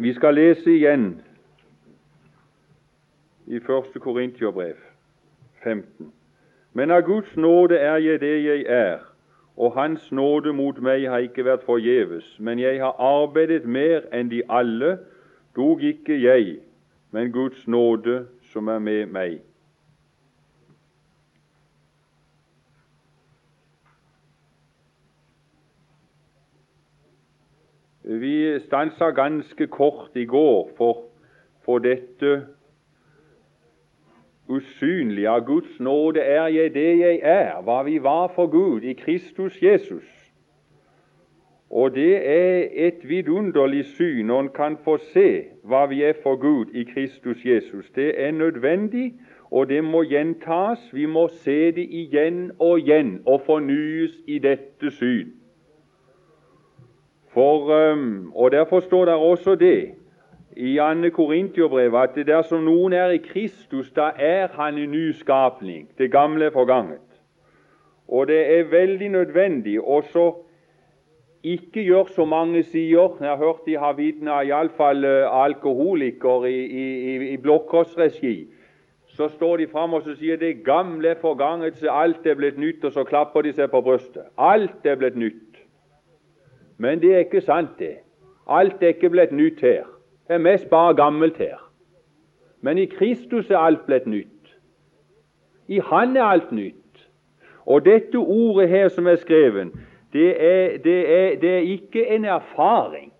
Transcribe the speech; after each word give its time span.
Vi 0.00 0.12
skal 0.14 0.34
lese 0.34 0.70
igjen 0.70 1.20
i 3.46 3.56
1. 3.56 3.62
Korintiobrev 4.00 4.74
15. 5.64 6.12
Men 6.72 6.90
av 6.90 7.00
Guds 7.00 7.36
nåde 7.36 7.76
er 7.76 7.96
jeg 7.96 8.20
det 8.20 8.44
jeg 8.44 8.64
er, 8.68 8.98
og 9.56 9.72
Hans 9.76 10.12
nåde 10.12 10.52
mot 10.52 10.80
meg 10.80 11.04
har 11.04 11.20
ikke 11.20 11.44
vært 11.44 11.66
forgjeves. 11.68 12.24
Men 12.38 12.58
jeg 12.58 12.80
har 12.80 12.96
arbeidet 12.96 13.68
mer 13.68 14.08
enn 14.12 14.32
de 14.32 14.40
alle, 14.48 14.96
dog 15.56 15.84
ikke 15.84 16.16
jeg, 16.16 16.56
men 17.12 17.32
Guds 17.32 17.66
nåde 17.68 18.22
som 18.54 18.72
er 18.72 18.78
med 18.78 19.12
meg. 19.12 19.40
Vi 28.50 28.58
stansa 28.60 29.10
ganske 29.10 29.66
kort 29.66 30.10
i 30.14 30.24
går 30.24 30.70
for, 30.76 31.02
for 31.64 31.78
dette 31.78 32.46
usynlige. 34.48 35.28
Av 35.28 35.44
Guds 35.46 35.80
nåde 35.80 36.20
er 36.20 36.46
jeg 36.46 36.74
det 36.74 36.98
jeg 36.98 37.20
er, 37.22 37.60
hva 37.62 37.82
vi 37.86 38.02
var 38.02 38.32
for 38.34 38.50
Gud 38.50 38.82
i 38.82 38.92
Kristus 38.92 39.62
Jesus. 39.62 40.08
Og 41.70 41.94
det 41.94 42.16
er 42.26 42.66
et 42.74 43.08
vidunderlig 43.08 43.84
syn 43.84 44.26
når 44.26 44.40
en 44.40 44.48
kan 44.54 44.78
få 44.84 44.96
se 45.12 45.28
hva 45.62 45.84
vi 45.86 46.02
er 46.02 46.18
for 46.22 46.36
Gud 46.36 46.74
i 46.74 46.82
Kristus 46.84 47.44
Jesus. 47.44 47.90
Det 47.94 48.10
er 48.16 48.30
nødvendig, 48.30 49.14
og 49.50 49.68
det 49.68 49.84
må 49.84 50.02
gjentas. 50.02 50.90
Vi 50.92 51.06
må 51.06 51.28
se 51.28 51.70
det 51.72 51.86
igjen 51.86 52.50
og 52.58 52.80
igjen 52.80 53.20
og 53.26 53.46
fornyes 53.46 54.18
i 54.26 54.38
dette 54.38 54.90
syn. 54.90 55.39
For, 57.30 57.70
og 58.34 58.52
Derfor 58.52 58.80
står 58.80 59.04
det 59.04 59.14
også 59.14 59.54
det 59.54 59.94
i 60.56 60.76
2. 60.76 61.10
Korintiobrevet 61.14 62.18
at 62.18 62.26
dersom 62.26 62.64
noen 62.66 62.92
er 62.92 63.14
i 63.14 63.22
Kristus, 63.22 63.90
da 63.94 64.10
er 64.18 64.48
han 64.56 64.78
en 64.78 64.90
ny 64.90 65.12
skapning. 65.12 65.88
Det 65.98 66.10
gamle 66.10 66.44
er 66.44 66.50
forganget. 66.50 67.06
Og 68.08 68.26
det 68.26 68.58
er 68.58 68.70
veldig 68.70 69.08
nødvendig 69.08 69.80
også 69.80 70.32
ikke 71.42 71.84
gjør 71.84 72.10
som 72.14 72.28
mange 72.28 72.62
sier. 72.62 73.14
Jeg 73.20 73.28
har 73.28 73.36
hørt 73.36 73.66
de 73.66 73.76
har 73.78 73.92
vitna 73.96 74.42
iallfall 74.42 75.04
uh, 75.04 75.44
alkoholikere 75.44 76.50
i, 76.50 76.64
i, 76.64 76.86
i, 77.12 77.28
i 77.32 77.36
blokkårsregi. 77.36 78.48
Så 79.06 79.28
står 79.28 79.56
de 79.56 79.68
fram 79.68 79.94
og 79.94 80.02
så 80.02 80.14
sier 80.18 80.36
det 80.36 80.64
gamle 80.64 81.14
er 81.14 81.20
forganget, 81.20 81.78
så 81.78 81.90
alt 81.90 82.26
er 82.26 82.36
blitt 82.38 82.58
nytt, 82.58 82.84
og 82.84 82.92
så 82.92 83.04
klapper 83.04 83.42
de 83.42 83.52
seg 83.52 83.70
på 83.70 83.80
brystet. 83.82 84.28
Alt 84.38 84.86
er 84.86 84.98
blitt 85.00 85.16
nytt. 85.16 85.49
Men 86.80 87.00
det 87.00 87.14
er 87.14 87.18
ikke 87.18 87.40
sant, 87.40 87.68
det. 87.78 87.96
Alt 88.48 88.82
er 88.82 88.94
ikke 88.94 89.10
blitt 89.12 89.32
nytt 89.36 89.60
her. 89.60 89.84
Det 90.28 90.34
er 90.34 90.38
mest 90.38 90.70
bare 90.70 90.94
gammelt 90.96 91.36
her. 91.36 91.58
Men 92.60 92.78
i 92.78 92.84
Kristus 92.84 93.50
er 93.50 93.58
alt 93.58 93.82
blitt 93.86 94.06
nytt. 94.06 94.54
I 95.68 95.80
Han 95.84 96.16
er 96.16 96.24
alt 96.24 96.52
nytt. 96.52 97.08
Og 97.66 97.84
dette 97.84 98.16
ordet 98.16 98.68
her 98.68 98.88
som 98.88 99.06
er 99.06 99.16
skrevet, 99.16 99.72
det 100.12 100.30
er, 100.42 100.78
det 100.78 101.18
er, 101.18 101.36
det 101.40 101.50
er 101.50 101.58
ikke 101.58 102.06
en 102.16 102.24
erfaring. 102.24 103.12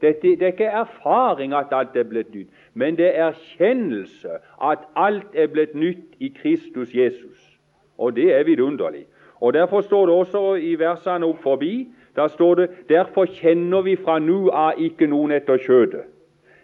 Dette, 0.00 0.28
det 0.28 0.42
er 0.42 0.46
ikke 0.46 0.64
erfaring 0.64 1.54
at 1.54 1.66
alt 1.72 1.96
er 1.96 2.02
blitt 2.02 2.34
nytt, 2.34 2.48
men 2.74 2.96
det 2.96 3.18
er 3.18 3.24
erkjennelse 3.24 4.38
at 4.62 4.78
alt 4.96 5.34
er 5.34 5.46
blitt 5.46 5.74
nytt 5.74 6.14
i 6.20 6.28
Kristus 6.42 6.94
Jesus. 6.94 7.58
Og 7.98 8.16
det 8.16 8.34
er 8.34 8.44
vidunderlig. 8.44 9.06
Og 9.40 9.52
Derfor 9.54 9.80
står 9.80 10.06
det 10.06 10.14
også 10.14 10.54
i 10.54 10.74
versene 10.78 11.26
opp 11.26 11.42
forbi 11.42 11.88
da 12.16 12.28
står 12.28 12.54
det 12.54 12.68
derfor 12.88 13.26
kjenner 13.26 13.82
vi 13.82 13.96
fra 13.96 14.18
nu 14.18 14.50
av 14.50 14.78
ikke 14.78 15.06
noen 15.06 15.32
etter 15.34 15.58
kjødet. 15.58 16.04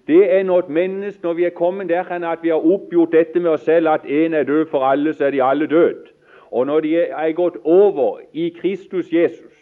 Det 0.06 0.23
er 0.34 0.43
når 0.43 0.59
et 0.59 0.69
menneske, 0.69 1.20
når 1.23 1.33
vi 1.33 1.45
er 1.45 1.55
kommet 1.55 1.89
der 1.89 2.09
at 2.11 2.43
vi 2.43 2.48
har 2.48 2.67
oppgjort 2.67 3.12
dette 3.12 3.41
med 3.41 3.51
oss 3.51 3.65
selv, 3.65 3.89
at 3.89 4.05
én 4.05 4.34
er 4.34 4.43
død 4.43 4.67
for 4.67 4.84
alle, 4.84 5.12
så 5.12 5.25
er 5.25 5.31
de 5.31 5.43
alle 5.43 5.66
død. 5.66 6.09
Og 6.50 6.66
når 6.66 6.81
de 6.81 6.97
er 6.97 7.33
gått 7.33 7.56
over 7.65 8.21
i 8.33 8.49
Kristus 8.49 9.12
Jesus, 9.12 9.55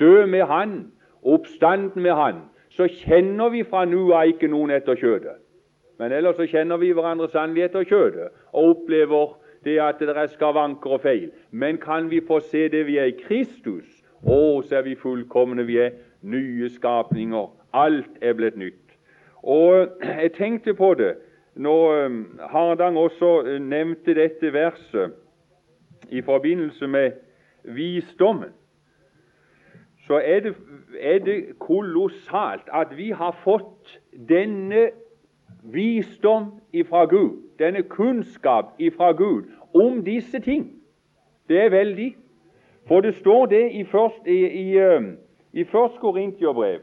død 0.00 0.26
med 0.26 0.42
Han, 0.42 0.92
oppstanden 1.22 2.02
med 2.02 2.12
Han, 2.12 2.34
så 2.70 2.86
kjenner 2.88 3.48
vi 3.48 3.62
fra 3.62 3.84
nu 3.84 4.12
av 4.12 4.28
ikke 4.28 4.48
noen 4.48 4.70
etter 4.70 4.96
kjødet. 4.96 5.36
Men 5.98 6.12
ellers 6.12 6.36
så 6.36 6.46
kjenner 6.48 6.76
vi 6.80 6.92
hverandre 6.96 7.28
sannelig 7.28 7.64
etter 7.64 7.84
kjødet 7.84 8.30
og 8.52 8.68
opplever 8.70 9.34
det 9.64 9.76
at 9.84 9.98
det 10.00 10.16
er 10.16 10.30
skavanker 10.32 10.96
og 10.96 11.00
feil. 11.00 11.30
Men 11.50 11.76
kan 11.76 12.10
vi 12.10 12.22
få 12.24 12.40
se 12.40 12.68
det 12.68 12.86
vi 12.86 12.96
er 12.96 13.10
i 13.10 13.18
Kristus, 13.20 13.99
å, 14.22 14.62
så 14.62 14.76
er 14.80 14.82
vi 14.82 14.94
fullkomne, 14.94 15.66
vi 15.66 15.78
er 15.80 15.96
nye 16.22 16.68
skapninger. 16.68 17.48
Alt 17.72 18.20
er 18.20 18.36
blitt 18.36 18.56
nytt. 18.56 18.96
Og 19.42 19.88
jeg 20.04 20.32
tenkte 20.36 20.74
på 20.74 20.94
det 20.94 21.14
når 21.54 22.06
um, 22.06 22.40
Hardang 22.50 22.98
også 22.98 23.30
uh, 23.46 23.58
nevnte 23.58 24.14
dette 24.14 24.52
verset 24.52 25.16
i 26.10 26.20
forbindelse 26.20 26.86
med 26.86 27.12
visdommen. 27.64 28.52
Så 30.06 30.20
er 30.24 30.40
det, 30.40 30.54
er 31.00 31.18
det 31.18 31.58
kolossalt 31.58 32.68
at 32.72 32.96
vi 32.96 33.10
har 33.10 33.36
fått 33.44 34.00
denne 34.28 34.90
visdom 35.62 36.50
ifra 36.72 37.04
Gud, 37.04 37.42
denne 37.58 37.82
kunnskap 37.82 38.74
ifra 38.78 39.12
Gud 39.12 39.44
om 39.74 40.04
disse 40.04 40.40
ting. 40.40 40.72
Det 41.48 41.64
er 41.64 41.70
veldig. 41.70 42.16
For 42.88 43.00
det 43.00 43.14
står 43.14 43.46
det 43.46 43.70
i, 43.72 43.84
først, 43.84 44.26
i, 44.26 44.46
i, 44.46 44.78
i 45.52 45.64
først 45.64 46.00
Korintiabrev 46.00 46.80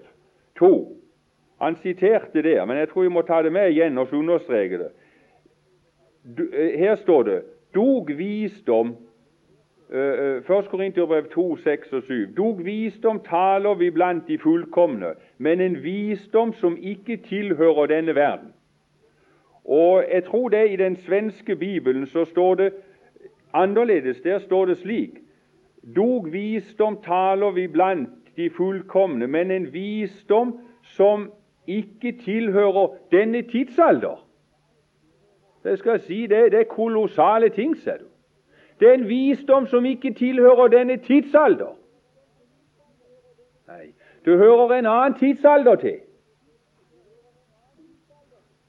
2. 0.60 0.98
Han 1.62 1.76
siterte 1.76 2.42
det, 2.42 2.68
men 2.68 2.78
jeg 2.78 2.90
tror 2.90 3.02
vi 3.02 3.10
må 3.10 3.22
ta 3.22 3.42
det 3.44 3.52
med 3.52 3.70
igjen 3.70 3.98
og 3.98 4.14
understreke 4.14 4.78
det. 4.78 4.90
Eh, 6.54 6.80
her 6.80 6.96
står 6.96 7.24
det 7.24 7.42
dog 7.76 8.10
visdom 8.18 8.96
Først 10.44 10.68
1. 10.68 10.70
Korinterbrev 10.70 11.30
2, 11.30 11.58
6 11.58 11.94
og 11.94 12.04
7. 12.04 12.36
Dog 12.38 12.66
visdom 12.66 13.20
taler 13.20 13.74
vi 13.74 13.90
blant 13.90 14.28
de 14.28 14.38
fullkomne, 14.38 15.14
men 15.38 15.62
en 15.62 15.84
visdom 15.84 16.54
som 16.54 16.78
ikke 16.82 17.18
tilhører 17.18 17.86
denne 17.86 18.16
verden. 18.16 18.54
Og 19.64 20.04
Jeg 20.12 20.24
tror 20.24 20.50
det 20.50 20.72
i 20.72 20.76
den 20.76 20.96
svenske 20.96 21.56
bibelen 21.56 22.06
så 22.06 22.26
står 22.26 22.56
det 22.56 22.74
annerledes. 23.54 24.22
Der 24.22 24.40
står 24.40 24.66
det 24.66 24.78
slik 24.78 25.10
Dog 25.96 26.32
visdom 26.32 27.02
taler 27.02 27.52
vi 27.52 27.68
blant 27.68 28.10
de 28.38 28.50
fullkomne, 28.50 29.28
men 29.28 29.52
en 29.52 29.74
visdom 29.74 30.60
som 30.84 31.32
ikke 31.68 32.18
tilhører 32.24 32.88
denne 33.12 33.42
tidsalder. 33.42 34.28
Det 35.64 35.80
skal 35.80 36.00
si, 36.00 36.22
det, 36.28 36.52
det 36.52 36.60
er 36.60 36.64
kolossale 36.64 37.50
ting, 37.50 37.78
ser 37.78 37.98
du. 37.98 38.06
Det 38.80 38.90
er 38.90 38.94
en 38.94 39.10
visdom 39.10 39.68
som 39.68 39.86
ikke 39.86 40.14
tilhører 40.14 40.68
denne 40.68 40.98
tidsalder. 40.98 41.74
Nei, 43.68 43.88
du 44.26 44.38
hører 44.38 44.78
en 44.78 44.86
annen 44.86 45.18
tidsalder 45.20 45.76
til. 45.76 46.00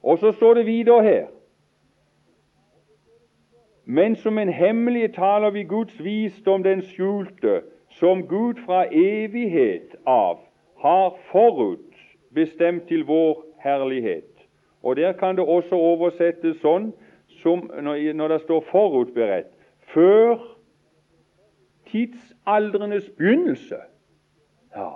Og 0.03 0.19
så 0.19 0.33
står 0.33 0.55
det 0.55 0.67
videre 0.67 1.03
her 1.03 1.27
men 3.91 4.17
som 4.17 4.39
en 4.39 4.49
hemmelig 4.53 5.15
taler 5.15 5.51
vi 5.51 5.63
Guds 5.65 6.05
visdom, 6.05 6.63
den 6.63 6.83
skjulte, 6.83 7.63
som 7.89 8.27
Gud 8.29 8.59
fra 8.67 8.83
evighet 8.93 9.95
av 10.05 10.43
har 10.77 11.15
forut 11.31 11.97
bestemt 12.35 12.85
til 12.89 13.07
vår 13.09 13.41
herlighet. 13.65 14.29
Og 14.83 14.97
Der 14.97 15.13
kan 15.13 15.37
det 15.37 15.45
også 15.45 15.75
oversettes 15.75 16.61
sånn 16.61 16.93
som 17.41 17.65
når 17.81 18.29
det 18.29 18.41
står 18.45 18.61
forutberedt 18.69 19.49
før 19.95 20.37
tidsaldrenes 21.89 23.09
begynnelse. 23.17 23.81
Ja, 24.77 24.91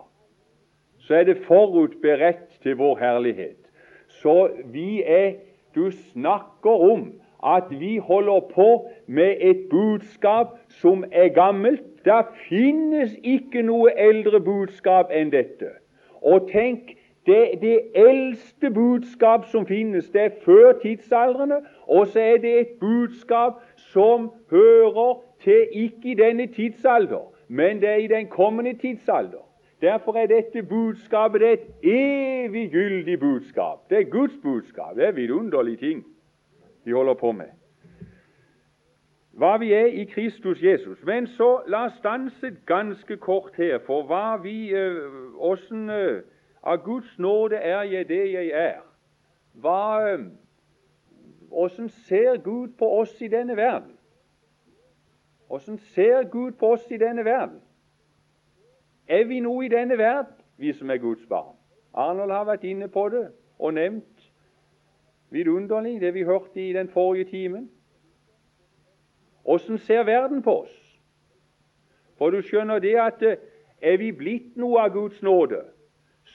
så 0.99 1.15
er 1.15 1.25
det 1.25 1.41
forutberedt 1.49 2.61
til 2.63 2.77
vår 2.77 2.99
herlighet. 3.01 3.57
Så 4.09 4.51
vi 4.65 5.03
er 5.03 5.33
Du 5.75 5.91
snakker 5.91 6.71
om 6.93 7.22
at 7.47 7.65
vi 7.71 7.97
holder 7.99 8.41
på 8.55 8.91
med 9.07 9.37
et 9.41 9.67
budskap 9.71 10.47
som 10.69 11.05
er 11.13 11.29
gammelt. 11.29 11.83
Det 12.05 12.25
finnes 12.49 13.17
ikke 13.23 13.63
noe 13.63 13.93
eldre 13.99 14.41
budskap 14.41 15.11
enn 15.15 15.31
dette. 15.31 15.71
Og 16.23 16.49
tenk, 16.51 16.97
det, 17.27 17.59
det 17.63 17.79
eldste 17.95 18.71
budskap 18.71 19.47
som 19.51 19.67
finnes, 19.67 20.09
det 20.11 20.23
er 20.23 20.39
før 20.45 20.73
tidsaldrene, 20.83 21.61
og 21.87 22.07
så 22.07 22.21
er 22.21 22.37
det 22.43 22.55
et 22.61 22.73
budskap 22.81 23.61
som 23.77 24.31
hører 24.51 25.21
til 25.43 25.67
ikke 25.73 26.11
i 26.11 26.15
denne 26.19 26.47
tidsalder, 26.47 27.31
men 27.49 27.81
det 27.81 27.89
er 27.89 28.03
i 28.03 28.11
den 28.11 28.27
kommende 28.27 28.75
tidsalder. 28.75 29.47
Derfor 29.83 30.17
er 30.19 30.27
dette 30.27 30.63
budskapet 30.63 31.41
det 31.41 31.49
er 31.49 31.53
et 31.53 31.69
evig 31.83 32.71
gyldig 32.71 33.21
budskap. 33.21 33.91
Det 33.91 33.99
er 33.99 34.11
Guds 34.11 34.35
budskap. 34.43 34.97
Det 34.97 35.07
er 35.07 35.13
vidunderlige 35.13 35.77
ting 35.77 36.05
de 36.85 36.93
holder 36.93 37.15
på 37.15 37.33
med. 37.33 37.51
Hva 39.33 39.57
vi 39.57 39.73
er 39.73 39.87
i 39.87 40.05
Kristus 40.05 40.63
Jesus. 40.63 41.05
Men 41.05 41.27
så 41.27 41.63
la 41.67 41.87
oss 41.87 41.97
stanse 41.99 42.57
ganske 42.67 43.17
kort 43.17 43.57
her 43.57 43.79
for 43.87 44.05
hva 44.07 44.37
vi, 44.43 44.75
åssen 45.39 45.91
eh, 45.91 46.05
eh, 46.05 46.23
Av 46.63 46.77
Guds 46.85 47.19
nåde 47.19 47.57
er 47.57 47.83
jeg 47.83 48.09
det 48.09 48.33
jeg 48.33 48.51
er. 48.55 48.83
Hva 49.53 50.19
Åssen 51.53 51.89
ser 51.89 52.37
Gud 52.37 52.69
på 52.79 52.99
oss 53.01 53.21
i 53.21 53.29
denne 53.29 53.57
verden? 53.57 53.99
Åssen 55.49 55.79
ser 55.79 56.23
Gud 56.23 56.53
på 56.53 56.73
oss 56.73 56.91
i 56.91 56.97
denne 56.97 57.25
verden? 57.25 57.61
Er 59.09 59.25
vi 59.25 59.41
noe 59.41 59.65
i 59.65 59.69
denne 59.69 59.99
verden, 59.99 60.33
vi 60.57 60.73
som 60.73 60.91
er 60.91 60.97
Guds 60.97 61.27
barn? 61.29 61.57
Arnold 61.95 62.33
har 62.33 62.45
vært 62.45 62.65
inne 62.65 62.89
på 62.89 63.09
det 63.09 63.27
og 63.59 63.75
nevnt 63.75 64.12
vidunderlig 65.33 66.01
det 66.01 66.15
vi 66.15 66.25
hørte 66.25 66.61
i 66.61 66.73
den 66.73 66.89
forrige 66.89 67.25
timen. 67.25 67.71
Åssen 69.45 69.79
ser 69.79 70.05
verden 70.05 70.43
på 70.43 70.61
oss? 70.63 70.75
For 72.19 72.31
du 72.31 72.43
skjønner 72.43 72.79
det 72.79 72.95
at 73.01 73.23
eh, 73.27 73.41
er 73.83 73.97
vi 73.99 74.13
blitt 74.15 74.57
noe 74.57 74.85
av 74.85 74.93
Guds 74.95 75.23
nåde, 75.23 75.65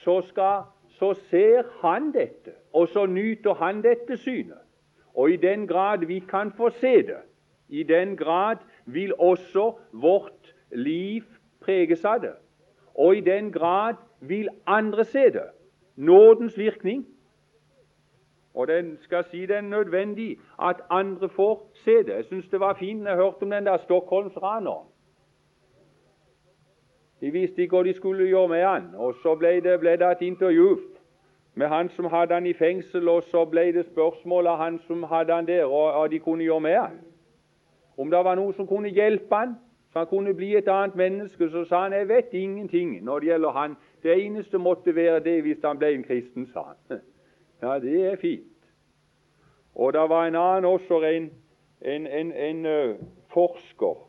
så, 0.02 0.20
skal, 0.28 0.66
så 0.98 1.14
ser 1.30 1.64
Han 1.80 2.10
dette, 2.12 2.52
og 2.72 2.88
så 2.92 3.06
nyter 3.06 3.54
Han 3.54 3.80
dette 3.82 4.16
synet. 4.16 4.60
Og 5.14 5.32
i 5.32 5.36
den 5.36 5.66
grad 5.66 6.04
vi 6.06 6.20
kan 6.20 6.52
få 6.52 6.70
se 6.70 7.02
det, 7.02 7.22
i 7.68 7.82
den 7.82 8.16
grad 8.16 8.60
vil 8.84 9.14
også 9.18 9.72
vårt 9.92 10.54
liv 10.70 11.24
preges 11.60 12.04
av 12.04 12.20
det. 12.20 12.34
Og 12.94 13.16
i 13.16 13.20
den 13.20 13.52
grad 13.52 13.94
vil 14.20 14.48
andre 14.66 15.04
se 15.04 15.30
det. 15.30 15.48
Nådens 15.96 16.58
virkning. 16.58 17.06
Og 18.54 18.68
den 18.68 18.98
skal 19.00 19.24
si 19.30 19.40
det 19.46 19.56
er 19.56 19.60
nødvendig 19.60 20.38
at 20.62 20.76
andre 20.90 21.28
får 21.28 21.70
se 21.74 21.96
det. 21.98 22.08
Jeg 22.08 22.24
syns 22.24 22.48
det 22.48 22.60
var 22.60 22.74
fint 22.74 23.02
når 23.02 23.10
jeg 23.10 23.16
hørte 23.16 23.42
om 23.42 23.50
den 23.50 23.66
der 23.66 23.76
Stockholmsraneren. 23.76 24.86
De 27.20 27.30
visste 27.30 27.62
ikke 27.62 27.76
hva 27.76 27.82
de 27.82 27.92
skulle 27.92 28.26
gjøre 28.26 28.48
med 28.48 28.62
han, 28.62 28.84
og 28.94 29.14
så 29.22 29.34
ble 29.34 29.60
det, 29.60 29.80
ble 29.80 29.96
det 29.98 30.06
et 30.10 30.20
intervju 30.22 30.78
med 31.54 31.66
han 31.66 31.88
som 31.88 32.04
hadde 32.04 32.34
han 32.34 32.46
i 32.46 32.52
fengsel, 32.54 33.08
og 33.08 33.22
så 33.22 33.44
ble 33.44 33.72
det 33.72 33.86
spørsmål 33.86 34.46
av 34.46 34.58
han 34.58 34.78
som 34.86 35.02
hadde 35.02 35.34
han 35.34 35.46
der, 35.46 35.64
og 35.64 35.96
hva 35.96 36.06
de 36.06 36.18
kunne 36.18 36.44
gjøre 36.44 36.60
med 36.60 36.76
han. 36.76 37.00
Om 37.98 38.10
det 38.10 38.20
var 38.24 38.38
noe 38.38 38.54
som 38.54 38.66
kunne 38.66 38.92
hjelpe 38.94 39.34
han, 39.34 39.56
så 39.92 39.98
han 39.98 40.06
kunne 40.06 40.34
bli 40.34 40.52
et 40.56 40.68
annet 40.68 40.94
menneske, 40.94 41.50
så 41.50 41.64
sa 41.64 41.82
han 41.82 41.96
jeg 41.96 42.08
vet 42.08 42.32
ingenting 42.32 42.98
når 43.04 43.18
det 43.18 43.28
gjelder 43.32 43.50
han. 43.56 43.76
Det 44.02 44.14
eneste 44.24 44.58
måtte 44.58 44.94
være 44.94 45.20
det 45.24 45.40
hvis 45.42 45.64
han 45.64 45.78
ble 45.78 45.94
en 45.94 46.04
kristen, 46.04 46.46
sa 46.52 46.68
han. 46.68 47.00
Ja, 47.62 47.78
det 47.78 48.06
er 48.06 48.16
fint. 48.16 48.42
Og 49.74 49.92
det 49.92 50.04
var 50.10 50.26
en 50.26 50.34
annen 50.34 50.64
også, 50.64 51.00
en, 51.02 51.30
en, 51.82 52.06
en, 52.06 52.32
en 52.32 52.96
forsker. 53.32 54.04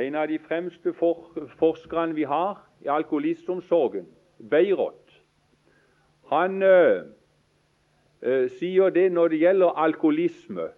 En 0.00 0.14
av 0.14 0.28
de 0.28 0.38
fremste 0.38 0.92
for, 0.92 1.26
forskerne 1.58 2.14
vi 2.14 2.22
har 2.22 2.62
i 2.80 2.88
alkoholistomsorgen, 2.88 4.06
Beirot. 4.50 5.22
Han 6.32 6.62
uh, 6.62 7.04
sier 8.58 8.88
det 8.90 9.12
når 9.12 9.28
det 9.28 9.42
gjelder 9.42 9.78
alkoholisme 9.78 10.70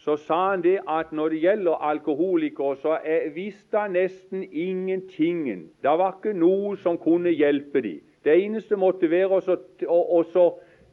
så 0.00 0.16
sa 0.16 0.50
han 0.50 0.62
det 0.64 0.78
at 0.88 1.12
når 1.12 1.28
det 1.28 1.40
gjelder 1.42 1.82
alkoholikere, 1.84 2.76
så 2.76 2.98
visste 3.34 3.78
han 3.78 3.92
nesten 3.92 4.42
ingentingen. 4.52 5.68
Det 5.82 5.92
var 6.00 6.16
ikke 6.16 6.32
noe 6.38 6.76
som 6.80 6.96
kunne 6.98 7.32
hjelpe 7.36 7.82
dem. 7.84 8.00
Det 8.24 8.36
eneste 8.44 8.76
måtte 8.76 9.10
være 9.10 9.40
å 9.40 10.46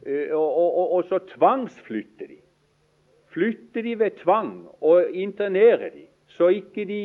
eh, 0.06 1.26
tvangsflytte 1.34 2.28
de. 2.28 2.38
Flytte 3.28 3.82
de 3.84 3.98
ved 4.00 4.16
tvang 4.22 4.68
og 4.80 5.12
internere 5.12 5.90
de, 5.92 6.06
så 6.32 6.48
ikke 6.48 6.84
de 6.88 7.02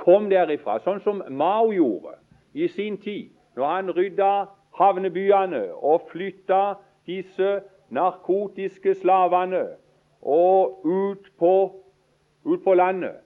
kom 0.00 0.30
derifra. 0.30 0.78
Sånn 0.80 1.02
som 1.04 1.20
Mao 1.28 1.72
gjorde 1.72 2.16
i 2.56 2.68
sin 2.72 2.96
tid, 3.00 3.30
når 3.56 3.66
han 3.68 3.92
rydda 3.92 4.32
havnebyene 4.78 5.66
og 5.76 6.08
flytta 6.10 6.62
disse 7.06 7.60
narkotiske 7.92 8.94
slavene 8.94 9.66
og 10.22 10.86
ut 10.86 11.28
på, 11.38 11.54
ut 12.44 12.64
på 12.64 12.74
landet. 12.74 13.20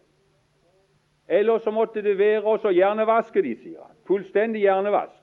Eller 1.29 1.59
så 1.59 1.71
måtte 1.75 2.03
det 2.03 2.17
være 2.19 2.57
å 2.57 2.73
hjernevaske 2.73 3.43
de, 3.43 3.55
sier 3.59 3.83
han. 3.83 3.95
Fullstendig 4.07 4.63
hjernevask. 4.63 5.16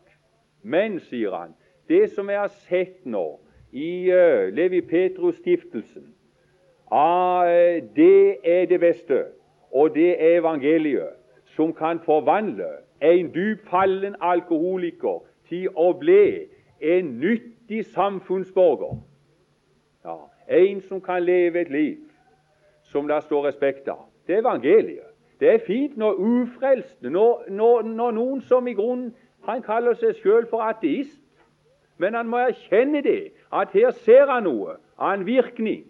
Men, 0.63 0.99
sier 0.99 1.35
han, 1.35 1.55
det 1.87 2.11
som 2.15 2.29
jeg 2.29 2.39
har 2.39 2.53
sett 2.67 3.05
nå 3.05 3.39
i 3.71 4.11
uh, 4.11 4.47
Levi 4.55 4.81
Petrus-stiftelsen, 4.81 6.05
ah, 6.91 7.47
det 7.95 8.37
er 8.43 8.65
det 8.65 8.79
beste. 8.79 9.25
Og 9.73 9.95
det 9.95 10.11
er 10.21 10.39
evangeliet 10.39 11.19
som 11.55 11.73
kan 11.73 11.99
forvandle 11.99 12.69
en 13.01 13.31
dypfallen 13.33 14.15
alkoholiker 14.21 15.23
til 15.49 15.69
å 15.75 15.91
bli 15.97 16.45
en 16.81 17.17
nyttig 17.19 17.85
samfunnsborger. 17.85 19.01
Ja, 20.05 20.17
en 20.47 20.81
som 20.81 21.01
kan 21.01 21.23
leve 21.23 21.61
et 21.61 21.71
liv 21.71 21.97
som 22.83 23.07
det 23.07 23.23
står 23.23 23.47
respekt 23.47 23.87
av. 23.87 24.05
Det 24.27 24.35
er 24.35 24.45
evangeliet. 24.45 25.09
Det 25.39 25.53
er 25.53 25.65
fint 25.65 25.97
når 25.97 26.13
ufrelste, 26.13 27.09
når, 27.09 27.45
når, 27.49 27.81
når 27.81 28.11
noen 28.11 28.41
som 28.41 28.67
i 28.67 28.75
grunnen 28.77 29.13
Han 29.45 29.61
kaller 29.61 29.97
seg 29.99 30.15
sjøl 30.21 30.47
for 30.49 30.63
ateist, 30.63 31.19
men 31.97 32.15
han 32.15 32.27
må 32.27 32.39
erkjenne 32.47 33.03
det, 33.03 33.33
at 33.53 33.73
her 33.75 33.91
ser 34.05 34.31
han 34.31 34.47
noe 34.47 34.77
av 34.97 35.17
en 35.17 35.25
virkning 35.27 35.83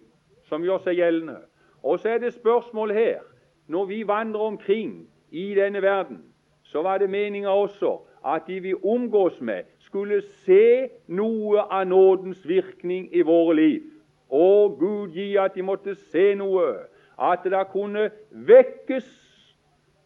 som 0.48 0.64
gjør 0.66 0.82
seg 0.84 0.98
gjeldende. 1.00 1.40
Og 1.82 2.00
så 2.00 2.14
er 2.14 2.18
det 2.18 2.34
spørsmål 2.34 2.92
her 2.92 3.22
Når 3.66 3.84
vi 3.84 4.06
vandrer 4.06 4.40
omkring 4.40 5.08
i 5.30 5.54
denne 5.54 5.82
verden, 5.82 6.18
så 6.62 6.82
var 6.82 6.98
det 6.98 7.10
meninga 7.10 7.48
også 7.48 7.98
at 8.24 8.42
de 8.46 8.60
vi 8.60 8.74
omgås 8.74 9.40
med, 9.40 9.64
skulle 9.78 10.22
se 10.44 10.88
noe 11.06 11.60
av 11.70 11.86
nådens 11.86 12.48
virkning 12.48 13.08
i 13.12 13.22
våre 13.22 13.56
liv. 13.56 13.82
Å, 14.28 14.68
Gud 14.78 15.16
gi 15.16 15.36
at 15.40 15.54
de 15.54 15.62
måtte 15.62 15.94
se 16.12 16.34
noe, 16.34 16.86
at 17.18 17.44
det 17.44 17.66
kunne 17.72 18.10
vekkes 18.30 19.08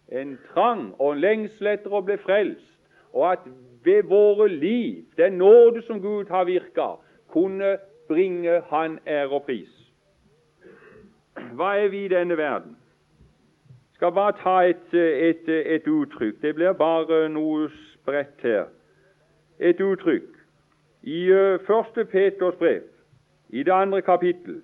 en 0.08 0.38
trang 0.52 0.94
og 0.98 1.12
en 1.12 1.22
lengsel 1.22 1.72
etter 1.74 1.94
å 1.94 2.02
bli 2.04 2.18
frelst, 2.20 2.77
og 3.12 3.32
at 3.32 3.38
ved 3.84 4.02
våre 4.02 4.48
liv, 4.48 5.04
den 5.16 5.32
nåde 5.32 5.82
som 5.82 6.00
Gud 6.00 6.24
har 6.28 6.44
virka, 6.44 6.88
kunne 7.28 7.76
bringe 8.08 8.62
Han 8.70 8.98
ære 9.06 9.28
og 9.28 9.42
pris. 9.42 9.68
Hva 11.52 11.76
er 11.84 11.88
vi 11.88 12.04
i 12.04 12.08
denne 12.08 12.36
verden? 12.36 12.76
Jeg 13.68 13.94
skal 13.94 14.12
bare 14.12 14.32
ta 14.42 14.56
et, 14.70 14.94
et, 14.94 15.48
et 15.74 15.86
uttrykk. 15.88 16.42
Det 16.42 16.54
blir 16.54 16.72
bare 16.72 17.28
noe 17.28 17.70
spredt 17.94 18.42
her. 18.42 18.64
Et 19.58 19.80
uttrykk. 19.80 20.38
I 21.02 21.30
uh, 21.32 21.60
første 21.66 22.04
Peters 22.04 22.54
brev 22.54 22.82
i 23.48 23.62
det 23.62 23.72
andre 23.72 24.02
kapittel, 24.02 24.62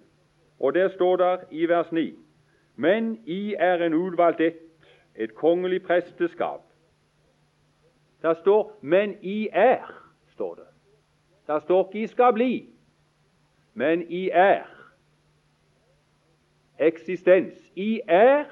og 0.61 0.75
der 0.75 0.89
står 0.89 1.17
det 1.17 1.41
i 1.51 1.69
vers 1.69 1.93
9 1.93 2.15
Men 2.77 3.19
I 3.27 3.55
er 3.59 3.75
en 3.87 3.95
utvalgt 3.95 4.41
ett, 4.41 4.61
et 5.17 5.35
kongelig 5.35 5.83
presteskap. 5.83 6.61
Der 8.25 8.35
står 8.35 8.79
'men 8.81 9.17
I 9.23 9.49
er', 9.53 10.03
står 10.27 10.55
det. 10.55 10.65
Der 11.47 11.59
står 11.59 11.89
ikke 11.89 12.05
'I 12.05 12.07
skal 12.07 12.33
bli', 12.33 12.69
men 13.75 14.03
'I 14.03 14.31
er'. 14.33 14.67
Eksistens. 16.79 17.73
I 17.77 18.01
er 18.09 18.45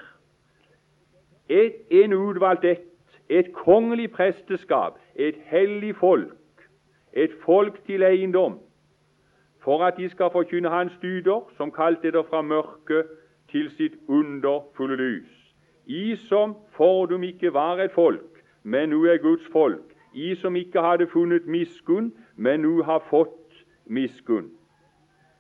et, 1.49 1.75
en 1.91 2.13
utvalgt 2.13 2.65
ett, 2.65 2.81
et 3.29 3.53
kongelig 3.53 4.11
presteskap, 4.11 4.99
et 5.17 5.35
hellig 5.37 5.97
folk, 5.97 6.69
et 7.13 7.31
folk 7.45 7.85
til 7.85 8.03
eiendom 8.03 8.61
for 9.63 9.85
at 9.85 9.97
de 9.97 10.09
skal 10.09 10.31
forkynne 10.31 10.69
Hans 10.69 10.93
dyder, 11.03 11.51
som 11.57 11.71
kalte 11.71 12.11
det 12.11 12.27
fra 12.27 12.43
mørket 12.43 13.07
til 13.51 13.71
sitt 13.71 13.93
underfulle 14.09 14.97
lys. 14.97 15.55
I 15.87 16.17
som 16.17 16.57
fordum 16.71 17.23
ikke 17.23 17.55
var 17.55 17.77
et 17.77 17.93
folk, 17.93 18.32
men 18.63 18.89
nå 18.89 19.05
er 19.05 19.23
Guds 19.23 19.47
folk. 19.53 19.95
I 20.15 20.35
som 20.35 20.57
ikke 20.57 20.81
hadde 20.81 21.07
funnet 21.07 21.47
miskunn, 21.47 22.13
men 22.37 22.61
nå 22.61 22.83
har 22.83 23.05
fått 23.11 23.65
miskunn. 23.87 24.51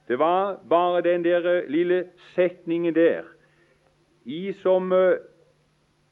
Det 0.09 0.19
var 0.19 0.61
bare 0.69 1.03
den 1.03 1.25
der 1.25 1.69
lille 1.69 2.05
setningen 2.35 2.95
der. 2.95 3.23
I 4.25 4.53
som 4.53 4.93
uh, 4.93 5.15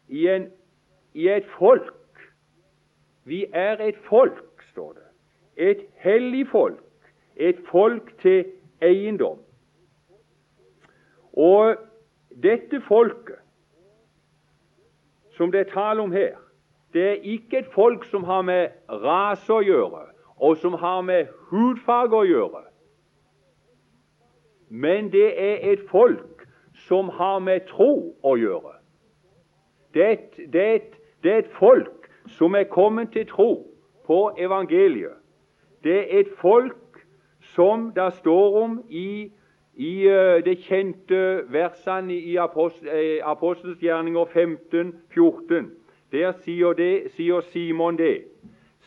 i, 0.09 0.27
en, 0.29 0.51
i 1.15 1.29
et 1.29 1.47
folk. 1.59 1.95
Vi 3.25 3.47
er 3.53 3.81
et 3.81 3.99
folk, 4.09 4.63
står 4.73 4.93
det. 4.93 5.09
Et 5.57 5.87
hellig 6.05 6.47
folk 6.49 6.81
et 7.41 7.57
folk 7.71 8.19
til 8.21 8.45
eiendom. 8.83 9.39
Og 11.33 11.77
dette 12.43 12.83
folket 12.89 13.39
som 15.37 15.53
det 15.53 15.61
er 15.61 15.73
tale 15.73 16.03
om 16.03 16.13
her, 16.13 16.37
det 16.93 17.07
er 17.11 17.23
ikke 17.23 17.59
et 17.59 17.71
folk 17.75 18.05
som 18.05 18.25
har 18.25 18.43
med 18.43 18.69
rase 18.89 19.53
å 19.53 19.63
gjøre, 19.63 20.07
og 20.37 20.57
som 20.57 20.75
har 20.75 21.01
med 21.07 21.31
hudfarge 21.51 22.17
å 22.17 22.27
gjøre. 22.27 22.65
Men 24.71 25.11
det 25.13 25.29
er 25.43 25.73
et 25.73 25.87
folk 25.91 26.47
som 26.87 27.09
har 27.09 27.39
med 27.39 27.67
tro 27.69 28.15
å 28.23 28.37
gjøre. 28.39 28.77
Det 29.95 30.05
er 30.05 30.13
et, 30.13 30.37
det 30.53 30.75
et, 30.75 30.95
det 31.23 31.33
er 31.33 31.39
et 31.39 31.53
folk 31.59 32.09
som 32.27 32.55
er 32.55 32.65
kommet 32.71 33.13
til 33.13 33.27
tro 33.27 33.51
på 34.07 34.21
evangeliet. 34.39 35.19
Det 35.85 35.99
er 35.99 36.21
et 36.21 36.33
folk 36.39 37.03
som 37.41 37.91
det 37.97 38.13
står 38.13 38.63
om 38.63 38.83
i, 38.89 39.33
i 39.75 39.93
uh, 40.07 40.39
det 40.45 40.59
kjente 40.63 41.43
versene 41.51 42.15
i 42.15 42.37
Apostelens 42.39 43.83
gjerninger 43.83 44.25
15, 44.25 44.95
14. 45.15 45.71
Der 46.13 46.33
sier, 46.33 46.73
det, 46.73 47.11
sier 47.15 47.41
Simon 47.41 47.99
det. 47.99 48.25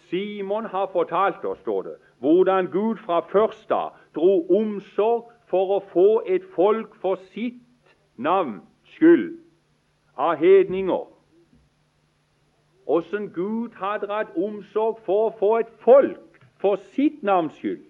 Simon 0.09 0.65
har 0.65 0.89
fortalt 0.91 1.45
oss, 1.45 1.59
står 1.59 1.81
det, 1.81 1.95
hvordan 2.19 2.67
Gud 2.71 2.97
fra 2.97 3.19
først 3.19 3.71
av 3.71 3.95
dro 4.15 4.43
omsorg 4.57 5.31
for 5.47 5.77
å 5.77 5.79
få 5.93 6.09
et 6.27 6.43
folk 6.55 6.95
for 7.01 7.19
sitt 7.33 7.95
navns 8.17 8.63
skyld 8.95 9.39
av 10.17 10.35
hedninger. 10.37 11.07
Åssen 12.85 13.29
Gud 13.33 13.73
har 13.79 13.97
dratt 14.03 14.35
omsorg 14.35 14.99
for 15.05 15.29
å 15.29 15.33
få 15.39 15.51
et 15.63 15.71
folk 15.85 16.39
for 16.59 16.79
sitt 16.95 17.23
navns 17.23 17.55
skyld. 17.59 17.83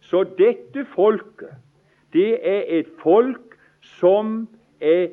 Så 0.00 0.22
dette 0.38 0.84
folket, 0.94 1.56
det 2.12 2.38
er 2.46 2.64
et 2.78 2.90
folk 3.02 3.56
som 3.98 4.46
er 4.80 5.08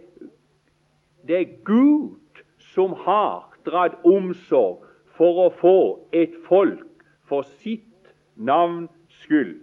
Det 1.28 1.40
er 1.40 1.64
Gud 1.66 2.44
som 2.58 2.94
har 2.94 3.52
dratt 3.66 4.00
omsorg 4.06 4.86
for 5.18 5.46
å 5.46 5.50
få 5.62 5.78
et 6.14 6.34
folk 6.48 7.06
for 7.30 7.46
sitt 7.62 8.14
navns 8.36 8.90
skyld. 9.22 9.60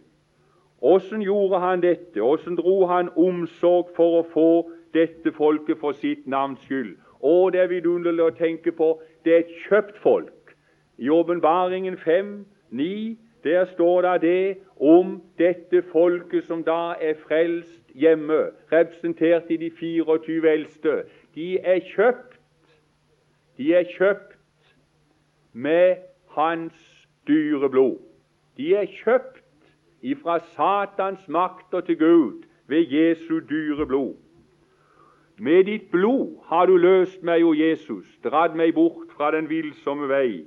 Åssen 0.81 1.23
gjorde 1.23 1.59
han 1.59 1.83
dette? 1.83 2.23
Åssen 2.23 2.57
dro 2.57 2.87
han 2.87 3.11
omsorg 3.17 3.91
for 3.97 4.21
å 4.21 4.27
få 4.33 4.51
dette 4.95 5.33
folket 5.35 5.81
for 5.81 5.93
sitt 5.99 6.27
navns 6.27 6.63
skyld? 6.69 6.95
Og 7.21 7.53
det 7.53 7.65
er 7.65 7.73
vidunderlig 7.73 8.29
å 8.29 8.37
tenke 8.39 8.73
på. 8.73 8.93
Det 9.25 9.35
er 9.35 9.43
et 9.43 9.57
kjøpt 9.67 9.99
folk. 10.03 10.55
I 10.99 11.11
Åpenbaringen 11.11 11.99
5, 11.99 12.47
9, 12.71 13.17
der 13.45 13.65
står 13.65 14.03
det 14.03 14.21
det 14.23 14.57
om 14.77 15.21
dette 15.39 15.83
folket 15.93 16.47
som 16.47 16.63
da 16.65 16.95
er 17.01 17.19
frelst 17.27 17.83
hjemme, 17.95 18.51
representert 18.73 19.51
i 19.51 19.57
de 19.57 19.71
24 19.71 20.51
eldste. 20.53 21.03
De 21.39 21.59
er 21.59 21.79
kjøpt. 21.79 22.39
De 23.59 23.75
er 23.75 23.85
kjøpt 23.87 24.39
med 25.53 26.01
hans 26.35 26.79
dyre 27.29 27.69
blod. 27.71 27.99
De 28.57 28.73
er 28.75 28.89
kjøpt 28.91 29.69
ifra 30.03 30.41
Satans 30.57 31.29
makter 31.29 31.81
til 31.87 31.99
Gud 31.99 32.43
ved 32.67 32.91
Jesu 32.91 33.39
dyre 33.51 33.87
blod. 33.87 34.17
Med 35.39 35.65
ditt 35.65 35.91
blod 35.91 36.41
har 36.49 36.67
du 36.67 36.75
løst 36.77 37.23
meg, 37.23 37.45
o 37.47 37.53
Jesus, 37.55 38.09
dratt 38.25 38.57
meg 38.59 38.75
bort 38.75 39.15
fra 39.15 39.31
den 39.31 39.47
villsomme 39.47 40.09
vei, 40.11 40.43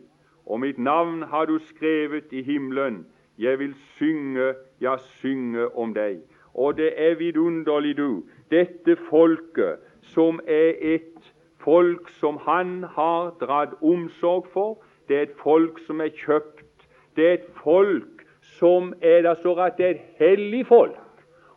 og 0.46 0.60
mitt 0.66 0.80
navn 0.80 1.24
har 1.32 1.48
du 1.48 1.56
skrevet 1.70 2.36
i 2.36 2.44
himmelen. 2.44 3.06
Jeg 3.40 3.60
vil 3.60 3.78
synge, 3.96 4.52
ja, 4.82 4.98
synge 5.22 5.70
om 5.72 5.96
deg. 5.96 6.20
Og 6.54 6.76
det 6.78 6.92
er 7.00 7.16
vidunderlig, 7.16 7.96
du, 7.98 8.28
dette 8.52 9.00
folket 9.08 9.80
som 10.02 10.40
er 10.48 10.74
et 10.82 11.34
folk 11.64 12.10
som 12.10 12.38
han 12.38 12.84
har 12.84 13.36
dratt 13.40 13.74
omsorg 13.82 14.48
for. 14.54 14.80
Det 15.08 15.18
er 15.18 15.22
et 15.22 15.38
folk 15.44 15.80
som 15.86 16.02
er 16.02 16.10
kjøpt. 16.16 16.88
Det 17.16 17.28
er 17.28 17.34
et 17.34 17.50
folk 17.64 18.26
som 18.42 18.94
er 19.02 19.22
det 19.22 19.38
står 19.38 19.62
at 19.66 19.78
det 19.78 19.86
er 19.86 19.90
et 19.90 20.02
hellig 20.20 20.66
folk. 20.68 20.98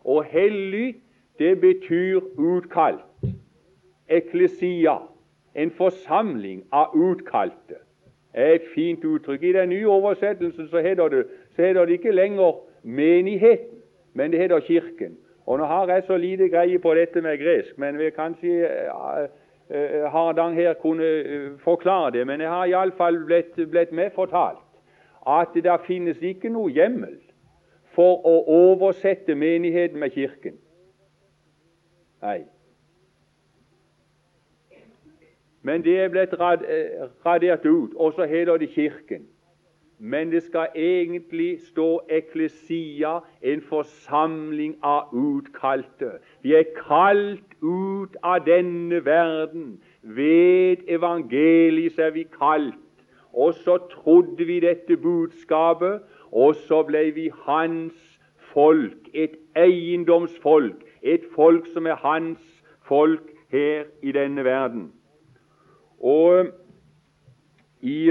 Og 0.04 0.24
hellig, 0.24 0.96
det 1.38 1.60
betyr 1.60 2.20
utkalt. 2.36 3.00
Eklesia, 4.08 4.98
en 5.54 5.70
forsamling 5.70 6.64
av 6.72 6.92
utkalte. 6.94 7.80
Er 8.34 8.58
et 8.58 8.66
fint 8.74 9.04
uttrykk. 9.04 9.42
I 9.42 9.52
den 9.52 9.68
nye 9.68 9.88
oversettelsen 9.88 10.68
så 10.68 10.82
heter 10.82 11.08
det, 11.08 11.26
så 11.56 11.62
heter 11.62 11.86
det 11.86 11.92
ikke 11.98 12.12
lenger 12.12 12.60
menigheten, 12.82 13.80
men 14.12 14.32
det 14.32 14.40
heter 14.40 14.60
Kirken. 14.60 15.16
Og 15.46 15.58
Nå 15.58 15.64
har 15.64 15.88
jeg 15.92 16.02
så 16.06 16.16
lite 16.16 16.48
greie 16.48 16.78
på 16.78 16.94
dette 16.94 17.20
med 17.20 17.38
gresk, 17.38 17.78
men 17.78 17.98
vi 17.98 18.10
kanskje 18.10 18.68
uh, 18.88 19.26
uh, 19.70 20.06
Hardang 20.12 20.54
her 20.56 20.72
kunne 20.74 21.04
uh, 21.04 21.60
forklare 21.60 22.10
det. 22.10 22.26
Men 22.26 22.40
jeg 22.40 22.48
har 22.48 22.66
iallfall 22.66 23.24
blitt, 23.24 23.70
blitt 23.70 23.92
med 23.92 24.10
fortalt 24.14 24.64
at 25.26 25.54
det 25.54 25.80
finnes 25.86 26.20
ikke 26.20 26.48
noe 26.52 26.72
hjemmel 26.72 27.16
for 27.94 28.20
å 28.28 28.34
oversette 28.50 29.34
menigheten 29.34 30.00
med 30.00 30.12
Kirken. 30.12 30.58
Nei. 32.22 32.42
Men 35.64 35.84
det 35.84 35.94
er 36.00 36.10
blitt 36.12 36.34
eh, 36.36 37.06
radert 37.24 37.64
ut, 37.64 37.94
og 37.96 38.12
så 38.16 38.26
heter 38.28 38.60
det 38.60 38.68
Kirken. 38.74 39.24
Men 39.98 40.32
det 40.32 40.42
skal 40.42 40.68
egentlig 40.74 41.60
stå 41.60 42.00
eklesia, 42.10 43.18
en 43.42 43.60
forsamling 43.62 44.76
av 44.82 45.12
utkalte. 45.12 46.18
Vi 46.42 46.54
er 46.54 46.66
kalt 46.76 47.54
ut 47.62 48.16
av 48.22 48.44
denne 48.46 49.04
verden. 49.04 49.78
Ved 50.02 50.84
evangeliet 50.88 51.98
er 51.98 52.10
vi 52.10 52.26
kalt 52.38 52.80
og 53.34 53.54
så 53.54 53.78
trodde 53.90 54.44
vi 54.44 54.60
dette 54.60 54.96
budskapet, 54.96 56.00
og 56.32 56.54
så 56.54 56.82
ble 56.82 57.10
vi 57.14 57.30
hans 57.46 57.94
folk, 58.52 59.08
et 59.14 59.34
eiendomsfolk, 59.56 60.84
et 61.02 61.26
folk 61.34 61.66
som 61.72 61.86
er 61.86 61.98
hans 61.98 62.42
folk 62.86 63.32
her 63.50 63.84
i 64.02 64.12
denne 64.12 64.44
verden. 64.44 64.92
Og 65.98 66.46
i 67.82 68.10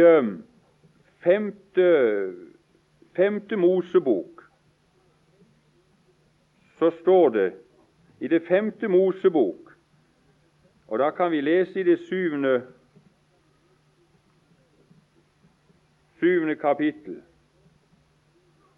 femte, 1.23 1.87
femte 3.15 3.55
Mosebok 3.55 4.43
så 6.79 6.91
står 7.01 7.29
det 7.29 7.53
i 8.19 8.27
det 8.27 8.41
femte 8.47 8.87
Mosebok, 8.87 9.71
og 10.87 10.99
da 10.99 11.09
kan 11.11 11.31
vi 11.31 11.41
lese 11.41 11.79
i 11.79 11.83
det 11.83 11.99
syvende 11.99 12.63
syvende 16.19 16.55
kapittel. 16.55 17.21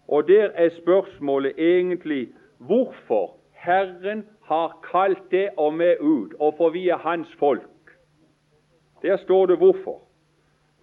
Og 0.08 0.28
der 0.28 0.50
er 0.54 0.70
spørsmålet 0.70 1.52
egentlig 1.58 2.28
hvorfor 2.58 3.36
Herren 3.52 4.26
har 4.42 4.78
kalt 4.92 5.30
det 5.30 5.48
og 5.56 5.74
meg 5.74 6.00
ut, 6.00 6.34
og 6.38 6.54
for 6.56 6.70
vi 6.70 6.88
er 6.88 6.96
Hans 6.96 7.34
folk. 7.38 7.96
Der 9.02 9.16
står 9.16 9.46
det 9.46 9.56
hvorfor. 9.56 10.05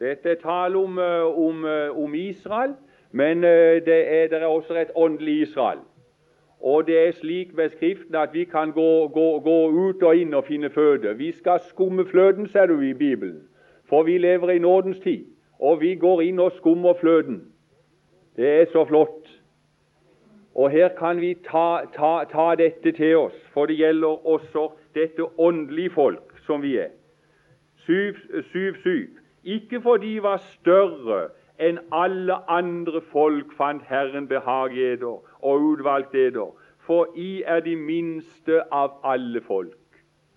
Dette 0.04 0.36
er 0.36 0.42
tale 0.42 0.78
om, 0.78 1.00
eh, 1.00 1.40
om, 1.48 1.66
eh, 1.66 2.04
om 2.04 2.16
Israel, 2.16 2.76
men 3.12 3.44
eh, 3.44 3.80
det 3.86 4.00
er, 4.14 4.28
det 4.28 4.42
er, 4.42 4.46
også 4.46 4.76
et 4.78 4.92
åndelig 4.96 5.42
Israel. 5.42 5.80
Og 6.62 6.88
det 6.88 7.08
er 7.08 7.12
slik 7.12 7.58
ved 7.58 7.70
Skriften 7.70 8.16
at 8.16 8.34
vi 8.34 8.44
kan 8.44 8.72
gå, 8.72 9.08
gå, 9.08 9.40
gå 9.40 9.60
ut 9.72 10.04
og 10.04 10.16
inn 10.16 10.34
og 10.34 10.46
finne 10.46 10.70
føde. 10.70 11.18
Vi 11.18 11.32
skal 11.32 11.60
skumme 11.70 12.06
fløten, 12.06 12.48
ser 12.48 12.66
du 12.66 12.82
i 12.82 12.94
Bibelen, 12.94 13.48
for 13.90 14.04
vi 14.04 14.18
lever 14.18 14.50
i 14.50 14.60
nådens 14.60 15.00
tid 15.00 15.26
og 15.64 15.82
vi 15.82 15.96
går 15.96 16.22
inn 16.22 16.40
og 16.44 16.52
skummer 16.58 16.94
fløten. 17.00 17.42
Det 18.36 18.50
er 18.62 18.66
så 18.72 18.86
flott. 18.86 19.30
Og 20.56 20.70
her 20.70 20.90
kan 20.98 21.22
vi 21.22 21.34
ta, 21.46 21.86
ta, 21.96 22.24
ta 22.30 22.48
dette 22.60 22.92
til 22.92 23.16
oss, 23.18 23.38
for 23.54 23.66
det 23.66 23.78
gjelder 23.80 24.28
også 24.28 24.68
dette 24.96 25.26
åndelige 25.40 25.94
folk 25.96 26.36
som 26.46 26.62
vi 26.62 26.76
er. 26.78 26.92
7.7. 27.88 29.23
Ikke 29.44 29.82
fordi 29.82 30.16
de 30.16 30.24
var 30.24 30.38
større 30.38 31.30
enn 31.60 31.80
alle 31.92 32.38
andre 32.52 33.02
folk 33.12 33.52
fant 33.58 33.84
Herren 33.88 34.28
behag 34.28 34.78
eder 34.78 35.20
og 35.42 35.66
utvalgt 35.72 36.16
eder, 36.16 36.52
for 36.80 37.12
I 37.16 37.44
er 37.46 37.60
de 37.64 37.76
minste 37.76 38.64
av 38.72 39.00
alle 39.04 39.42
folk. 39.42 39.78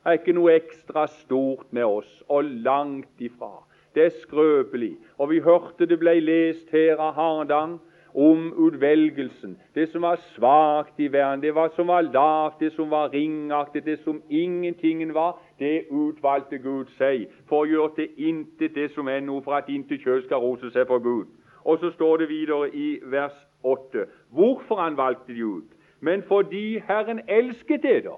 Det 0.06 0.12
er 0.12 0.18
ikke 0.20 0.36
noe 0.36 0.52
ekstra 0.54 1.06
stort 1.10 1.72
med 1.74 1.84
oss, 1.84 2.10
og 2.28 2.44
langt 2.44 3.22
ifra. 3.22 3.64
Det 3.94 4.04
er 4.04 4.18
skrøpelig. 4.20 4.92
Og 5.18 5.30
vi 5.30 5.40
hørte 5.40 5.86
det 5.86 5.98
ble 5.98 6.18
lest 6.20 6.70
her 6.70 7.00
av 7.02 7.14
Hardang 7.16 7.78
om 8.16 8.52
utvelgelsen. 8.66 9.58
Det 9.74 9.88
som 9.88 10.02
var 10.02 10.16
svakt 10.16 11.00
i 11.00 11.12
verden, 11.12 11.42
det 11.42 11.54
var 11.54 11.68
som 11.76 11.86
var 11.86 12.00
lavt, 12.00 12.60
det 12.60 12.72
som 12.72 12.90
var 12.90 13.12
ringaktig, 13.12 13.84
det 13.84 13.98
som 14.04 14.22
ingentingen 14.30 15.14
var, 15.14 15.40
det 15.58 15.84
utvalgte 15.90 16.58
Gud 16.58 16.86
seg 16.96 17.26
for 17.48 17.64
å 17.64 17.68
gjøre 17.68 17.94
til 17.98 18.28
intet 18.30 18.74
det 18.74 18.88
som 18.94 19.08
er 19.08 19.20
noe, 19.20 19.42
for 19.44 19.58
at 19.58 19.68
intet 19.68 20.00
kjød 20.00 20.24
skal 20.24 20.40
rose 20.40 20.72
seg 20.72 20.88
for 20.88 20.98
Gud. 20.98 21.28
Og 21.64 21.78
så 21.78 21.90
står 21.92 22.16
det 22.16 22.28
videre 22.28 22.70
i 22.72 22.88
vers 23.04 23.36
8 23.62 24.06
hvorfor 24.32 24.80
han 24.80 24.96
valgte 24.96 25.34
de 25.34 25.44
ut. 25.44 25.70
Men 26.00 26.22
fordi 26.28 26.78
Herren 26.88 27.20
elsket 27.28 27.82
dere. 27.82 28.16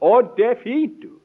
Og 0.00 0.32
det 0.36 0.46
er 0.46 0.60
fint, 0.62 1.02
du. 1.02 1.18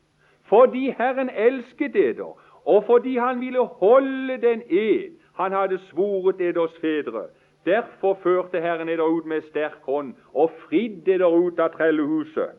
Fordi 0.49 0.89
Herren 0.97 1.29
elsket 1.29 1.93
dere 1.93 2.33
og 2.65 2.83
fordi 2.85 3.17
han 3.17 3.39
ville 3.41 3.59
holde 3.59 4.37
den 4.41 4.61
ed 4.69 5.17
han 5.33 5.51
hadde 5.51 5.79
svoret 5.89 6.41
eders 6.41 6.73
fedre. 6.81 7.23
Derfor 7.65 8.13
førte 8.13 8.61
Herren 8.61 8.89
eder 8.89 9.05
ut 9.05 9.25
med 9.25 9.41
sterk 9.41 9.83
hånd 9.85 10.13
og 10.33 10.49
fridde 10.49 11.13
eder 11.13 11.29
ut 11.29 11.59
av 11.59 11.69
trellehuset. 11.75 12.57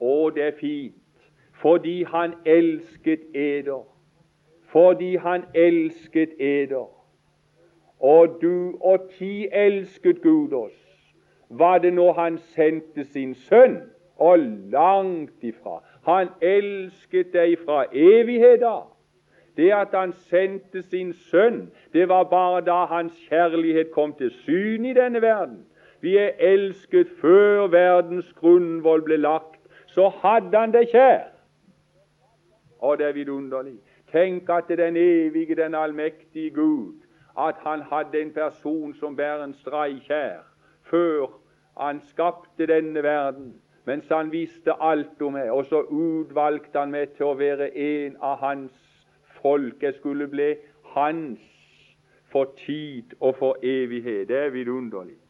Og 0.00 0.34
det 0.34 0.42
er 0.42 0.56
fint, 0.60 0.94
fordi 1.52 2.02
han 2.02 2.34
elsket 2.46 3.20
eder. 3.34 3.84
fordi 4.74 5.16
han 5.16 5.44
elsket 5.54 6.30
eder. 6.38 6.90
Og 8.00 8.38
du 8.42 8.78
og 8.80 9.10
ti 9.18 9.48
elsket 9.52 10.22
Gud 10.22 10.52
oss. 10.52 11.14
Var 11.48 11.78
det 11.78 11.92
når 11.94 12.12
han 12.12 12.38
sendte 12.38 13.04
sin 13.04 13.34
sønn? 13.34 13.82
Og 14.16 14.38
langt 14.72 15.42
ifra. 15.42 15.82
Han 16.02 16.28
elsket 16.42 17.32
deg 17.32 17.58
fra 17.64 17.84
evigheter. 17.92 18.93
Det 19.56 19.70
at 19.72 19.94
han 19.94 20.12
sendte 20.12 20.82
sin 20.82 21.12
sønn, 21.12 21.70
det 21.92 22.08
var 22.08 22.24
bare 22.24 22.60
da 22.66 22.84
hans 22.90 23.14
kjærlighet 23.28 23.90
kom 23.90 24.14
til 24.18 24.30
syn 24.30 24.84
i 24.84 24.94
denne 24.94 25.22
verden. 25.22 25.62
Vi 26.00 26.16
er 26.16 26.34
elsket 26.38 27.08
før 27.20 27.66
verdens 27.72 28.32
grunnvoll 28.36 29.02
ble 29.02 29.16
lagt. 29.16 29.60
Så 29.86 30.08
hadde 30.08 30.58
han 30.58 30.72
det 30.74 30.88
kjær. 30.90 31.30
Og 32.78 32.98
det 32.98 33.06
er 33.06 33.12
vidunderlig. 33.12 33.78
Tenk 34.12 34.50
at 34.50 34.68
det 34.68 34.78
den 34.78 34.96
evige, 34.96 35.54
den 35.56 35.74
allmektige 35.74 36.50
Gud, 36.50 37.00
at 37.38 37.54
han 37.64 37.82
hadde 37.82 38.20
en 38.20 38.32
person 38.32 38.94
som 38.94 39.16
bærer 39.16 39.44
en 39.44 39.56
kjær 40.08 40.44
før 40.82 41.26
han 41.80 42.00
skapte 42.00 42.66
denne 42.66 43.02
verden, 43.02 43.54
mens 43.84 44.08
han 44.08 44.32
visste 44.32 44.72
alt 44.80 45.22
om 45.22 45.32
meg. 45.32 45.50
Og 45.50 45.64
så 45.64 45.80
utvalgte 45.88 46.78
han 46.78 46.92
meg 46.92 47.16
til 47.16 47.32
å 47.32 47.38
være 47.38 47.70
en 47.76 48.16
av 48.20 48.38
hans 48.44 48.83
folk. 49.44 49.82
Jeg 49.82 49.94
skulle 50.00 50.28
bli 50.28 50.54
hans 50.96 51.40
for 52.32 52.48
tid 52.66 53.14
og 53.20 53.36
for 53.36 53.58
evighet. 53.62 54.28
Det 54.28 54.36
er 54.36 54.50
vidunderlig. 54.50 55.20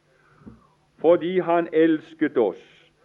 Fordi 0.99 1.39
han 1.39 1.69
elsket 1.73 2.39
oss. 2.39 2.63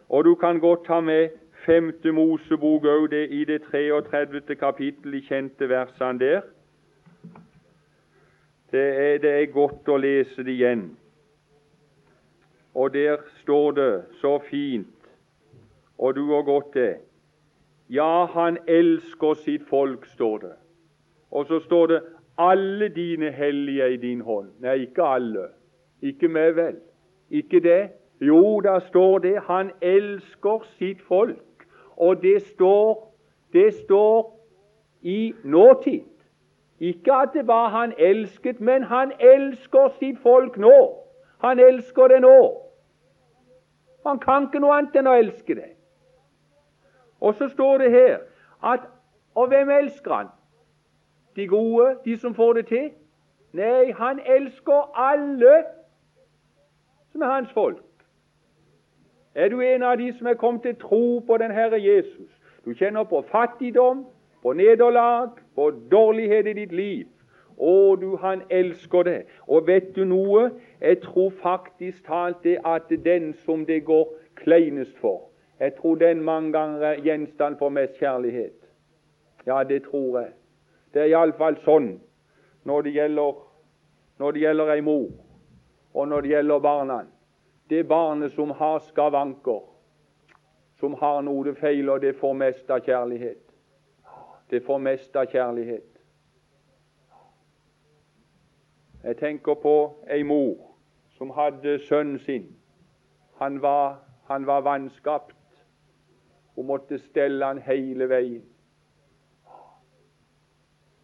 Og 0.09 0.25
du 0.25 0.35
kan 0.35 0.59
godt 0.59 0.85
ta 0.85 0.99
med 0.99 1.29
femte 1.65 2.11
Mosebok 2.11 2.85
òg, 2.85 3.13
i 3.13 3.43
det 3.45 3.61
33. 3.71 4.55
kapittel, 4.55 5.11
de 5.13 5.21
kjente 5.21 5.69
versene 5.69 6.19
der. 6.19 6.41
Det 8.71 8.87
er, 9.01 9.17
det 9.17 9.33
er 9.41 9.51
godt 9.53 9.89
å 9.89 9.97
lese 9.97 10.45
det 10.45 10.55
igjen. 10.55 10.85
Og 12.73 12.93
der 12.93 13.17
står 13.41 13.71
det 13.71 13.93
så 14.21 14.37
fint, 14.49 15.11
og 15.97 16.15
du 16.15 16.25
har 16.31 16.45
godt 16.47 16.73
det. 16.73 16.95
Ja, 17.89 18.25
han 18.25 18.57
elsker 18.67 19.33
sitt 19.33 19.65
folk, 19.67 20.05
står 20.05 20.37
det. 20.45 20.55
Og 21.31 21.45
så 21.45 21.59
står 21.59 21.85
det 21.85 22.01
'alle 22.37 22.89
dine 22.89 23.31
hellige 23.31 23.93
i 23.93 23.97
din 23.97 24.21
hånd'. 24.21 24.61
Nei, 24.61 24.75
ikke 24.75 25.03
alle. 25.03 25.47
Ikke 26.01 26.27
meg, 26.27 26.55
vel. 26.55 26.75
Ikke 27.29 27.59
det. 27.59 27.89
Jo, 28.21 28.59
da 28.59 28.79
står 28.79 29.19
det 29.19 29.41
'han 29.41 29.71
elsker 29.81 30.59
sitt 30.63 31.01
folk'. 31.01 31.65
Og 31.97 32.21
det 32.21 32.41
står, 32.41 33.15
det 33.53 33.73
står 33.73 34.39
i 35.01 35.33
nåtid. 35.43 36.03
Ikke 36.79 37.13
at 37.13 37.29
det 37.33 37.47
var 37.47 37.67
han 37.67 37.93
elsket, 37.97 38.61
men 38.61 38.83
han 38.83 39.11
elsker 39.19 39.87
sitt 39.99 40.19
folk 40.19 40.57
nå. 40.57 41.05
Han 41.41 41.59
elsker 41.59 42.07
det 42.07 42.21
nå. 42.21 42.61
Han 44.07 44.19
kan 44.19 44.43
ikke 44.43 44.59
noe 44.59 44.77
annet 44.77 44.95
enn 44.95 45.07
å 45.07 45.17
elske 45.19 45.55
det. 45.55 45.71
Og 47.19 47.35
så 47.35 47.47
står 47.47 47.77
det 47.77 47.91
her 47.91 48.17
at 48.63 48.79
Og 49.35 49.47
hvem 49.47 49.69
elsker 49.69 50.13
han? 50.13 50.27
De 51.35 51.47
gode, 51.47 51.97
de 52.05 52.17
som 52.17 52.35
får 52.35 52.53
det 52.53 52.65
til. 52.67 52.89
Nei, 53.53 53.91
han 53.91 54.19
elsker 54.25 54.91
alle 54.95 55.63
som 57.11 57.21
er 57.21 57.25
hans 57.25 57.51
folk. 57.53 57.85
Er 59.35 59.49
du 59.49 59.61
en 59.61 59.83
av 59.83 59.97
de 59.97 60.13
som 60.17 60.27
er 60.27 60.33
kommet 60.33 60.61
til 60.61 60.75
tro 60.75 61.19
på 61.19 61.37
den 61.37 61.51
Herre 61.51 61.81
Jesus? 61.81 62.29
Du 62.65 62.73
kjenner 62.73 63.03
på 63.03 63.21
fattigdom, 63.31 64.05
på 64.41 64.53
nederlag, 64.53 65.29
på 65.55 65.71
dårlighet 65.91 66.47
i 66.47 66.53
ditt 66.53 66.71
liv. 66.71 67.07
Å, 67.59 67.95
du, 67.99 68.15
han 68.15 68.41
elsker 68.49 69.03
det. 69.03 69.19
Og 69.47 69.67
vet 69.67 69.91
du 69.95 70.05
noe? 70.07 70.49
Jeg 70.81 71.01
tror 71.03 71.33
faktisk 71.41 72.05
talt 72.07 72.43
det 72.43 72.57
at 72.65 72.91
den 73.03 73.33
som 73.45 73.65
det 73.65 73.83
går 73.85 74.07
kleinest 74.39 74.97
for, 75.01 75.29
jeg 75.59 75.73
tror 75.75 75.95
den 75.99 76.21
mange 76.23 76.53
ganger 76.53 76.85
er 76.87 77.01
gjenstand 77.03 77.57
for 77.59 77.69
mest 77.69 77.99
kjærlighet. 77.99 78.55
Ja, 79.47 79.63
det 79.63 79.83
tror 79.83 80.19
jeg. 80.19 80.29
Det 80.93 81.01
er 81.03 81.11
iallfall 81.13 81.57
sånn 81.65 81.93
når 82.65 82.85
det 82.87 82.95
gjelder 82.97 83.45
når 84.19 84.31
det 84.35 84.41
gjelder 84.43 84.71
ei 84.73 84.81
mor, 84.83 85.11
og 85.93 86.07
når 86.07 86.21
det 86.21 86.29
gjelder 86.33 86.59
barna. 86.59 86.97
Det 87.69 87.85
barnet 87.87 88.33
som 88.35 88.49
har 88.51 88.79
skavanker, 88.83 89.61
som 90.79 90.93
har 90.99 91.21
noe 91.23 91.45
det 91.47 91.55
feiler, 91.59 92.01
det 92.03 92.17
får 92.19 92.33
mest 92.33 92.71
av 92.71 92.83
kjærlighet. 92.83 93.45
Det 94.49 94.59
får 94.65 94.79
mest 94.83 95.15
av 95.15 95.31
kjærlighet. 95.31 95.87
Jeg 99.03 99.17
tenker 99.17 99.55
på 99.55 99.75
ei 100.11 100.23
mor 100.23 100.57
som 101.15 101.31
hadde 101.31 101.77
sønnen 101.87 102.19
sin. 102.19 102.49
Han 103.39 103.61
var, 103.61 104.01
han 104.27 104.45
var 104.47 104.61
vanskapt. 104.61 105.35
Hun 106.55 106.67
måtte 106.67 106.99
stelle 106.99 107.45
han 107.45 107.61
hele 107.63 108.09
veien. 108.11 108.43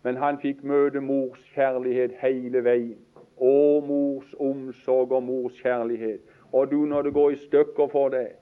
Men 0.05 0.17
han 0.21 0.37
fikk 0.37 0.59
møte 0.61 1.01
mors 1.01 1.41
kjærlighet 1.55 2.11
hele 2.21 2.61
veien. 2.61 2.99
Å, 3.41 3.81
mors 3.81 4.35
omsorg 4.37 5.15
og 5.17 5.23
mors 5.25 5.57
kjærlighet. 5.63 6.21
Og 6.53 6.69
du, 6.71 6.83
når 6.85 7.07
det 7.07 7.13
går 7.15 7.31
i 7.33 7.39
stykker 7.47 7.89
for 7.89 8.13
deg, 8.13 8.35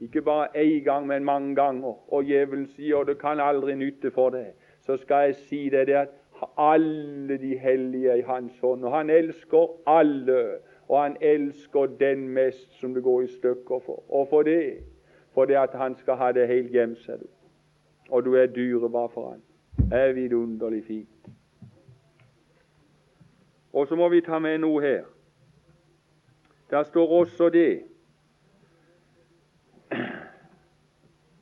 ikke 0.00 0.22
bare 0.24 0.48
én 0.56 0.80
gang, 0.86 1.06
men 1.06 1.28
mange 1.28 1.52
ganger, 1.60 2.00
og 2.08 2.24
djevelen 2.24 2.64
sier 2.72 3.04
det 3.04 3.18
kan 3.20 3.44
aldri 3.44 3.76
nytte 3.76 4.10
for 4.16 4.32
deg, 4.32 4.56
så 4.80 4.96
skal 5.04 5.28
jeg 5.28 5.38
si 5.44 5.62
deg 5.68 5.86
det 5.92 6.00
at 6.06 6.18
alle 6.56 7.38
de 7.44 7.54
hellige 7.60 8.10
er 8.16 8.24
i 8.24 8.28
hans 8.32 8.58
hånd. 8.64 8.88
Og 8.88 8.96
han 8.96 9.12
elsker 9.12 9.70
alle, 9.86 10.42
og 10.88 11.00
han 11.02 11.20
elsker 11.20 11.92
den 12.00 12.28
mest 12.28 12.72
som 12.80 12.96
det 12.96 13.04
går 13.04 13.28
i 13.28 13.32
stykker 13.36 13.84
for. 13.84 14.02
Og 14.08 14.30
for 14.32 14.48
det, 14.48 14.80
for 15.36 15.44
det 15.44 15.60
at 15.60 15.76
han 15.76 16.00
skal 16.00 16.16
ha 16.24 16.32
det 16.32 16.48
helt 16.48 16.72
hjem, 16.72 16.96
ser 16.96 17.20
du. 17.20 17.28
Og 18.08 18.24
du 18.24 18.34
er 18.40 18.46
dyrebar 18.46 19.12
for 19.12 19.36
han 19.36 19.44
er 19.92 20.12
vidunderlig 20.12 20.84
fint. 20.84 21.08
Og 23.72 23.86
så 23.88 23.96
må 23.96 24.08
vi 24.08 24.20
ta 24.20 24.38
med 24.38 24.58
noe 24.58 24.82
her. 24.82 25.04
Der 26.70 26.82
står 26.82 27.08
også 27.08 27.48
det 27.48 27.82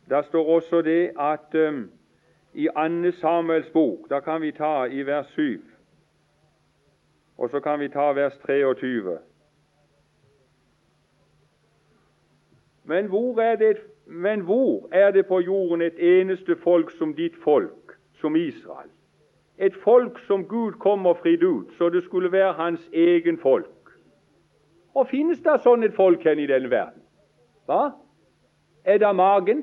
Der 0.08 0.22
står 0.22 0.54
også 0.54 0.82
det 0.82 1.12
at 1.20 1.68
um, 1.68 1.90
i 2.54 2.68
Anne 2.76 3.12
Samuels 3.12 3.70
bok, 3.70 4.10
da 4.10 4.20
kan 4.20 4.42
vi 4.42 4.52
ta 4.52 4.84
i 4.84 5.06
vers 5.06 5.26
7, 5.26 5.64
og 7.38 7.50
så 7.50 7.60
kan 7.60 7.80
vi 7.80 7.88
ta 7.88 8.12
vers 8.12 8.38
23. 8.38 9.18
Men 12.84 13.06
hvor 13.06 13.40
er 13.40 13.56
det, 13.56 13.76
men 14.06 14.40
hvor 14.40 14.88
er 14.92 15.10
det 15.10 15.26
på 15.26 15.40
jorden 15.40 15.82
et 15.82 16.20
eneste 16.20 16.56
folk 16.56 16.90
som 16.90 17.14
ditt 17.14 17.36
folk? 17.44 17.81
Som 18.22 18.36
Israel. 18.38 18.88
Et 19.58 19.74
folk 19.84 20.18
som 20.26 20.46
Gud 20.48 20.78
kom 20.80 21.06
og 21.06 21.18
fridde 21.20 21.48
ut, 21.48 21.74
så 21.78 21.88
det 21.88 22.04
skulle 22.06 22.32
være 22.32 22.52
hans 22.52 22.88
egen 22.92 23.38
folk. 23.38 23.92
Og 24.94 25.08
finnes 25.08 25.40
det 25.40 25.58
sånn 25.64 25.84
et 25.84 25.96
folk 25.96 26.24
hen 26.24 26.40
i 26.40 26.48
denne 26.48 26.70
verden? 26.70 27.02
Hva? 27.66 27.92
Er 28.84 28.98
det 29.02 29.12
magen? 29.16 29.62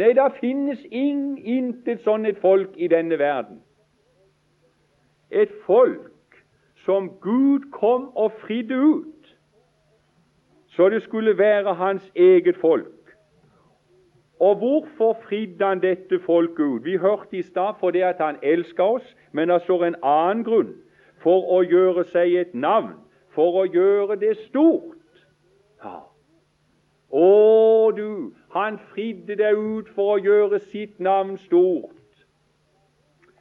Nei, 0.00 0.12
det 0.16 0.28
finnes 0.40 0.80
ing, 0.90 1.36
intet 1.44 2.02
sånn 2.06 2.24
et 2.26 2.38
folk 2.40 2.76
i 2.76 2.88
denne 2.88 3.18
verden. 3.20 3.60
Et 5.30 5.50
folk 5.66 6.38
som 6.86 7.10
Gud 7.22 7.68
kom 7.74 8.08
og 8.16 8.32
fridde 8.40 8.74
ut, 8.74 9.34
så 10.74 10.88
det 10.88 11.02
skulle 11.02 11.36
være 11.38 11.74
hans 11.74 12.06
eget 12.14 12.56
folk. 12.62 12.99
Og 14.40 14.56
hvorfor 14.56 15.12
fridde 15.22 15.64
han 15.64 15.82
dette 15.82 16.20
folket 16.24 16.64
ut? 16.64 16.84
Vi 16.84 16.96
hørte 16.96 17.36
i 17.36 17.42
stad 17.42 17.74
fordi 17.80 18.00
at 18.00 18.16
han 18.18 18.36
elska 18.42 18.82
oss, 18.82 19.16
men 19.32 19.48
det 19.48 19.62
står 19.62 19.84
en 19.84 19.96
annen 20.02 20.44
grunn. 20.44 20.74
For 21.20 21.44
å 21.52 21.60
gjøre 21.60 22.06
seg 22.08 22.34
et 22.40 22.54
navn. 22.54 22.94
For 23.36 23.60
å 23.60 23.66
gjøre 23.68 24.16
det 24.16 24.36
stort. 24.46 24.96
Ja. 25.84 25.98
Å, 27.10 27.90
du, 27.96 28.32
han 28.54 28.78
fridde 28.94 29.36
deg 29.36 29.58
ut 29.58 29.88
for 29.94 30.16
å 30.16 30.22
gjøre 30.24 30.60
sitt 30.70 31.00
navn 31.00 31.36
stort. 31.44 31.96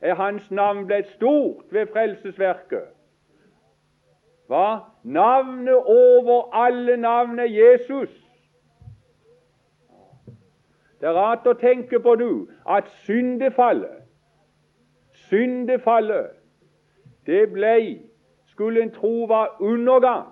Er 0.01 0.19
hans 0.19 0.51
navn 0.51 0.85
blitt 0.87 1.07
stort 1.15 1.71
ved 1.71 1.87
frelsesverket? 1.93 2.91
Hva? 4.49 4.89
Navnet 5.03 5.75
over 5.85 6.49
alle 6.55 6.97
navn 6.97 7.39
er 7.39 7.51
Jesus. 7.51 8.11
Det 10.99 11.07
er 11.07 11.15
rart 11.15 11.47
å 11.47 11.53
tenke 11.53 11.99
på, 11.99 12.15
nå 12.19 12.31
at 12.67 12.89
syndefallet 13.05 13.99
Syndefallet, 15.29 16.29
det 17.25 17.51
blei, 17.53 17.99
skulle 18.47 18.81
en 18.81 18.91
tro 18.91 19.25
var 19.29 19.55
undergang. 19.59 20.27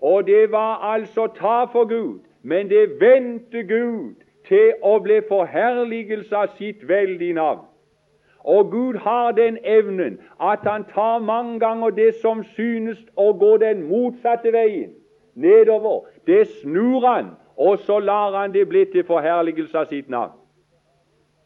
Og 0.00 0.26
det 0.26 0.52
var 0.52 0.92
altså 0.94 1.26
ta 1.26 1.64
for 1.72 1.84
Gud, 1.84 2.20
men 2.42 2.68
det 2.70 3.00
vendte 3.00 3.62
Gud 3.62 4.14
til 4.46 4.74
å 4.82 4.98
bli 5.02 5.20
forherligelse 5.28 6.36
av 6.36 6.52
sitt 6.58 6.88
veldige 6.88 7.34
navn. 7.34 7.64
Og 8.46 8.70
Gud 8.70 9.00
har 9.02 9.32
den 9.32 9.58
evnen 9.64 10.20
at 10.40 10.62
han 10.62 10.84
tar 10.94 11.18
mange 11.18 11.58
ganger 11.60 11.90
det 11.90 12.14
som 12.22 12.44
synes 12.44 13.00
å 13.16 13.32
gå 13.32 13.56
den 13.58 13.82
motsatte 13.88 14.52
veien, 14.54 14.92
nedover. 15.34 16.06
Det 16.26 16.46
snur 16.60 17.02
han, 17.06 17.34
og 17.56 17.78
så 17.78 17.98
lar 17.98 18.36
han 18.36 18.52
det 18.52 18.68
bli 18.68 18.84
til 18.84 19.04
forherligelse 19.04 19.78
av 19.78 19.88
sitt 19.88 20.08
navn. 20.12 20.34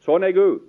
Sånn 0.03 0.25
er 0.27 0.35
Gud. 0.35 0.65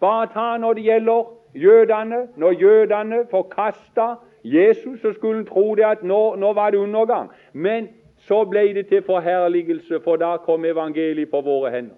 Bare 0.00 0.28
ta 0.34 0.56
når 0.60 0.74
det 0.74 0.84
gjelder 0.84 1.30
jødene. 1.54 2.26
Når 2.36 2.52
jødene 2.60 3.24
forkasta 3.30 4.14
Jesus, 4.44 5.00
så 5.00 5.12
skulle 5.12 5.38
en 5.38 5.46
tro 5.46 5.74
det 5.74 5.84
at 5.84 6.02
nå, 6.02 6.34
nå 6.36 6.52
var 6.52 6.70
det 6.70 6.78
undergang. 6.78 7.30
Men 7.52 7.88
så 8.16 8.44
ble 8.44 8.74
det 8.74 8.86
til 8.88 9.02
forherligelse, 9.02 10.00
for 10.04 10.16
da 10.16 10.36
kom 10.36 10.64
evangeliet 10.64 11.30
på 11.30 11.40
våre 11.40 11.70
hender. 11.70 11.96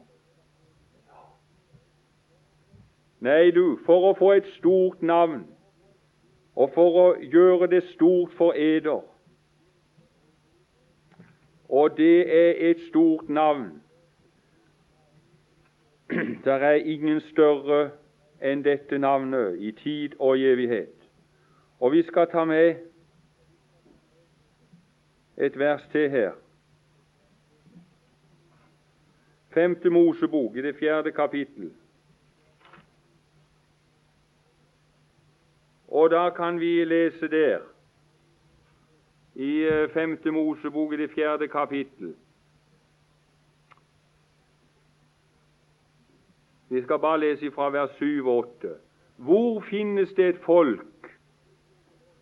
Nei, 3.24 3.50
du, 3.50 3.78
for 3.86 4.10
å 4.10 4.14
få 4.18 4.34
et 4.36 4.46
stort 4.58 5.02
navn, 5.02 5.46
og 6.54 6.70
for 6.76 6.98
å 7.00 7.06
gjøre 7.18 7.70
det 7.72 7.82
stort 7.94 8.36
for 8.36 8.52
eder 8.52 9.00
Og 11.68 11.96
det 11.96 12.36
er 12.36 12.70
et 12.70 12.80
stort 12.88 13.28
navn. 13.28 13.82
Det 16.44 16.52
er 16.52 16.70
ingen 16.70 17.20
større 17.20 17.90
enn 18.44 18.64
dette 18.64 18.98
navnet 18.98 19.56
i 19.58 19.70
tid 19.72 20.12
og 20.18 20.38
evighet. 20.38 21.08
Og 21.80 21.92
vi 21.92 22.02
skal 22.02 22.28
ta 22.30 22.44
med 22.44 22.74
et 25.36 25.58
vers 25.58 25.88
til 25.92 26.10
her. 26.10 26.32
Femte 29.54 29.90
Mosebok 29.90 30.56
i 30.56 30.62
det 30.62 30.76
fjerde 30.76 31.12
kapittel. 31.12 31.72
Og 35.88 36.10
da 36.10 36.30
kan 36.30 36.60
vi 36.60 36.84
lese 36.84 37.28
der, 37.28 37.60
i 39.34 39.62
eh, 39.66 39.88
Femte 39.90 40.30
Mosebok 40.30 40.92
i 40.92 40.96
det 40.96 41.10
fjerde 41.10 41.48
kapittel. 41.48 42.14
Vi 46.68 46.82
skal 46.82 46.98
bare 46.98 47.20
lese 47.20 47.50
fra 47.50 47.70
vers 47.70 47.90
7 47.98 48.26
og 48.26 48.36
8. 48.36 48.74
Hvor 49.16 49.60
finnes 49.70 50.12
det 50.16 50.28
et 50.28 50.44
folk, 50.46 51.10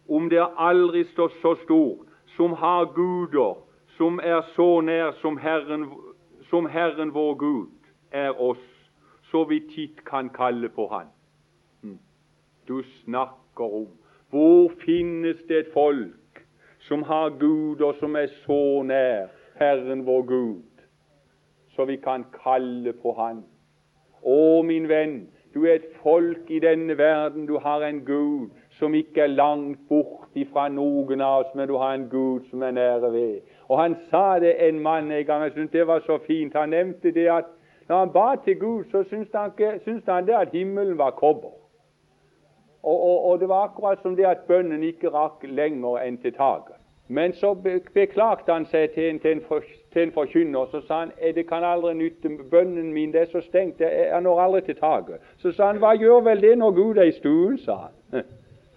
om 0.08 0.28
det 0.30 0.46
aldri 0.58 1.04
står 1.04 1.28
så 1.40 1.54
stort, 1.64 2.08
som 2.36 2.52
har 2.52 2.84
guder 2.94 3.62
som 3.96 4.20
er 4.22 4.40
så 4.56 4.80
nær 4.80 5.12
som 5.20 5.36
Herren, 5.38 5.86
som 6.50 6.66
Herren 6.66 7.12
vår 7.14 7.34
Gud 7.34 7.90
er 8.10 8.40
oss, 8.40 8.64
så 9.30 9.44
vi 9.44 9.60
titt 9.70 10.04
kan 10.04 10.30
kalle 10.32 10.68
på 10.68 10.88
Han? 10.90 11.12
Hm. 11.82 11.98
Du 12.68 12.82
snakker 12.82 13.64
om. 13.82 13.88
Hvor 14.30 14.72
finnes 14.84 15.36
det 15.48 15.58
et 15.58 15.72
folk 15.74 16.16
som 16.88 17.02
har 17.02 17.30
Gud, 17.38 17.80
og 17.80 17.94
som 18.00 18.16
er 18.16 18.26
så 18.46 18.82
nær 18.82 19.30
Herren 19.58 20.06
vår 20.06 20.22
Gud, 20.22 20.82
så 21.76 21.84
vi 21.84 21.96
kan 21.96 22.24
kalle 22.44 22.92
på 22.92 23.12
Han? 23.18 23.44
Å, 24.22 24.62
min 24.62 24.88
venn, 24.88 25.22
du 25.54 25.64
er 25.66 25.74
et 25.74 25.88
folk 26.02 26.50
i 26.50 26.58
denne 26.62 26.96
verden. 26.98 27.46
Du 27.46 27.58
har 27.58 27.82
en 27.84 28.00
Gud 28.06 28.50
som 28.78 28.94
ikke 28.94 29.20
er 29.26 29.34
langt 29.34 29.80
bort 29.88 30.30
ifra 30.34 30.68
noen 30.72 31.20
av 31.20 31.42
oss, 31.42 31.54
men 31.54 31.68
du 31.68 31.74
har 31.76 31.94
en 31.94 32.08
Gud 32.10 32.46
som 32.50 32.62
er 32.62 32.72
nære 32.76 33.12
ved. 33.12 33.40
Og 33.68 33.78
Han 33.78 33.96
sa 34.10 34.38
det 34.40 34.54
en 34.68 34.80
mann 34.80 35.12
en 35.12 35.26
gang, 35.26 35.42
jeg 35.42 35.52
syntes 35.52 35.72
det 35.72 35.86
var 35.86 36.00
så 36.06 36.18
fint. 36.26 36.54
Han 36.56 36.70
nevnte 36.70 37.12
det 37.12 37.28
at 37.30 37.50
når 37.88 37.98
han 37.98 38.12
ba 38.12 38.28
til 38.44 38.56
Gud, 38.58 38.84
så 38.90 39.04
syntes 39.08 39.34
han, 39.34 39.50
syntes 39.84 40.08
han 40.08 40.26
det 40.26 40.34
at 40.34 40.48
himmelen 40.52 40.98
var 40.98 41.10
kobber. 41.10 41.61
Og, 42.82 43.02
og, 43.02 43.24
og, 43.24 43.40
det 43.40 43.48
var 43.48 43.64
akkurat 43.64 43.98
som 44.02 44.16
det 44.16 44.26
at 44.26 44.38
bønnen 44.48 44.82
ikke 44.82 45.10
rakk 45.14 45.44
lenger 45.44 45.98
enn 46.02 46.18
til 46.18 46.32
taket. 46.34 46.76
Men 47.08 47.32
så 47.32 47.54
beklagte 47.94 48.52
han 48.52 48.66
seg 48.66 48.90
til 48.94 49.10
en, 49.10 49.20
en, 49.24 49.40
for, 49.48 49.62
en 49.96 50.12
forkynner. 50.12 50.66
Så 50.70 50.80
sa 50.86 50.98
han 50.98 51.12
det 51.34 51.46
kan 51.48 51.64
aldri 51.64 51.94
nytte, 51.94 52.30
bønnen 52.50 52.92
min 52.92 53.12
det 53.12 53.20
er 53.20 53.30
så 53.30 53.40
stengt, 53.40 53.80
jeg 53.80 54.20
når 54.20 54.40
aldri 54.40 54.60
til 54.60 54.76
taket. 54.76 55.20
Så 55.38 55.52
sa 55.52 55.66
han 55.66 55.78
hva 55.82 55.94
gjør 55.94 56.24
vel 56.26 56.42
det 56.42 56.56
når 56.58 56.70
Gud 56.70 56.96
er 56.96 57.10
i 57.10 57.18
stuen, 57.18 57.58
sa 57.58 57.76
han. 57.86 58.22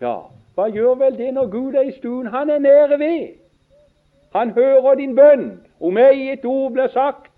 Ja, 0.01 0.17
hva 0.55 0.65
gjør 0.67 0.97
vel 0.99 1.17
det 1.17 1.33
når 1.33 1.47
Gud 1.49 1.73
er 1.73 1.87
i 1.87 1.91
stuen? 1.95 2.27
Han 2.27 2.49
er 2.49 2.59
nære 2.59 2.99
ved. 2.99 3.27
Han 4.35 4.51
hører 4.51 4.95
din 4.95 5.15
bønn. 5.15 5.61
Om 5.79 5.97
ei 5.97 6.29
et 6.33 6.45
ord 6.45 6.71
blir 6.71 6.87
sagt. 6.87 7.31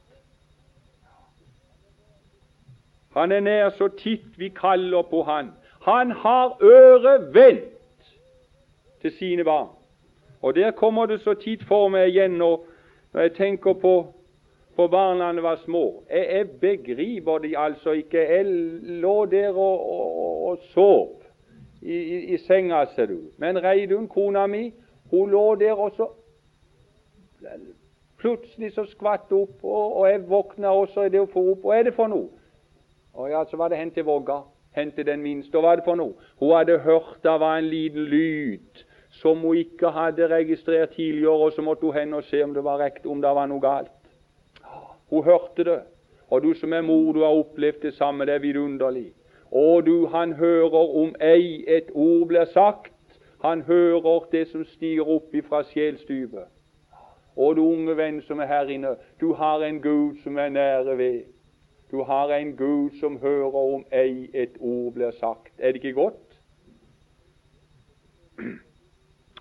Han 3.14 3.32
er 3.32 3.40
nær 3.40 3.70
så 3.70 3.88
titt 3.98 4.38
vi 4.38 4.50
kaller 4.50 5.02
på 5.10 5.24
Han. 5.24 5.52
Han 5.88 6.12
har 6.12 6.58
øret 6.62 7.34
vendt 7.34 7.64
til 9.02 9.12
sine 9.12 9.44
barn. 9.44 9.68
Og 10.42 10.56
Der 10.56 10.72
kommer 10.72 11.06
det 11.06 11.22
så 11.22 11.34
tid 11.34 11.58
for 11.68 11.88
meg 11.88 12.10
igjen 12.10 12.32
når, 12.32 12.66
når 13.14 13.22
jeg 13.22 13.34
tenker 13.34 13.74
på, 13.74 14.14
på 14.76 14.88
barna 14.88 15.42
var 15.42 15.56
små. 15.56 16.04
Jeg, 16.10 16.28
jeg, 16.32 16.50
begriper 16.50 17.38
de 17.38 17.58
altså 17.58 17.92
ikke. 17.92 18.18
Jeg 18.18 18.46
lå 18.84 19.26
der 19.26 19.50
og, 19.50 19.92
og, 19.92 20.48
og 20.48 20.58
sov 20.74 21.22
i, 21.82 21.96
i, 21.96 22.34
i, 22.34 22.38
senga, 22.38 22.86
ser 22.96 23.06
du. 23.06 23.20
Men 23.38 23.64
Reidun, 23.64 24.08
kona 24.08 24.48
mi, 24.48 24.74
hun 25.12 25.30
lå 25.30 25.56
der 25.56 25.74
og 25.74 25.92
så 25.96 26.08
Plutselig 28.18 28.74
så 28.74 28.84
skvatt 28.86 29.32
opp, 29.32 29.64
og, 29.64 29.98
og 29.98 30.10
jeg 30.10 30.30
våkna 30.30 30.68
også 30.68 31.04
i 31.06 31.10
det 31.10 31.20
å 31.22 31.30
få 31.32 31.52
opp. 31.52 31.64
Hva 31.64 31.76
er 31.78 31.84
det 31.86 31.94
for 31.94 32.10
noe? 32.10 32.28
Og 33.14 33.30
ja, 33.30 33.44
så 33.46 33.58
var 33.58 33.70
det 33.70 33.78
hen 33.78 33.92
til 33.94 34.04
vogga 34.04 34.40
hente 34.78 35.04
den 35.04 35.22
minste. 35.26 35.58
Og 35.58 35.66
hva 35.66 35.74
er 35.74 35.82
det 35.82 35.88
for 35.88 36.00
noe? 36.00 36.16
Hun 36.40 36.56
hadde 36.56 36.80
hørt 36.86 37.18
det 37.26 37.36
var 37.42 37.58
en 37.58 37.70
liten 37.72 38.08
lyd 38.12 38.86
som 39.18 39.42
hun 39.42 39.58
ikke 39.58 39.90
hadde 39.90 40.28
registrert 40.30 40.90
tidligere, 40.96 41.32
og 41.48 41.52
så 41.52 41.62
måtte 41.66 41.86
hun 41.86 41.96
hen 41.96 42.14
og 42.14 42.24
se 42.24 42.44
om 42.44 42.54
det 42.54 42.64
var 42.64 42.78
rekt, 42.80 43.06
om 43.06 43.22
det 43.22 43.32
var 43.36 43.48
noe 43.50 43.64
galt. 43.64 43.94
Hun 45.10 45.24
hørte 45.24 45.64
det. 45.64 45.80
Og 46.30 46.44
du 46.44 46.54
som 46.54 46.74
er 46.74 46.82
mor, 46.82 47.14
du 47.14 47.24
har 47.24 47.40
opplevd 47.40 47.82
det 47.82 47.94
samme. 47.94 48.26
Det 48.26 48.34
er 48.34 48.40
vidunderlig. 48.44 49.14
Og 49.52 49.86
du, 49.86 50.08
han 50.08 50.34
hører 50.34 50.76
om 51.02 51.16
ei 51.22 51.64
et 51.68 51.90
ord 51.94 52.28
blir 52.28 52.46
sagt. 52.46 52.94
Han 53.42 53.62
hører 53.62 54.28
det 54.32 54.48
som 54.48 54.66
stiger 54.66 55.08
opp 55.08 55.34
ifra 55.34 55.64
sjelsdypet. 55.64 56.52
Og 57.38 57.56
du 57.56 57.62
unge 57.62 57.98
venn 57.98 58.22
som 58.22 58.40
er 58.40 58.50
her 58.50 58.70
inne, 58.74 58.96
du 59.22 59.34
har 59.34 59.62
en 59.62 59.82
Gud 59.82 60.18
som 60.24 60.38
er 60.38 60.50
nære 60.50 60.98
ved. 60.98 61.22
Du 61.92 62.04
har 62.04 62.30
en 62.30 62.56
Gud 62.58 62.90
som 63.00 63.20
hører 63.20 63.56
om 63.56 63.86
ei 63.92 64.30
et 64.34 64.58
ord 64.60 64.94
blir 64.94 65.12
sagt. 65.12 65.54
Er 65.58 65.72
det 65.72 65.84
ikke 65.84 65.94
godt? 65.94 66.40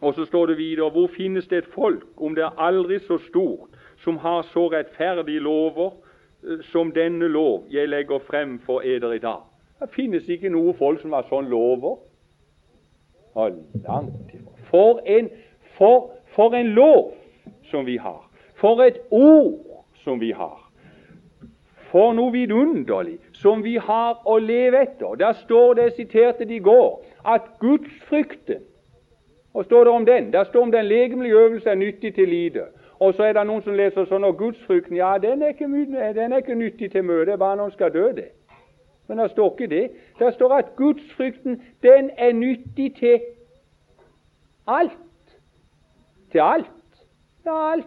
Og 0.00 0.14
så 0.14 0.24
står 0.24 0.46
det 0.46 0.58
videre 0.58 0.90
hvor 0.90 1.06
finnes 1.16 1.48
det 1.48 1.58
et 1.58 1.72
folk, 1.74 2.06
om 2.16 2.34
det 2.34 2.44
er 2.44 2.60
aldri 2.60 2.98
så 2.98 3.18
stort, 3.18 3.68
som 3.96 4.16
har 4.16 4.42
så 4.42 4.68
rettferdige 4.68 5.40
lover 5.40 5.90
eh, 6.44 6.62
som 6.62 6.92
denne 6.92 7.28
lov 7.28 7.66
jeg 7.70 7.88
legger 7.88 8.18
frem 8.18 8.58
for 8.58 8.80
eder 8.80 9.12
i 9.12 9.18
dag. 9.18 9.40
Det 9.80 9.90
finnes 9.92 10.28
ikke 10.28 10.48
noe 10.48 10.74
folk 10.74 11.00
som 11.00 11.12
har 11.12 11.26
sånne 11.28 11.50
lover. 11.50 11.96
For 14.70 15.00
for, 15.76 16.12
for 16.26 16.54
en 16.54 16.66
lov 16.66 17.12
som 17.70 17.86
vi 17.86 17.96
har. 17.96 18.30
For 18.54 18.80
et 18.82 18.98
ord 19.10 19.84
som 20.04 20.20
vi 20.20 20.30
har. 20.32 20.65
For 21.90 22.14
noe 22.14 22.32
vidunderlig 22.34 23.18
som 23.32 23.62
vi 23.64 23.76
har 23.76 24.22
å 24.26 24.38
leve 24.42 24.80
etter. 24.82 25.14
Der 25.20 25.36
står 25.44 25.74
det, 25.78 25.92
siterte 25.94 26.44
det 26.44 26.58
i 26.58 26.64
går, 26.64 27.04
at 27.24 27.52
gudsfrykten 27.60 28.64
Og 29.56 29.64
står 29.64 29.84
det 29.84 29.92
om 29.92 30.04
den? 30.06 30.32
Der 30.32 30.44
står 30.44 30.62
om 30.62 30.72
den 30.72 30.84
legemlige 30.84 31.34
øvelse 31.34 31.70
er 31.70 31.74
nyttig 31.74 32.14
til 32.14 32.28
lite. 32.28 32.66
Og 33.00 33.14
så 33.14 33.22
er 33.22 33.32
det 33.32 33.46
noen 33.46 33.62
som 33.64 33.76
leser 33.76 34.04
sånn 34.04 34.24
og 34.24 34.36
gudsfrykten 34.36 34.96
ja, 34.96 35.14
den 35.20 35.42
er 35.42 35.54
ikke, 35.54 35.68
den 36.16 36.32
er 36.32 36.42
ikke 36.42 36.54
nyttig 36.54 36.90
til 36.92 37.04
møte, 37.04 37.38
bare 37.40 37.56
når 37.56 37.70
en 37.70 37.72
skal 37.72 37.92
dø, 37.92 38.10
det. 38.16 38.30
Men 39.08 39.18
det 39.18 39.30
står 39.30 39.50
ikke 39.52 39.70
det. 39.72 39.90
Der 40.18 40.30
står 40.30 40.54
at 40.58 40.76
gudsfrykten 40.76 41.62
den 41.82 42.10
er 42.16 42.32
nyttig 42.32 42.94
til 43.00 43.20
alt. 44.66 45.36
Til 46.32 46.40
alt. 46.40 46.72
Ja, 47.46 47.72
alt. 47.72 47.86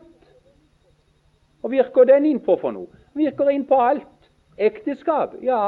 Og 1.64 1.72
virker 1.72 2.04
den 2.04 2.26
innpå 2.26 2.56
for 2.62 2.72
noe? 2.72 2.99
Virker 3.20 3.52
inn 3.54 3.66
på 3.68 3.78
alt. 3.82 4.32
Ekteskap, 4.58 5.36
ja. 5.44 5.62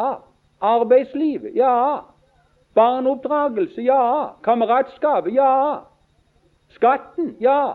Arbeidsliv, 0.62 1.46
ja. 1.56 2.02
Barneoppdragelse, 2.76 3.82
ja. 3.82 4.02
Kameratskap, 4.44 5.28
ja. 5.32 5.54
Skatten, 6.76 7.36
ja. 7.40 7.74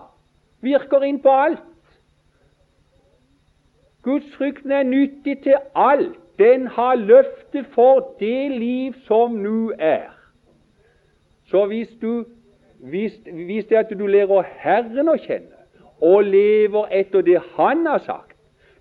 Virker 0.65 1.05
inn 1.07 1.23
på 1.23 1.31
alt. 1.31 1.65
Gudsfrykten 4.07 4.73
er 4.73 4.83
nyttig 4.87 5.43
til 5.43 5.59
alt. 5.75 6.17
Den 6.39 6.67
har 6.67 6.95
løftet 6.95 7.67
for 7.75 8.15
det 8.21 8.51
liv 8.53 8.95
som 9.07 9.39
nå 9.41 9.73
er. 9.79 10.13
Så 11.49 11.67
hvis 11.67 11.89
du 12.01 12.25
hvis, 12.79 13.73
at 13.73 13.91
du 13.99 14.07
lærer 14.07 14.45
Herren 14.61 15.09
å 15.09 15.17
kjenne, 15.17 15.55
og 16.05 16.27
lever 16.29 16.91
etter 16.93 17.25
det 17.25 17.39
Han 17.57 17.87
har 17.87 18.03
sagt, 18.05 18.36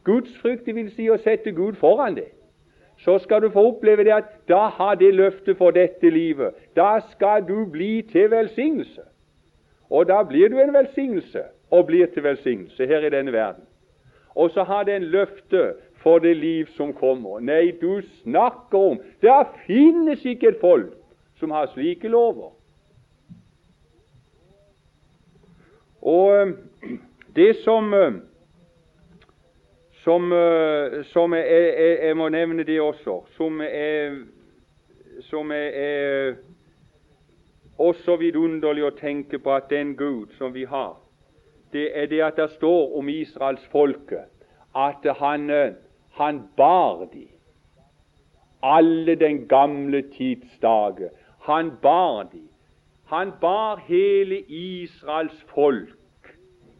Guds 0.06 0.38
frykt 0.42 0.68
vil 0.76 0.92
si 0.94 1.10
å 1.10 1.18
sette 1.18 1.52
Gud 1.52 1.76
foran 1.82 2.16
det. 2.16 2.32
så 2.98 3.18
skal 3.20 3.42
du 3.42 3.50
få 3.52 3.60
oppleve 3.68 4.04
det 4.04 4.14
at 4.16 4.30
da 4.48 4.70
har 4.72 4.96
det 4.96 5.14
løftet 5.14 5.58
for 5.58 5.72
dette 5.76 6.10
livet. 6.10 6.54
Da 6.76 7.00
skal 7.12 7.44
du 7.48 7.66
bli 7.66 8.02
til 8.12 8.32
velsignelse. 8.32 9.02
Og 9.90 10.08
da 10.08 10.24
blir 10.24 10.50
du 10.50 10.60
en 10.60 10.74
velsignelse, 10.74 11.44
og 11.72 11.86
blir 11.86 12.06
til 12.06 12.24
velsignelse 12.24 12.88
her 12.88 13.04
i 13.06 13.10
denne 13.10 13.34
verden. 13.34 13.64
Og 14.36 14.52
så 14.52 14.64
har 14.64 14.84
det 14.84 14.96
en 14.96 15.04
løfte 15.04 15.74
for 15.96 16.20
det 16.20 16.38
liv 16.38 16.66
som 16.66 16.94
kommer. 16.94 17.40
Nei, 17.40 17.72
du 17.82 18.02
snakker 18.24 18.78
om 18.78 19.00
Det 19.22 19.48
finnes 19.66 20.26
ikke 20.26 20.48
et 20.48 20.62
folk 20.62 20.94
som 21.40 21.52
har 21.52 21.68
slike 21.74 22.08
lover. 22.08 22.52
Og 26.02 26.36
eh, 26.36 26.52
det 27.36 27.56
som 27.64 27.94
eh, 27.94 28.14
som, 30.06 30.32
eh, 30.32 31.02
som 31.12 31.34
jeg, 31.34 31.46
jeg, 31.50 32.00
jeg, 32.08 32.18
må 32.18 32.30
nevne 32.30 32.64
det 32.64 32.78
også, 32.82 33.24
som 33.36 33.62
er, 33.66 34.20
som 35.26 35.52
er 35.52 36.36
også 37.82 38.16
vidunderlig 38.22 38.86
å 38.86 38.94
tenke 38.96 39.42
på 39.42 39.56
at 39.58 39.70
den 39.74 39.96
Gud 39.98 40.36
som 40.38 40.54
vi 40.54 40.64
har, 40.70 40.94
det 41.74 41.90
er 41.98 42.08
det 42.08 42.22
at 42.24 42.38
det 42.38 42.52
står 42.54 42.94
om 42.96 43.10
israelsfolket 43.10 44.30
at 44.76 45.08
han, 45.20 45.50
han 46.16 46.44
bar 46.56 47.08
de 47.12 47.26
alle 48.66 49.16
den 49.16 49.48
gamle 49.48 50.02
tids 50.02 50.60
dager. 50.62 51.10
Han 51.40 51.72
bar 51.82 52.24
de. 52.24 52.42
Han 53.06 53.34
bar 53.42 53.84
hele 53.88 54.40
Israels 54.50 55.46
folk 55.54 55.94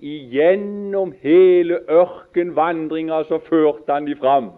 igjennom 0.02 1.14
hele 1.22 1.80
ørkenvandringa 1.90 3.24
så 3.24 3.40
førte 3.50 3.94
han 3.94 4.08
de 4.08 4.16
fram 4.16 4.52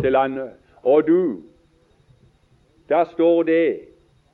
til 0.00 0.12
landet. 0.12 0.50
Og 0.82 1.06
du, 1.06 1.42
der 2.88 3.04
står 3.04 3.42
det 3.42 3.80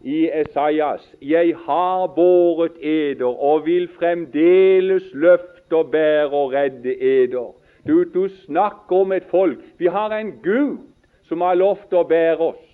i 0.00 0.28
Esaias 0.40 1.14
Jeg 1.22 1.56
har 1.66 2.06
båret 2.06 2.72
eder 2.80 3.42
og 3.42 3.66
vil 3.66 3.88
fremdeles 3.98 5.02
løfte 5.12 5.76
og 5.76 5.90
bære 5.90 6.30
og 6.30 6.52
redde 6.52 6.96
eder. 7.00 7.54
Du, 7.86 8.04
du 8.14 8.28
snakker 8.28 8.96
om 8.96 9.12
et 9.12 9.24
folk. 9.30 9.58
Vi 9.78 9.86
har 9.86 10.10
en 10.10 10.32
Gud 10.42 10.78
som 11.22 11.40
har 11.40 11.54
lovt 11.54 11.92
å 11.92 12.02
bære 12.04 12.38
oss 12.52 12.68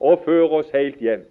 og 0.00 0.24
føre 0.24 0.48
oss 0.62 0.70
helt 0.74 0.98
hjem. 1.00 1.22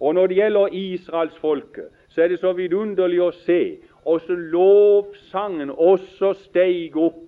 Og 0.00 0.14
Når 0.14 0.26
det 0.26 0.36
gjelder 0.36 0.66
israelsfolket, 0.72 1.88
så 2.08 2.22
er 2.22 2.28
det 2.28 2.38
så 2.38 2.52
vidunderlig 2.52 3.22
å 3.22 3.30
se 3.32 3.78
hvordan 4.02 4.38
lovsangen 4.52 5.70
også 5.70 6.32
steig 6.44 6.96
opp. 6.96 7.24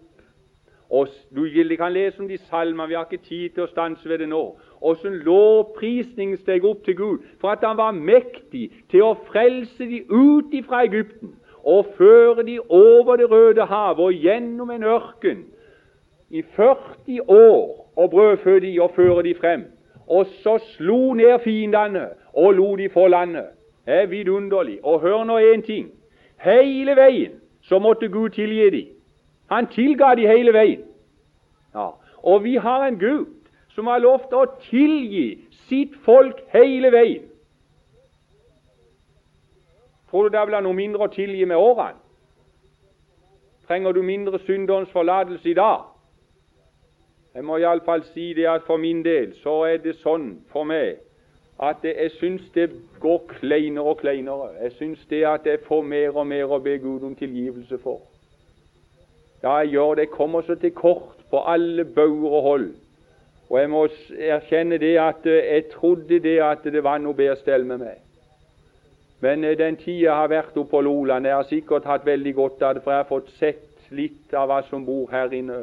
Og 0.90 1.09
Du 1.35 1.46
kan 1.78 1.92
lese 1.92 2.20
om 2.20 2.28
de 2.28 2.38
salmer, 2.38 2.87
vi 2.87 2.94
har 2.94 3.06
ikke 3.11 3.24
tid 3.24 3.50
til 3.50 3.62
å 3.62 3.70
stanse 3.70 4.09
ved 4.09 4.18
det 4.18 4.28
nå. 4.28 4.56
Åssen 4.83 5.20
lovprisningen 5.22 6.38
steg 6.40 6.64
opp 6.64 6.85
til 6.85 6.96
Gud 6.96 7.18
for 7.40 7.52
at 7.52 7.62
han 7.62 7.76
var 7.76 7.92
mektig 7.92 8.70
til 8.90 9.04
å 9.06 9.14
frelse 9.28 9.87
de 9.87 10.02
ut 10.11 10.54
fra 10.66 10.83
Egypten 10.85 11.37
og 11.62 11.92
føre 11.98 12.42
de 12.42 12.59
over 12.68 13.16
Det 13.16 13.30
røde 13.30 13.64
havet 13.64 14.04
og 14.04 14.12
gjennom 14.12 14.70
en 14.70 14.85
ørken 14.85 15.44
i 16.30 16.42
40 16.42 17.20
år 17.28 17.92
og 17.96 18.11
brødfø 18.11 18.59
de 18.61 18.80
og 18.80 18.90
føre 18.96 19.22
de 19.22 19.35
frem. 19.35 19.64
Og 20.06 20.26
så 20.26 20.59
slo 20.59 21.14
ned 21.14 21.38
fiendene 21.44 22.09
og 22.33 22.54
lo 22.54 22.76
de 22.76 22.88
få 22.88 23.06
landet. 23.06 23.46
Det 23.87 23.94
er 23.94 24.06
vidunderlig. 24.06 24.78
Og 24.83 25.00
hør 25.00 25.24
nå 25.24 25.38
én 25.38 25.62
ting. 25.66 25.90
Hele 26.40 26.96
veien 26.96 27.40
så 27.62 27.79
måtte 27.79 28.09
Gud 28.09 28.31
tilgi 28.31 28.70
dem. 28.70 28.96
Han 29.50 29.66
tilga 29.66 30.14
dem 30.14 30.29
hele 30.29 30.53
veien. 30.53 30.85
Ja. 31.74 31.90
Og 32.22 32.44
vi 32.44 32.57
har 32.57 32.87
en 32.87 32.98
Gud 32.98 33.26
som 33.74 33.87
har 33.87 33.98
lovt 33.98 34.33
å 34.33 34.44
tilgi 34.70 35.40
sitt 35.68 35.94
folk 36.05 36.40
hele 36.53 36.92
veien. 36.92 37.26
Tror 40.11 40.29
du 40.29 40.35
det 40.35 40.46
blir 40.46 40.64
noe 40.64 40.74
mindre 40.74 41.07
å 41.07 41.12
tilgi 41.12 41.44
med 41.46 41.57
årene? 41.57 41.98
Trenger 43.68 43.92
du 43.92 44.03
mindre 44.03 44.40
synderens 44.42 44.90
forlatelse 44.90 45.48
i 45.48 45.55
dag? 45.55 45.85
Jeg 47.35 47.44
må 47.46 47.61
iallfall 47.62 48.03
si 48.11 48.33
det 48.35 48.48
at 48.50 48.64
for 48.66 48.76
min 48.83 49.05
del 49.07 49.37
så 49.38 49.61
er 49.68 49.79
det 49.79 50.00
sånn 50.00 50.40
for 50.50 50.66
meg 50.66 50.98
at 51.62 51.85
jeg 51.85 52.11
syns 52.16 52.42
det 52.55 52.70
går 53.01 53.25
kleinere 53.29 53.85
og 53.85 53.99
kleinere. 54.01 54.49
Jeg 54.62 54.73
syns 54.73 55.07
det 55.11 55.25
at 55.27 55.46
jeg 55.46 55.59
får 55.66 55.83
mer 55.83 56.16
og 56.16 56.27
mer 56.27 56.53
å 56.53 56.59
be 56.59 56.79
Gud 56.79 57.05
om 57.05 57.16
tilgivelse 57.16 57.79
for. 57.83 58.01
Ja, 59.42 59.59
jeg 59.61 59.75
gjør 59.75 59.94
det. 59.94 60.07
Jeg 60.09 60.16
kommer 60.16 60.42
så 60.42 60.55
til 60.55 60.73
kort 60.73 61.20
på 61.31 61.42
alle 61.46 61.85
bauger 61.85 62.31
og 62.31 62.42
hold. 62.42 62.70
Og 63.51 63.59
jeg 63.61 63.70
må 63.70 63.88
erkjenne 64.18 64.79
det 64.79 64.94
at 64.99 65.27
jeg 65.27 65.64
trodde 65.73 66.20
det 66.20 66.38
at 66.42 66.64
det 66.64 66.85
var 66.85 66.99
noe 67.03 67.14
bedre 67.14 67.37
stell 67.37 67.66
med 67.66 67.83
meg. 67.83 67.99
Men 69.20 69.44
eh, 69.44 69.59
den 69.59 69.77
tida 69.77 70.07
jeg 70.07 70.16
har 70.16 70.31
vært 70.33 70.57
oppe 70.57 70.70
på 70.70 70.81
Loland, 70.81 71.27
jeg 71.27 71.35
har 71.35 71.49
sikkert 71.49 71.85
hatt 71.85 72.07
veldig 72.07 72.35
godt 72.35 72.62
av 72.62 72.75
det, 72.75 72.83
for 72.85 72.94
jeg 72.94 73.03
har 73.03 73.11
fått 73.11 73.31
sett 73.37 73.92
litt 73.92 74.33
av 74.35 74.49
hva 74.49 74.62
som 74.70 74.87
bor 74.87 75.11
her 75.12 75.33
inne. 75.37 75.59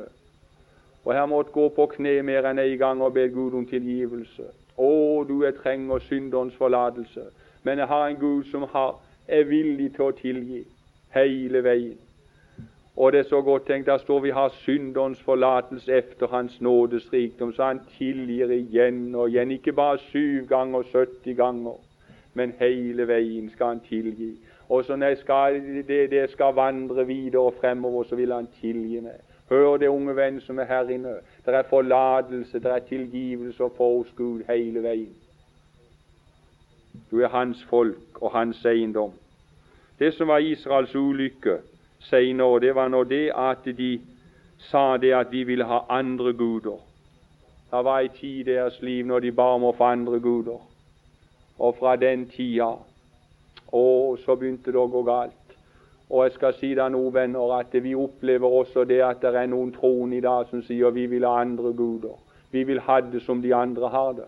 Og 1.06 1.14
jeg 1.14 1.22
har 1.24 1.32
måttet 1.32 1.56
gå 1.56 1.70
på 1.74 1.88
kne 1.96 2.20
mer 2.28 2.46
enn 2.46 2.60
en 2.60 2.78
gang 2.78 3.02
og 3.02 3.16
be 3.16 3.30
Gud 3.34 3.56
om 3.58 3.66
tilgivelse. 3.66 4.52
Å, 4.78 5.24
du 5.28 5.44
jeg 5.44 5.56
trenger 5.56 6.00
synderens 6.00 6.56
forlatelse. 6.56 7.30
Men 7.63 7.78
jeg 7.78 7.88
har 7.88 8.08
en 8.08 8.20
Gud 8.20 8.44
som 8.52 8.68
har, 8.72 9.00
er 9.28 9.44
villig 9.44 9.94
til 9.96 10.10
å 10.10 10.16
tilgi 10.16 10.66
hele 11.16 11.63
veien. 11.63 11.98
Og 12.98 13.12
det 13.13 13.20
er 13.20 13.30
så 13.30 13.42
godt 13.42 13.68
tenkt, 13.68 13.86
der 13.86 13.98
står 13.98 14.20
vi 14.20 14.30
har 14.34 14.50
synderens 14.50 15.20
forlatelse 15.22 15.94
efter 15.94 16.28
Hans 16.28 16.62
nådes 16.62 17.13
rikdom, 17.13 17.54
så 17.54 17.63
Han 17.63 17.80
tilgir 17.98 18.50
igjen 18.50 19.16
og 19.16 19.30
igjen. 19.30 19.52
Ikke 19.52 19.74
bare 19.74 19.98
syv 19.98 20.48
ganger, 20.48 20.84
70 20.84 21.36
ganger, 21.36 21.78
men 22.34 22.54
hele 22.60 23.08
veien 23.08 23.50
skal 23.50 23.68
Han 23.68 23.80
tilgi. 23.80 24.38
Og 24.70 24.86
så 24.86 24.96
når 24.96 25.08
jeg 25.08 25.18
skal, 25.18 25.62
det, 25.88 26.12
det 26.12 26.30
skal 26.30 26.56
vandre 26.56 27.08
videre 27.08 27.42
og 27.42 27.54
fremover, 27.62 28.04
så 28.04 28.16
vil 28.16 28.34
Han 28.34 28.48
tilgi 28.62 29.00
meg. 29.00 29.22
Hør 29.50 29.78
det, 29.78 29.88
unge 29.88 30.16
venn 30.16 30.42
som 30.42 30.60
er 30.60 30.66
her 30.66 30.90
inne. 30.90 31.13
Det 31.48 31.56
er 31.56 31.64
forlatelse, 31.64 32.60
det 32.60 32.72
er 32.72 32.80
tilgivelse 32.80 33.64
og 33.64 33.72
forskudd 33.78 34.42
hele 34.50 34.82
veien. 34.84 35.14
Du 37.12 37.22
er 37.22 37.32
hans 37.32 37.64
folk 37.70 38.20
og 38.22 38.32
hans 38.32 38.66
eiendom. 38.66 39.14
Det 40.00 40.14
som 40.14 40.28
var 40.28 40.44
Israels 40.44 40.96
ulykke 40.96 41.58
senere, 42.00 42.60
det 42.60 42.76
var 42.76 42.92
nå 42.92 43.04
det 43.04 43.32
at 43.32 43.64
de 43.78 44.02
sa 44.60 44.98
det 44.98 45.14
at 45.16 45.32
de 45.32 45.46
ville 45.48 45.64
ha 45.64 45.80
andre 45.90 46.34
guder. 46.34 46.84
Det 47.72 47.84
var 47.86 48.00
ei 48.00 48.12
tid 48.20 48.44
i 48.44 48.52
deres 48.52 48.82
liv 48.82 49.06
når 49.06 49.20
de 49.20 49.32
ba 49.32 49.48
om 49.56 49.70
å 49.70 49.76
få 49.78 49.88
andre 49.88 50.20
guder. 50.20 50.60
Og 51.60 51.76
fra 51.80 51.96
den 51.96 52.28
tida 52.28 52.74
Å, 53.68 54.16
så 54.26 54.36
begynte 54.36 54.72
det 54.72 54.80
å 54.80 54.88
gå 54.88 55.02
galt. 55.04 55.37
Og 56.10 56.24
jeg 56.24 56.38
skal 56.38 56.56
si 56.56 56.72
deg 56.76 56.91
noe, 56.93 57.12
venner, 57.13 57.52
at 57.60 57.74
vi 57.84 57.96
opplever 57.96 58.48
også 58.62 58.86
det 58.88 59.02
at 59.04 59.22
det 59.22 59.36
er 59.36 59.50
noen 59.52 59.74
troende 59.76 60.17
i 60.17 60.24
dag 60.24 60.48
som 60.50 60.63
sier 60.63 60.93
vi 60.96 61.06
vil 61.12 61.26
ha 61.28 61.41
andre 61.41 61.74
guder. 61.76 62.15
Vi 62.52 62.63
vil 62.63 62.80
ha 62.80 63.02
det 63.04 63.22
som 63.26 63.41
de 63.43 63.54
andre 63.56 63.89
har 63.91 64.13
det. 64.22 64.28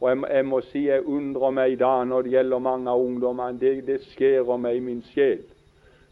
Og 0.00 0.10
jeg, 0.10 0.18
jeg 0.30 0.46
må 0.46 0.60
si 0.68 0.84
jeg 0.86 1.06
undrer 1.06 1.50
meg 1.50 1.72
i 1.72 1.80
dag 1.80 2.04
når 2.06 2.26
det 2.26 2.34
gjelder 2.36 2.58
mange 2.62 2.90
av 2.90 3.00
ungdommene. 3.00 3.58
Det, 3.58 3.72
det 3.86 4.02
skjærer 4.12 4.60
meg 4.60 4.76
i 4.76 4.84
min 4.90 5.00
sjel 5.12 5.46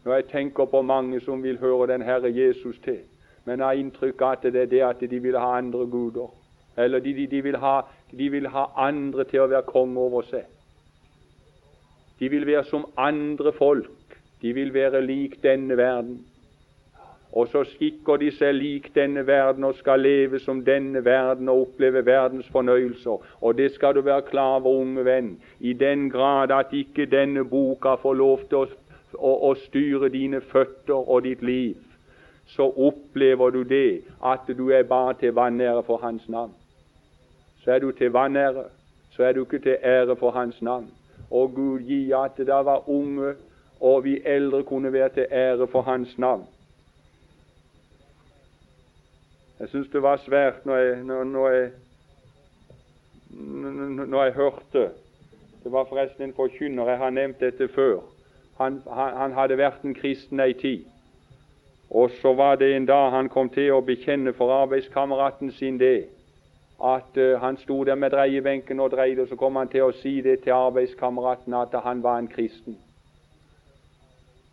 når 0.07 0.15
jeg 0.15 0.25
tenker 0.31 0.65
på 0.71 0.81
mange 0.87 1.19
som 1.19 1.41
vil 1.43 1.57
høre 1.59 1.89
den 1.91 2.01
Herre 2.01 2.29
Jesus 2.31 2.77
til. 2.83 3.01
Men 3.45 3.59
har 3.59 3.75
inntrykk 3.75 4.21
av 4.23 4.37
at 4.37 4.45
det 4.53 4.61
er 4.61 4.69
det 4.71 4.83
at 4.87 5.01
de 5.03 5.19
vil 5.19 5.35
ha 5.35 5.57
andre 5.57 5.83
guder. 5.85 6.29
Eller 6.77 6.99
de, 7.03 7.13
de, 7.13 7.25
de, 7.27 7.41
vil 7.43 7.57
ha, 7.59 7.81
de 8.11 8.29
vil 8.31 8.47
ha 8.47 8.69
andre 8.87 9.25
til 9.27 9.43
å 9.43 9.49
være 9.51 9.67
konge 9.67 9.99
over 9.99 10.23
seg. 10.29 10.45
De 12.19 12.29
vil 12.31 12.47
være 12.47 12.63
som 12.69 12.87
andre 12.95 13.51
folk. 13.51 14.06
De 14.41 14.53
vil 14.53 14.73
være 14.73 15.01
lik 15.05 15.43
denne 15.43 15.77
verden. 15.77 16.25
Og 17.31 17.47
så 17.47 17.63
skikker 17.67 18.17
de 18.17 18.29
seg 18.31 18.55
lik 18.55 18.87
denne 18.95 19.25
verden 19.27 19.65
og 19.67 19.75
skal 19.75 19.99
leve 19.99 20.39
som 20.39 20.63
denne 20.65 21.03
verden 21.05 21.49
og 21.49 21.61
oppleve 21.61 22.05
verdens 22.05 22.47
fornøyelser. 22.53 23.25
Og 23.41 23.57
det 23.57 23.71
skal 23.75 23.95
du 23.95 24.01
være 24.01 24.21
klar 24.29 24.55
over, 24.55 24.79
unge 24.79 25.05
venn, 25.05 25.33
i 25.59 25.73
den 25.73 26.09
grad 26.09 26.51
at 26.51 26.71
ikke 26.71 27.05
denne 27.05 27.43
boka 27.43 27.95
får 28.01 28.13
lov 28.13 28.45
til 28.49 28.63
å, 28.63 28.67
å, 29.19 29.33
å 29.49 29.51
styre 29.67 30.09
dine 30.09 30.41
føtter 30.41 30.95
og 30.95 31.23
ditt 31.27 31.43
liv. 31.43 31.75
Så 32.47 32.69
opplever 32.71 33.51
du 33.51 33.63
det 33.67 34.01
at 34.23 34.47
du 34.47 34.69
er 34.71 34.87
bare 34.87 35.17
til 35.19 35.35
vanære 35.35 35.83
for 35.83 35.99
Hans 35.99 36.29
navn. 36.29 36.53
Så 37.63 37.75
er 37.75 37.83
du 37.83 37.91
til 37.91 38.13
vanære, 38.15 38.63
så 39.11 39.23
er 39.23 39.33
du 39.33 39.43
ikke 39.43 39.59
til 39.59 39.75
ære 39.83 40.15
for 40.15 40.31
Hans 40.31 40.61
navn. 40.61 40.87
Og 41.31 41.51
Gud 41.55 41.83
gi 41.83 42.13
at 42.15 42.37
det 42.37 42.47
var 42.47 42.87
unge 42.89 43.33
og 43.79 44.03
vi 44.03 44.21
eldre 44.25 44.63
kunne 44.63 44.93
være 44.93 45.09
til 45.09 45.25
ære 45.31 45.67
for 45.67 45.81
Hans 45.81 46.17
navn. 46.17 46.47
Jeg 49.59 49.69
syns 49.69 49.89
det 49.89 50.01
var 50.01 50.17
svært 50.17 50.65
når 50.65 50.75
jeg, 50.75 51.03
når, 51.03 51.23
når, 51.23 51.49
jeg, 51.49 51.69
når 54.07 54.23
jeg, 54.23 54.33
hørte 54.33 54.89
Det 55.63 55.71
var 55.71 55.85
forresten 55.89 56.23
en 56.23 56.33
forkynner, 56.33 56.89
jeg 56.89 56.97
har 56.97 57.09
nevnt 57.09 57.39
dette 57.39 57.67
før. 57.67 57.99
Han, 58.57 58.83
han, 58.93 59.17
han 59.17 59.33
hadde 59.33 59.57
vært 59.57 59.81
en 59.83 59.95
kristen 59.95 60.39
ei 60.39 60.53
tid. 60.53 60.85
Og 61.89 62.11
så 62.21 62.33
var 62.33 62.55
det 62.55 62.75
en 62.75 62.85
dag 62.85 63.11
han 63.11 63.29
kom 63.29 63.49
til 63.49 63.73
å 63.73 63.81
bekjenne 63.81 64.33
for 64.33 64.53
arbeidskameraten 64.53 65.51
sin 65.51 65.79
det, 65.79 66.07
at 66.83 67.17
uh, 67.17 67.39
han 67.41 67.57
sto 67.57 67.83
der 67.83 67.95
med 67.95 68.11
dreiebenken 68.13 68.79
og 68.79 68.91
dreide, 68.91 69.21
og 69.21 69.27
så 69.27 69.35
kom 69.35 69.55
han 69.55 69.67
til 69.67 69.87
å 69.87 69.93
si 70.01 70.21
det 70.21 70.39
til 70.43 70.53
arbeidskameraten 70.53 71.53
at 71.53 71.73
han 71.83 72.03
var 72.03 72.19
en 72.19 72.27
kristen. 72.27 72.77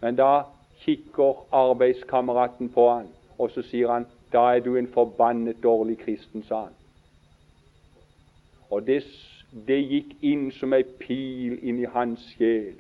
Men 0.05 0.17
da 0.21 0.43
kikker 0.85 1.47
arbeidskameraten 1.53 2.69
på 2.75 2.91
han, 2.91 3.07
og 3.39 3.51
så 3.55 3.63
sier 3.65 3.89
han 3.89 4.05
da 4.35 4.43
er 4.53 4.61
du 4.61 4.75
en 4.77 4.89
forbannet 4.93 5.63
dårlig 5.63 5.97
kristen, 6.03 6.43
sa 6.45 6.67
han. 6.67 6.75
Og 8.71 8.85
det, 8.87 8.99
det 9.69 9.79
gikk 9.81 10.13
inn 10.21 10.51
som 10.53 10.77
ei 10.77 10.83
pil 11.01 11.57
inn 11.63 11.81
i 11.81 11.89
hans 11.97 12.21
sjel. 12.35 12.75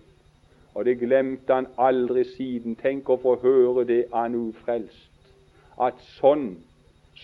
Og 0.74 0.84
det 0.84 0.98
glemte 1.00 1.54
han 1.54 1.70
aldri 1.78 2.26
siden. 2.34 2.76
Tenk 2.76 3.08
å 3.08 3.16
få 3.22 3.38
høre 3.40 3.87
det 3.88 4.02
av 4.10 4.26
en 4.26 4.38
ufrelst. 4.50 5.32
At 5.80 6.04
sånn 6.18 6.58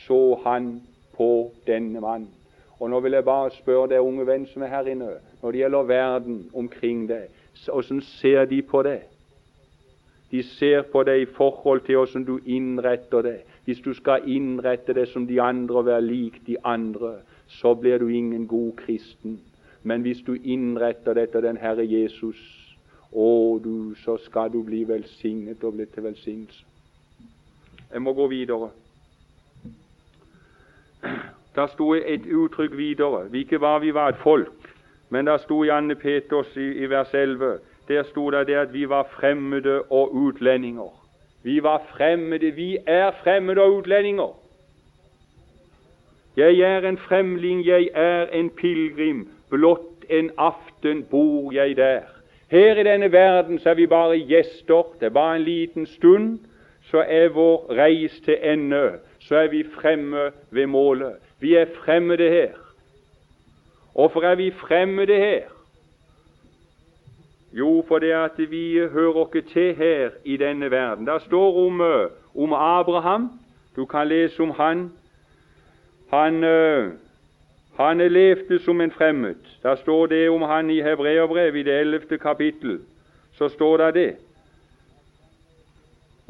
så 0.06 0.22
han 0.46 0.78
på 1.18 1.50
denne 1.68 2.00
mannen. 2.00 2.32
Og 2.80 2.88
nå 2.88 3.04
vil 3.04 3.18
jeg 3.18 3.28
bare 3.28 3.52
spørre 3.52 3.90
deg, 3.92 4.00
unge 4.00 4.24
venn 4.24 4.48
som 4.48 4.64
er 4.64 4.72
her 4.78 4.88
inne, 4.88 5.18
når 5.42 5.52
det 5.52 5.66
gjelder 5.66 5.88
verden 5.92 6.44
omkring 6.56 7.08
deg, 7.10 7.28
hvordan 7.66 8.00
ser 8.16 8.46
de 8.48 8.62
på 8.64 8.80
det? 8.86 9.02
De 10.30 10.42
ser 10.42 10.82
på 10.92 11.02
deg 11.02 11.22
i 11.22 11.30
forhold 11.34 11.80
til 11.86 11.98
hvordan 11.98 12.24
du 12.24 12.38
innretter 12.46 13.22
det. 13.22 13.36
Hvis 13.64 13.80
du 13.80 13.92
skal 13.94 14.26
innrette 14.30 14.94
det 14.94 15.08
som 15.08 15.26
de 15.26 15.40
andre 15.42 15.82
og 15.82 15.86
være 15.86 16.06
lik 16.06 16.40
de 16.46 16.56
andre, 16.64 17.14
så 17.46 17.74
blir 17.74 17.98
du 17.98 18.08
ingen 18.08 18.46
god 18.46 18.72
kristen. 18.76 19.40
Men 19.82 20.02
hvis 20.02 20.22
du 20.26 20.34
innretter 20.44 21.14
det 21.14 21.22
etter 21.22 21.40
den 21.40 21.56
Herre 21.56 21.86
Jesus, 21.86 22.38
å, 23.12 23.58
du, 23.62 23.94
så 24.04 24.16
skal 24.22 24.52
du 24.52 24.62
bli 24.62 24.84
velsignet 24.86 25.64
og 25.64 25.74
bli 25.74 25.86
til 25.90 26.04
velsignelse. 26.04 26.64
Jeg 27.90 28.02
må 28.02 28.12
gå 28.14 28.26
videre. 28.30 28.70
Der 31.56 31.66
sto 31.72 31.94
et 31.94 32.26
uttrykk 32.26 32.76
videre. 32.76 33.24
Vi 33.32 33.42
Ikke 33.42 33.60
var 33.60 33.78
vi 33.78 33.94
var 33.94 34.08
et 34.08 34.22
folk, 34.22 34.70
men 35.08 35.26
der 35.26 35.38
sto 35.42 35.64
Janne 35.64 35.94
Peters 35.94 36.56
i, 36.56 36.68
i 36.84 36.90
vers 36.90 37.14
11 37.14 37.58
der 37.90 38.03
sto 38.03 38.31
det, 38.31 38.55
at 38.55 38.72
vi 38.72 38.88
var 38.88 39.03
fremmede 39.11 39.83
og 39.83 40.14
utlendinger. 40.14 41.07
Vi 41.42 41.62
var 41.62 41.83
fremmede. 41.90 42.50
Vi 42.50 42.79
er 42.87 43.11
fremmede 43.22 43.61
og 43.61 43.72
utlendinger. 43.72 44.37
Jeg 46.37 46.59
er 46.59 46.88
en 46.88 46.98
fremling, 46.98 47.66
jeg 47.66 47.88
er 47.94 48.26
en 48.26 48.50
pilegrim. 48.50 49.29
Blott 49.50 50.05
en 50.11 50.31
aften 50.38 51.05
bor 51.05 51.53
jeg 51.53 51.76
der. 51.76 52.00
Her 52.50 52.81
i 52.81 52.85
denne 52.85 53.12
verden 53.12 53.59
så 53.59 53.70
er 53.70 53.74
vi 53.74 53.87
bare 53.87 54.18
gjester. 54.18 54.96
Det 55.00 55.07
er 55.07 55.11
bare 55.11 55.37
en 55.37 55.42
liten 55.42 55.87
stund. 55.87 56.38
Så 56.83 57.05
er 57.09 57.29
vår 57.29 57.66
reis 57.70 58.20
til 58.24 58.38
ende. 58.42 58.92
Så 59.18 59.37
er 59.37 59.48
vi 59.48 59.64
fremme 59.74 60.31
ved 60.50 60.66
målet. 60.66 61.12
Vi 61.40 61.55
er 61.55 61.66
fremmede 61.85 62.31
her. 62.31 62.50
Hvorfor 63.94 64.22
er 64.22 64.35
vi 64.35 64.50
fremmede 64.50 65.16
her? 65.16 65.60
Jo, 67.52 67.84
for 67.88 67.98
det 67.98 68.12
at 68.12 68.50
vi 68.50 68.78
hører 68.78 69.26
ikke 69.26 69.48
til 69.48 69.74
her 69.74 70.10
i 70.24 70.36
denne 70.36 70.70
verden. 70.70 71.06
Det 71.06 71.22
står 71.22 71.66
om, 71.66 71.80
eh, 71.80 72.10
om 72.34 72.52
Abraham. 72.52 73.30
Du 73.76 73.84
kan 73.84 74.08
lese 74.08 74.42
om 74.42 74.50
han. 74.50 74.92
Han, 76.10 76.44
uh, 76.44 76.92
han 77.76 77.98
levde 77.98 78.58
som 78.58 78.80
en 78.80 78.90
fremmed. 78.90 79.34
Der 79.62 79.74
står 79.74 80.06
det 80.06 80.30
om 80.30 80.42
han 80.42 80.70
i 80.70 80.82
Hebreerbrevet 80.82 81.60
i 81.60 81.62
det 81.62 81.80
ellevte 81.80 82.18
kapittel. 82.18 82.80
Så 83.32 83.48
står 83.48 83.76
det 83.76 83.94
det 83.94 84.16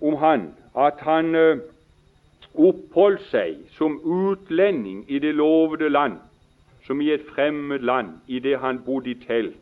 om 0.03 0.15
han 0.15 0.55
at 0.77 0.95
han 0.99 1.35
uh, 1.35 1.59
oppholdt 2.55 3.23
seg 3.31 3.57
som 3.77 4.01
utlending 4.05 5.05
i 5.09 5.19
det 5.19 5.35
lovede 5.35 5.89
land, 5.89 6.19
som 6.87 7.01
i 7.01 7.11
et 7.11 7.25
fremmed 7.35 7.79
land, 7.79 8.09
i 8.29 8.39
det 8.39 8.59
han 8.59 8.83
bodde 8.87 9.11
i 9.11 9.15
telt. 9.27 9.57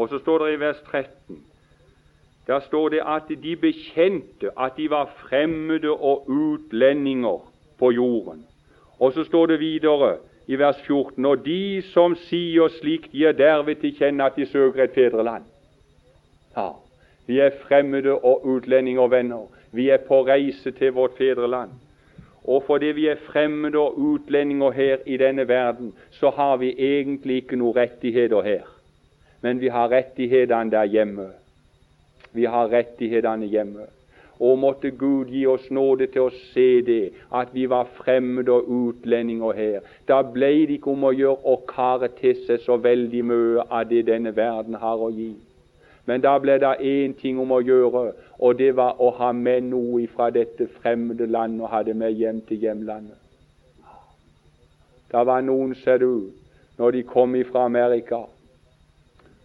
Og 0.00 0.08
så 0.08 0.18
står 0.22 0.44
det 0.44 0.52
i 0.54 0.60
vers 0.64 0.80
13 0.88 1.40
der 2.50 2.60
står 2.60 2.88
det 2.88 3.00
at 3.06 3.28
de 3.42 3.56
bekjente 3.56 4.50
at 4.58 4.72
de 4.76 4.90
var 4.90 5.10
fremmede 5.16 5.90
og 5.90 6.24
utlendinger 6.28 7.52
på 7.78 7.90
jorden. 7.90 8.46
Og 8.98 9.12
så 9.12 9.24
står 9.24 9.46
det 9.46 9.60
videre 9.60 10.16
i 10.46 10.58
vers 10.58 10.80
14 10.86 11.24
og 11.24 11.44
de 11.44 11.82
som 11.92 12.16
sier 12.16 12.72
slikt, 12.80 13.12
gir 13.12 13.32
derved 13.32 13.78
til 13.84 13.94
kjenne 13.94 14.26
at 14.26 14.36
de 14.36 14.46
søker 14.46 14.84
et 14.84 14.96
fedreland. 14.96 15.44
Ja, 16.56 16.72
vi 17.26 17.38
er 17.38 17.54
fremmede 17.68 18.14
og 18.18 18.46
utlendinger, 18.46 19.06
venner. 19.06 19.46
Vi 19.72 19.88
er 19.88 20.02
på 20.08 20.24
reise 20.26 20.70
til 20.70 20.92
vårt 20.92 21.14
fedreland. 21.18 21.70
Og 22.44 22.62
fordi 22.66 22.86
vi 22.86 23.06
er 23.06 23.22
fremmede 23.30 23.78
og 23.78 23.98
utlendinger 23.98 24.70
her 24.70 24.96
i 25.06 25.16
denne 25.16 25.48
verden, 25.48 25.94
så 26.10 26.30
har 26.30 26.56
vi 26.56 26.74
egentlig 26.78 27.36
ikke 27.36 27.56
noen 27.56 27.76
rettigheter 27.76 28.42
her. 28.42 28.79
Men 29.40 29.60
vi 29.60 29.68
har 29.68 29.88
rettighetene 29.88 30.70
der 30.70 30.84
hjemme. 30.84 31.30
Vi 32.32 32.44
har 32.44 32.68
rettighetene 32.72 33.46
hjemme. 33.46 33.86
Og 34.40 34.58
måtte 34.58 34.90
Gud 34.90 35.28
gi 35.28 35.44
oss 35.46 35.66
nåde 35.70 36.06
til 36.12 36.28
å 36.28 36.32
se 36.32 36.80
det, 36.84 37.10
at 37.32 37.50
vi 37.52 37.66
var 37.68 37.88
fremmede 37.98 38.52
og 38.54 38.70
utlendinger 38.72 39.52
her. 39.52 39.84
Da 40.08 40.22
ble 40.24 40.48
det 40.64 40.78
ikke 40.78 40.94
om 40.94 41.04
å 41.04 41.12
gjøre 41.12 41.44
å 41.44 41.58
kare 41.68 42.08
til 42.20 42.38
seg 42.46 42.64
så 42.64 42.78
veldig 42.80 43.20
mye 43.28 43.66
av 43.68 43.88
det 43.90 44.06
denne 44.08 44.32
verden 44.36 44.80
har 44.80 44.96
å 44.96 45.10
gi. 45.12 45.34
Men 46.08 46.24
da 46.24 46.38
ble 46.40 46.56
det 46.58 46.72
én 46.80 47.12
ting 47.20 47.38
om 47.38 47.52
å 47.52 47.60
gjøre, 47.60 48.14
og 48.40 48.56
det 48.58 48.72
var 48.76 48.96
å 48.96 49.10
ha 49.20 49.32
med 49.36 49.68
noe 49.68 50.06
fra 50.08 50.30
dette 50.32 50.66
fremmede 50.80 51.28
landet 51.28 51.66
og 51.66 51.72
ha 51.74 51.82
det 51.84 51.96
med 51.96 52.16
hjem 52.16 52.40
til 52.48 52.64
hjemlandet. 52.64 53.18
Det 55.12 55.26
var 55.26 55.44
noen, 55.44 55.74
ser 55.84 56.00
du, 56.00 56.30
når 56.78 56.96
de 56.96 57.02
kom 57.04 57.36
fra 57.44 57.66
Amerika 57.68 58.24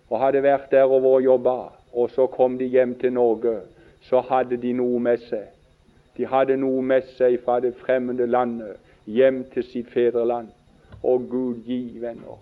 og 0.09 0.19
hadde 0.21 0.43
vært 0.45 0.71
der 0.71 0.85
og 0.85 1.03
vært 1.03 1.25
jobba, 1.25 1.57
og 1.93 2.09
så 2.13 2.27
kom 2.27 2.57
de 2.57 2.65
hjem 2.65 2.95
til 2.99 3.13
Norge, 3.13 3.59
så 4.01 4.21
hadde 4.21 4.57
de 4.61 4.73
noe 4.73 4.99
med 4.99 5.23
seg. 5.29 5.47
De 6.17 6.27
hadde 6.29 6.57
noe 6.57 6.81
med 6.81 7.07
seg 7.17 7.39
fra 7.43 7.59
det 7.59 7.73
fremmede 7.79 8.27
landet 8.27 8.77
hjem 9.05 9.43
til 9.53 9.63
sitt 9.63 9.89
fedreland. 9.93 10.51
Og 11.03 11.27
Gud 11.29 11.65
gi, 11.65 11.97
venner, 12.01 12.39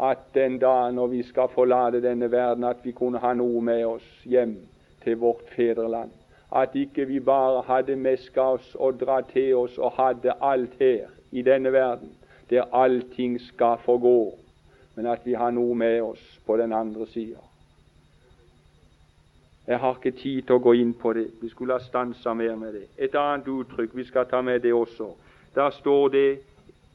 at 0.00 0.26
den 0.34 0.58
dagen 0.58 0.98
når 0.98 1.06
vi 1.14 1.22
skal 1.22 1.48
forlate 1.54 2.02
denne 2.02 2.30
verden, 2.30 2.64
at 2.64 2.82
vi 2.82 2.92
kunne 2.92 3.18
ha 3.18 3.32
noe 3.34 3.62
med 3.62 3.84
oss 3.86 4.06
hjem 4.24 4.56
til 5.04 5.18
vårt 5.22 5.48
fedreland. 5.56 6.10
At 6.54 6.74
ikke 6.74 7.06
vi 7.10 7.20
bare 7.20 7.62
hadde 7.66 7.96
meska 7.96 8.54
oss 8.58 8.74
og 8.74 9.00
dra 9.00 9.20
til 9.32 9.54
oss 9.56 9.78
og 9.78 9.96
hadde 9.98 10.36
alt 10.40 10.76
her 10.78 11.10
i 11.32 11.42
denne 11.42 11.72
verden, 11.72 12.12
der 12.50 12.68
allting 12.72 13.40
skal 13.40 13.80
forgå, 13.82 14.34
men 14.96 15.06
at 15.06 15.26
vi 15.26 15.34
har 15.34 15.50
noe 15.50 15.74
med 15.74 16.00
oss 16.02 16.22
på 16.46 16.56
den 16.56 16.72
andre 16.72 17.06
sida. 17.06 17.40
Jeg 19.66 19.78
har 19.78 19.96
ikke 19.96 20.18
tid 20.18 20.42
til 20.42 20.58
å 20.58 20.60
gå 20.60 20.74
inn 20.76 20.92
på 20.94 21.12
det. 21.16 21.28
Vi 21.40 21.48
skulle 21.48 21.78
ha 21.78 21.80
stansa 21.80 22.34
mer 22.34 22.56
med 22.56 22.74
det. 22.76 22.88
Et 22.98 23.14
annet 23.16 23.48
uttrykk, 23.48 23.94
vi 23.96 24.04
skal 24.04 24.26
ta 24.28 24.42
med 24.44 24.60
det 24.60 24.74
også. 24.74 25.14
Der 25.54 25.70
står 25.70 26.08
det 26.08 26.28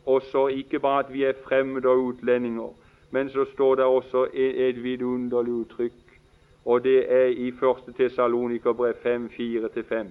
også 0.05 0.47
ikke 0.47 0.79
bare 0.79 0.99
at 1.05 1.13
vi 1.13 1.23
er 1.23 1.33
fremmede 1.43 1.89
og 1.89 1.97
utlendinger, 1.97 2.69
men 3.11 3.29
så 3.29 3.45
står 3.53 3.75
det 3.75 3.85
også 3.85 4.27
et, 4.33 4.83
vidunderlig 4.83 5.53
uttrykk, 5.53 6.19
og 6.65 6.83
det 6.83 7.11
er 7.13 7.25
i 7.25 7.47
1. 7.47 7.95
Tesalonikerbrev 7.97 8.93
5, 9.03 9.29
4-5, 9.39 10.07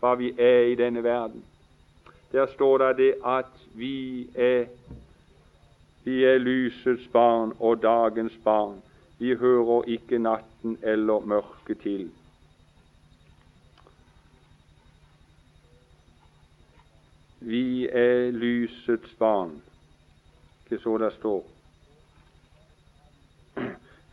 hva 0.00 0.14
vi 0.14 0.34
er 0.38 0.60
i 0.70 0.74
denne 0.74 1.02
verden. 1.04 1.44
Der 2.32 2.46
står 2.46 2.92
det 2.92 3.14
at 3.24 3.52
vi 3.74 4.28
er, 4.34 4.64
vi 6.06 6.24
er 6.24 6.38
lysets 6.38 7.08
barn 7.12 7.52
og 7.58 7.82
dagens 7.82 8.32
barn. 8.44 8.82
Vi 9.18 9.34
hører 9.34 9.88
ikke 9.90 10.18
natten 10.18 10.78
eller 10.82 11.20
mørket 11.20 11.80
til. 11.82 12.10
Vi 17.40 17.88
er 17.88 18.30
lysets 18.30 19.14
barn. 19.18 19.62
Ikke 20.64 20.82
så 20.82 20.98
det 20.98 21.12
står. 21.18 21.42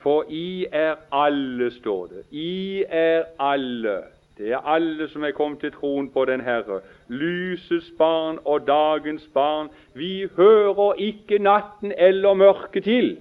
For 0.01 0.25
I 0.29 0.65
er 0.71 0.95
alle, 1.11 1.71
står 1.71 2.07
det. 2.07 2.25
I 2.31 2.83
er 2.89 3.23
alle. 3.39 3.99
Det 4.37 4.51
er 4.51 4.57
alle 4.57 5.07
som 5.09 5.23
er 5.23 5.31
kommet 5.31 5.59
til 5.59 5.71
troen 5.71 6.09
på 6.09 6.25
den 6.25 6.41
Herre. 6.41 6.81
Lysets 7.07 7.91
barn 7.97 8.39
og 8.45 8.67
dagens 8.67 9.29
barn. 9.33 9.69
Vi 9.93 10.27
hører 10.35 10.93
ikke 10.93 11.39
natten 11.39 11.93
eller 11.97 12.33
mørket 12.33 12.83
til. 12.83 13.17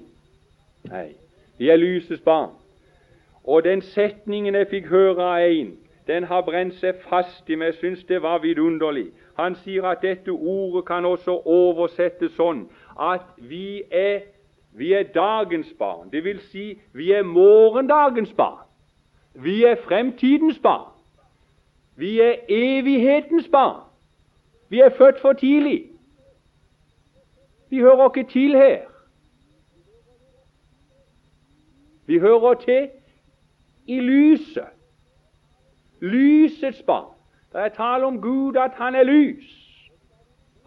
Nei, 0.88 1.12
vi 1.58 1.68
er 1.68 1.76
lysets 1.76 2.22
barn. 2.22 2.50
Og 3.44 3.64
den 3.64 3.82
setningen 3.82 4.54
jeg 4.54 4.68
fikk 4.70 4.86
høre 4.88 5.22
av 5.22 5.50
en, 5.50 5.72
den 6.06 6.24
har 6.24 6.42
brent 6.42 6.74
seg 6.80 7.02
fast 7.08 7.50
i 7.50 7.58
meg. 7.58 7.74
Jeg 7.74 7.80
syns 7.80 8.04
det 8.08 8.22
var 8.22 8.38
vidunderlig. 8.42 9.10
Han 9.38 9.54
sier 9.64 9.84
at 9.90 10.02
dette 10.02 10.30
ordet 10.30 10.84
kan 10.86 11.04
også 11.04 11.42
oversettes 11.44 12.32
sånn 12.36 12.66
at 13.00 13.26
vi 13.36 13.82
er 13.90 14.22
vi 14.74 14.92
er 14.92 15.02
dagens 15.02 15.68
barn, 15.78 16.08
det 16.12 16.24
vil 16.24 16.40
si 16.48 16.80
vi 16.92 17.10
er 17.12 17.22
morgendagens 17.22 18.32
barn. 18.32 18.64
Vi 19.34 19.64
er 19.64 19.76
fremtidens 19.84 20.58
barn. 20.58 20.91
Vi 21.96 22.20
er 22.20 22.34
evighetens 22.48 23.48
barn. 23.48 23.80
Vi 24.68 24.80
er 24.80 24.88
født 24.88 25.20
for 25.20 25.32
tidlig. 25.32 25.84
Vi 27.70 27.78
hører 27.78 28.16
ikke 28.16 28.30
til 28.30 28.56
her. 28.56 28.80
Vi 32.06 32.18
hører 32.18 32.54
til 32.54 32.88
i 33.86 34.00
lyset. 34.00 34.64
Lysets 36.00 36.82
barn. 36.82 37.14
Det 37.52 37.60
er 37.60 37.68
tale 37.68 38.04
om 38.04 38.20
Gud 38.20 38.56
at 38.56 38.70
han 38.74 38.94
er 38.94 39.02
lys. 39.02 39.44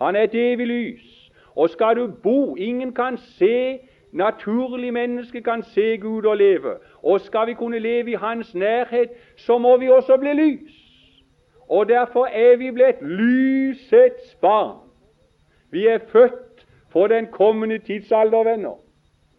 Han 0.01 0.15
er 0.15 0.23
et 0.23 0.53
evig 0.53 0.67
lys. 0.67 1.31
Og 1.55 1.69
skal 1.69 1.95
du 1.95 2.11
bo 2.23 2.55
Ingen 2.55 2.93
kan 2.93 3.17
se 3.17 3.79
naturlig 4.11 4.93
menneske 4.93 5.41
kan 5.41 5.63
se 5.63 5.97
Gud 5.97 6.23
og 6.23 6.37
leve. 6.37 6.75
Og 7.03 7.21
skal 7.21 7.47
vi 7.47 7.53
kunne 7.53 7.79
leve 7.79 8.11
i 8.11 8.15
Hans 8.15 8.55
nærhet, 8.55 9.09
så 9.37 9.57
må 9.57 9.77
vi 9.77 9.89
også 9.89 10.17
bli 10.17 10.33
lys. 10.33 10.84
Og 11.69 11.89
derfor 11.89 12.25
er 12.25 12.57
vi 12.57 12.71
blitt 12.71 13.01
lysets 13.01 14.35
barn. 14.41 14.77
Vi 15.71 15.87
er 15.87 15.97
født 15.97 16.67
for 16.89 17.07
den 17.07 17.27
kommende 17.27 17.77
tidsalder, 17.77 18.43
venner. 18.43 18.79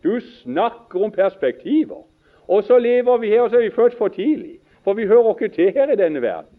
Du 0.05 0.21
snakker 0.21 1.05
om 1.05 1.11
perspektiver. 1.11 2.03
Og 2.49 2.65
så 2.65 2.79
lever 2.79 3.17
vi 3.17 3.29
her, 3.29 3.41
og 3.41 3.51
så 3.51 3.57
er 3.57 3.63
vi 3.63 3.71
født 3.71 3.95
for 3.95 4.09
tidlig. 4.09 4.59
For 4.85 4.93
vi 4.93 5.07
hører 5.07 5.35
ikke 5.35 5.55
til 5.55 5.73
her 5.73 5.93
i 5.93 5.97
denne 5.97 6.23
verden. 6.23 6.59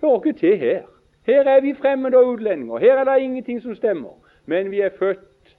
Hører 0.00 0.24
ikke 0.24 0.38
til 0.38 0.58
her. 0.58 0.82
Her 1.26 1.42
er 1.42 1.60
vi 1.60 1.74
fremmede 1.74 2.16
og 2.16 2.26
utlendinger. 2.26 2.78
Her 2.78 2.94
er 2.94 3.04
det 3.04 3.22
ingenting 3.22 3.62
som 3.62 3.74
stemmer. 3.74 4.10
Men 4.46 4.70
vi 4.70 4.80
er 4.80 4.90
født 4.98 5.56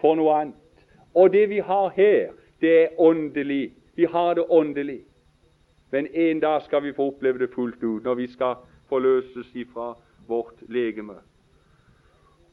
for 0.00 0.14
noe 0.14 0.34
annet. 0.40 0.54
Og 1.14 1.32
det 1.32 1.48
vi 1.48 1.58
har 1.58 1.88
her, 1.96 2.28
det 2.60 2.82
er 2.82 2.88
åndelig. 2.98 3.72
Vi 3.96 4.04
har 4.04 4.34
det 4.34 4.44
åndelig. 4.48 5.00
Men 5.90 6.06
en 6.14 6.40
dag 6.40 6.62
skal 6.62 6.82
vi 6.82 6.92
få 6.92 7.06
oppleve 7.06 7.38
det 7.38 7.50
fullt 7.54 7.82
ut, 7.82 8.04
når 8.04 8.14
vi 8.14 8.26
skal 8.26 8.54
forløses 8.88 9.54
ifra 9.54 9.94
vårt 10.28 10.62
legeme. 10.68 11.14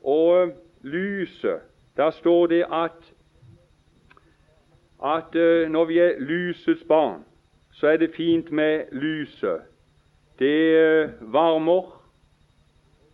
Og 0.03 0.51
lyset 0.81 1.59
Der 1.97 2.11
står 2.11 2.47
det 2.47 2.65
at, 2.71 3.13
at 5.03 5.36
uh, 5.36 5.71
når 5.71 5.86
vi 5.86 5.99
er 5.99 6.19
lysets 6.19 6.83
barn, 6.83 7.23
så 7.71 7.88
er 7.88 7.97
det 7.97 8.15
fint 8.15 8.51
med 8.51 8.83
lyset. 8.91 9.61
Det 10.39 11.05
uh, 11.05 11.33
varmer, 11.33 12.03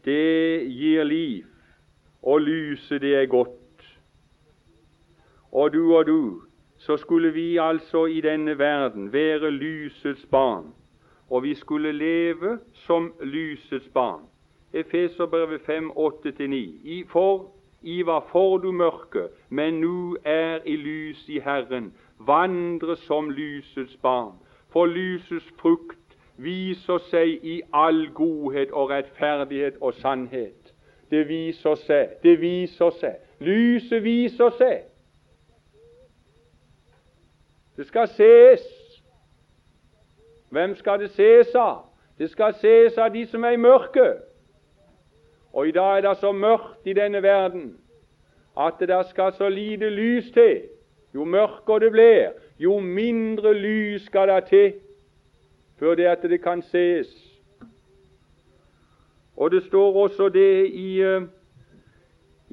det 0.06 0.66
gir 0.68 1.04
liv, 1.04 1.46
og 2.22 2.42
lyset, 2.42 3.02
det 3.02 3.16
er 3.16 3.26
godt. 3.26 4.00
Og 5.52 5.74
du 5.74 5.96
og 5.96 6.06
du, 6.06 6.42
så 6.82 6.98
skulle 6.98 7.34
vi 7.34 7.58
altså 7.58 8.06
i 8.06 8.22
denne 8.22 8.58
verden 8.58 9.14
være 9.14 9.52
lysets 9.52 10.26
barn, 10.32 10.74
og 11.30 11.44
vi 11.44 11.54
skulle 11.56 11.92
leve 11.92 12.60
som 12.74 13.14
lysets 13.22 13.88
barn. 13.94 14.22
Efeserbrevet 14.74 15.62
5, 15.62 15.92
8-9. 15.92 17.08
For 17.08 17.52
i 17.82 18.06
var 18.06 18.28
for 18.32 18.58
du 18.58 18.72
mørke, 18.72 19.28
men 19.50 19.74
nu 19.74 20.18
er 20.26 20.60
i 20.66 20.76
lys 20.76 21.30
i 21.30 21.40
Herren. 21.40 21.94
Vandre 22.20 22.96
som 22.96 23.30
lysets 23.30 23.98
barn. 24.02 24.36
For 24.70 24.86
lysets 24.86 25.54
frukt 25.62 26.18
viser 26.38 26.98
seg 26.98 27.46
i 27.46 27.62
all 27.74 28.08
godhet 28.14 28.72
og 28.72 28.90
rettferdighet 28.90 29.78
og 29.82 29.94
sannhet. 29.94 30.74
Det 31.12 31.28
viser 31.28 31.76
seg, 31.76 32.18
det 32.24 32.40
viser 32.42 32.90
seg. 32.90 33.22
Lyset 33.40 34.04
viser 34.04 34.50
seg. 34.58 34.91
Det 37.82 37.88
skal 37.88 38.08
ses. 38.08 38.60
Hvem 40.50 40.76
skal 40.76 41.00
det 41.00 41.10
ses 41.10 41.56
av? 41.56 41.78
Det 42.18 42.30
skal 42.30 42.54
ses 42.54 42.98
av 42.98 43.10
de 43.10 43.24
som 43.26 43.44
er 43.44 43.56
i 43.56 43.58
mørket. 43.58 44.20
Og 45.54 45.68
i 45.68 45.72
dag 45.72 45.98
er 45.98 46.02
det 46.06 46.18
så 46.22 46.30
mørkt 46.32 46.86
i 46.86 46.94
denne 46.94 47.24
verden 47.24 47.80
at 48.54 48.78
det 48.80 48.88
der 48.88 49.02
skal 49.10 49.34
så 49.34 49.50
lite 49.50 49.90
lys 49.90 50.30
til. 50.32 50.62
Jo 51.14 51.26
mørkere 51.26 51.80
det 51.80 51.92
blir, 51.92 52.30
jo 52.60 52.80
mindre 52.80 53.54
lys 53.54 54.06
skal 54.06 54.30
det 54.30 54.46
til 54.46 54.74
før 55.80 55.96
det 55.96 56.06
at 56.06 56.22
det 56.22 56.42
kan 56.44 56.62
ses. 56.62 57.10
Og 59.38 59.52
det 59.52 59.64
står 59.64 60.04
også 60.04 60.30
det 60.30 60.70
i, 60.70 61.04
uh, 61.04 61.24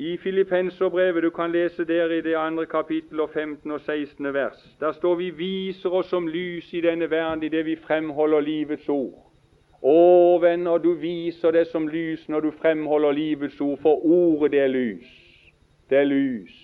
i 0.00 0.16
Filippenserbrevet, 0.16 1.22
du 1.22 1.30
kan 1.30 1.52
lese 1.52 1.84
der 1.84 2.10
i 2.10 2.20
det 2.20 2.34
andre 2.34 2.66
kapittel 2.66 3.20
og 3.20 3.30
15 3.30 3.70
og 3.70 3.80
16. 3.80 4.34
vers. 4.34 4.76
Der 4.80 4.92
står 4.92 5.14
vi 5.14 5.30
viser 5.30 5.90
oss 5.90 6.06
som 6.06 6.28
lys 6.28 6.72
i 6.72 6.80
denne 6.80 7.10
verden 7.10 7.42
i 7.42 7.48
det 7.48 7.64
vi 7.66 7.74
fremholder 7.76 8.40
livets 8.40 8.88
ord. 8.88 9.26
Å, 9.82 10.38
venner, 10.38 10.78
du 10.78 10.92
viser 10.94 11.50
det 11.50 11.66
som 11.72 11.88
lys 11.90 12.28
når 12.28 12.46
du 12.46 12.50
fremholder 12.60 13.12
livets 13.12 13.60
ord, 13.60 13.78
for 13.82 14.06
ordet 14.06 14.52
det 14.54 14.60
er 14.60 14.70
lys. 14.70 15.10
Det 15.90 15.98
er 15.98 16.06
lys. 16.06 16.54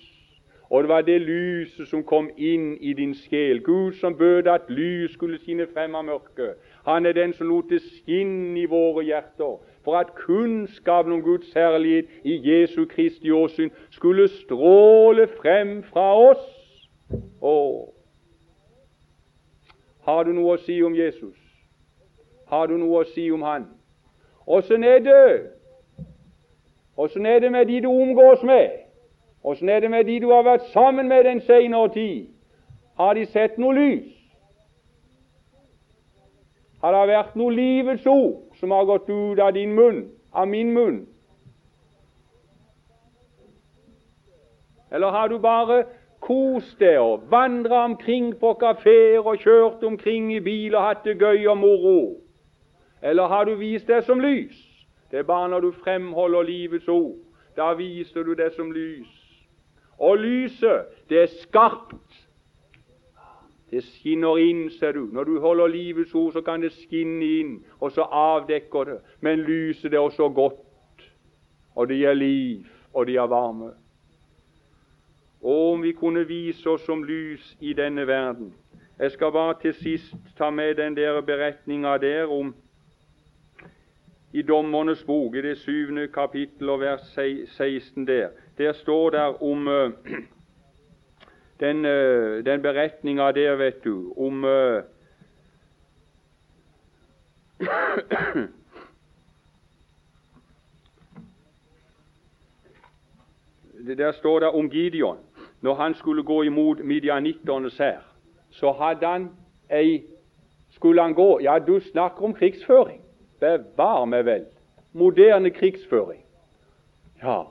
Og 0.69 0.83
det 0.83 0.89
var 0.89 1.01
det 1.01 1.21
lyset 1.21 1.91
som 1.91 2.07
kom 2.07 2.31
inn 2.37 2.77
i 2.79 2.93
din 2.95 3.13
sjel. 3.19 3.59
Gud 3.63 3.99
som 3.99 4.15
bød 4.15 4.47
at 4.47 4.71
lys 4.71 5.11
skulle 5.11 5.43
skinne 5.43 5.67
frem 5.73 5.95
av 5.95 6.07
mørket. 6.07 6.55
Han 6.87 7.05
er 7.05 7.19
den 7.19 7.35
som 7.35 7.51
lot 7.51 7.67
det 7.69 7.83
skinne 7.83 8.63
i 8.63 8.65
våre 8.65 9.03
hjerter, 9.03 9.59
for 9.85 9.97
at 9.97 10.15
kunnskapen 10.15 11.13
om 11.13 11.21
Guds 11.21 11.53
herlighet 11.53 12.05
i 12.23 12.39
Jesu 12.49 12.85
Kristi 12.85 13.31
åsyn 13.31 13.69
skulle 13.89 14.27
stråle 14.27 15.27
frem 15.41 15.83
fra 15.83 16.07
oss. 16.29 16.45
Å, 17.41 17.55
har 20.09 20.23
du 20.25 20.33
noe 20.33 20.57
å 20.57 20.61
si 20.65 20.79
om 20.83 20.95
Jesus? 20.97 21.37
Har 22.49 22.67
du 22.69 22.77
noe 22.81 23.03
å 23.03 23.09
si 23.13 23.29
om 23.31 23.45
Han? 23.45 23.69
Åssen 24.45 24.83
er 24.83 24.99
det? 25.05 25.51
Åssen 26.97 27.25
er 27.25 27.39
det 27.39 27.51
med 27.51 27.67
de 27.69 27.81
du 27.81 27.87
omgås 27.87 28.43
med? 28.43 28.69
Åssen 29.43 29.69
er 29.69 29.79
det 29.79 29.89
med 29.91 30.05
de 30.05 30.19
du 30.19 30.31
har 30.31 30.43
vært 30.45 30.65
sammen 30.73 31.07
med 31.07 31.25
den 31.25 31.41
senere 31.45 31.89
tid? 31.93 32.27
Har 32.97 33.13
de 33.13 33.25
sett 33.25 33.57
noe 33.61 33.73
lys? 33.77 34.14
Har 36.85 36.93
det 36.93 37.05
vært 37.09 37.37
noe 37.39 37.49
livets 37.49 38.03
ord 38.05 38.59
som 38.59 38.69
har 38.69 38.83
gått 38.85 39.07
ut 39.09 39.39
av 39.41 39.55
din 39.55 39.71
munn, 39.73 40.03
av 40.37 40.45
min 40.45 40.69
munn? 40.73 40.99
Eller 44.93 45.09
har 45.09 45.31
du 45.33 45.39
bare 45.41 45.79
kost 46.21 46.77
deg 46.79 46.99
og 47.01 47.23
vandra 47.31 47.79
omkring 47.87 48.35
på 48.37 48.51
kafeer 48.61 49.25
og 49.25 49.41
kjørt 49.41 49.81
omkring 49.83 50.29
i 50.35 50.43
bil 50.45 50.77
og 50.77 50.85
hatt 50.85 51.01
det 51.09 51.17
gøy 51.17 51.47
og 51.49 51.57
moro? 51.63 51.97
Eller 53.01 53.33
har 53.33 53.49
du 53.49 53.55
vist 53.57 53.89
deg 53.89 54.05
som 54.05 54.21
lys? 54.21 54.53
Det 55.09 55.23
er 55.23 55.25
bare 55.25 55.49
når 55.49 55.65
du 55.65 55.71
fremholder 55.81 56.45
livets 56.45 56.87
ord. 56.87 57.17
Da 57.57 57.73
viser 57.73 58.29
du 58.29 58.35
det 58.37 58.51
som 58.53 58.69
lys. 58.69 59.09
Og 59.97 60.21
lyset, 60.21 60.85
det 61.09 61.23
er 61.23 61.33
skarpt. 61.41 62.24
Det 63.71 63.83
skinner 63.83 64.37
inn, 64.37 64.69
ser 64.69 64.91
du. 64.91 65.07
Når 65.11 65.23
du 65.23 65.39
holder 65.39 65.67
livets 65.67 66.13
ord, 66.15 66.33
så 66.33 66.41
kan 66.41 66.61
det 66.61 66.71
skinne 66.71 67.25
inn, 67.25 67.55
og 67.79 67.91
så 67.91 68.01
avdekker 68.01 68.83
det. 68.83 68.99
Men 69.21 69.39
lyset 69.39 69.91
det 69.91 69.99
også 69.99 70.29
godt, 70.29 71.07
og 71.75 71.89
det 71.89 71.97
gir 71.97 72.13
liv, 72.13 72.67
og 72.93 73.07
det 73.07 73.17
gir 73.17 73.31
varme. 73.31 73.71
Og 75.41 75.73
om 75.73 75.83
vi 75.83 75.91
kunne 75.91 76.27
vise 76.27 76.69
oss 76.69 76.85
som 76.85 77.03
lys 77.03 77.57
i 77.59 77.73
denne 77.73 78.07
verden. 78.07 78.53
Jeg 78.99 79.11
skal 79.11 79.31
bare 79.31 79.55
til 79.61 79.73
sist 79.73 80.15
ta 80.37 80.49
med 80.49 80.75
den 80.75 80.95
der 80.97 81.21
beretninga 81.21 81.97
der 81.97 82.31
om 82.31 82.55
i 84.33 84.41
Dommernes 84.41 85.03
bok, 85.03 85.35
i 85.35 85.41
det 85.41 85.57
syvende 85.57 86.07
kapittel 86.07 86.69
og 86.69 86.79
vers 86.79 87.01
16 87.47 88.07
der. 88.07 88.29
Der 88.57 88.73
står 88.73 89.09
der 89.09 89.43
om 89.43 89.67
uh, 89.67 89.91
den, 91.59 91.85
uh, 91.85 92.45
den 92.45 92.61
beretninga 92.61 93.31
der, 93.31 93.55
vet 93.55 93.83
du, 93.83 94.13
om 94.17 94.43
uh, 94.43 94.81
Der 103.97 104.11
står 104.11 104.39
det 104.39 104.47
om 104.47 104.69
Gideon. 104.69 105.17
Når 105.61 105.75
han 105.75 105.93
skulle 105.93 106.23
gå 106.23 106.41
imot 106.41 106.79
midjanitternes 106.79 107.77
hær, 107.77 107.99
så 108.49 108.71
hadde 108.71 109.07
han 109.07 109.29
ei 109.71 110.03
Skulle 110.69 111.01
han 111.01 111.13
gå 111.13 111.39
Ja, 111.39 111.59
du 111.59 111.79
snakker 111.79 112.23
om 112.23 112.33
krigsføring. 112.33 113.01
Bevar 113.39 114.05
meg 114.05 114.25
vel. 114.25 114.45
Moderne 114.93 115.49
krigsføring. 115.49 116.25
Ja, 117.23 117.43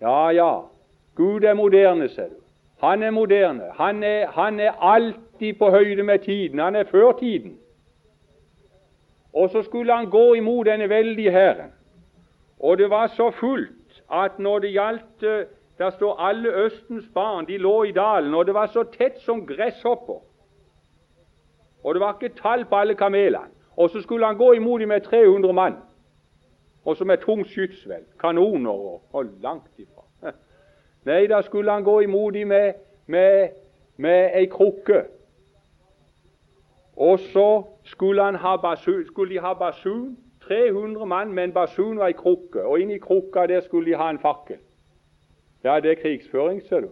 ja, 0.00 0.30
ja. 0.30 0.60
Gud 1.14 1.44
er 1.44 1.54
moderne, 1.54 2.08
ser 2.08 2.28
du. 2.28 2.34
Han 2.78 3.02
er 3.02 3.10
moderne. 3.10 3.62
Han 3.74 4.02
er, 4.02 4.26
han 4.26 4.60
er 4.60 4.72
alltid 4.72 5.54
på 5.58 5.70
høyde 5.70 6.02
med 6.02 6.18
tiden. 6.18 6.58
Han 6.58 6.76
er 6.76 6.84
før 6.84 7.12
tiden. 7.12 7.58
Og 9.32 9.50
så 9.50 9.62
skulle 9.62 9.96
han 9.96 10.10
gå 10.10 10.34
imot 10.34 10.66
denne 10.66 10.88
veldige 10.88 11.30
hæren. 11.30 11.72
Og 12.60 12.78
det 12.78 12.90
var 12.90 13.06
så 13.06 13.30
fullt 13.30 14.02
at 14.12 14.38
når 14.38 14.58
det 14.58 14.70
gjaldt 14.70 15.22
eh, 15.22 15.46
Der 15.78 15.90
står 15.90 16.20
alle 16.20 16.64
Østens 16.64 17.04
barn, 17.14 17.46
de 17.46 17.58
lå 17.58 17.82
i 17.82 17.92
dalen, 17.92 18.34
og 18.34 18.46
det 18.46 18.54
var 18.54 18.66
så 18.66 18.82
tett 18.82 19.20
som 19.20 19.46
gresshopper. 19.46 20.22
Og 21.84 21.94
det 21.94 22.00
var 22.00 22.16
ikke 22.20 22.34
tall 22.34 22.64
på 22.64 22.76
alle 22.76 22.94
kamelene. 22.94 23.46
Og 23.76 23.90
så 23.90 24.00
skulle 24.00 24.26
han 24.26 24.36
gå 24.36 24.52
imot 24.52 24.80
dem 24.80 24.88
med 24.88 25.00
300 25.00 25.52
mann, 25.52 25.74
og 26.84 26.96
så 26.96 27.04
med 27.04 27.18
tungt 27.18 27.48
skytsveld, 27.48 28.04
kanoner 28.20 28.70
og, 28.70 29.02
og 29.12 29.24
langt 29.40 29.78
ifra. 29.78 29.97
Nei, 31.08 31.26
da 31.26 31.40
skulle 31.42 31.72
han 31.72 31.84
gå 31.84 32.00
imot 32.04 32.34
dem 32.34 32.48
med, 32.52 32.74
med, 33.06 33.48
med 33.96 34.30
ei 34.36 34.46
krukke. 34.52 35.04
Og 36.96 37.18
så 37.18 37.62
skulle, 37.84 38.22
basun, 38.62 39.06
skulle 39.06 39.34
de 39.34 39.40
ha 39.40 39.54
basun. 39.54 40.18
300 40.48 41.06
mann 41.06 41.32
med 41.32 41.44
en 41.44 41.52
basun 41.52 41.98
og 41.98 42.06
ei 42.06 42.12
krukke. 42.12 42.62
Og 42.62 42.80
inni 42.80 42.98
krukka 42.98 43.46
der 43.46 43.60
skulle 43.60 43.90
de 43.90 43.96
ha 43.96 44.10
en 44.10 44.18
fakkel. 44.18 44.56
Ja, 45.64 45.80
det 45.80 45.90
er 45.90 46.02
krigsføring, 46.02 46.62
ser 46.62 46.80
du. 46.80 46.88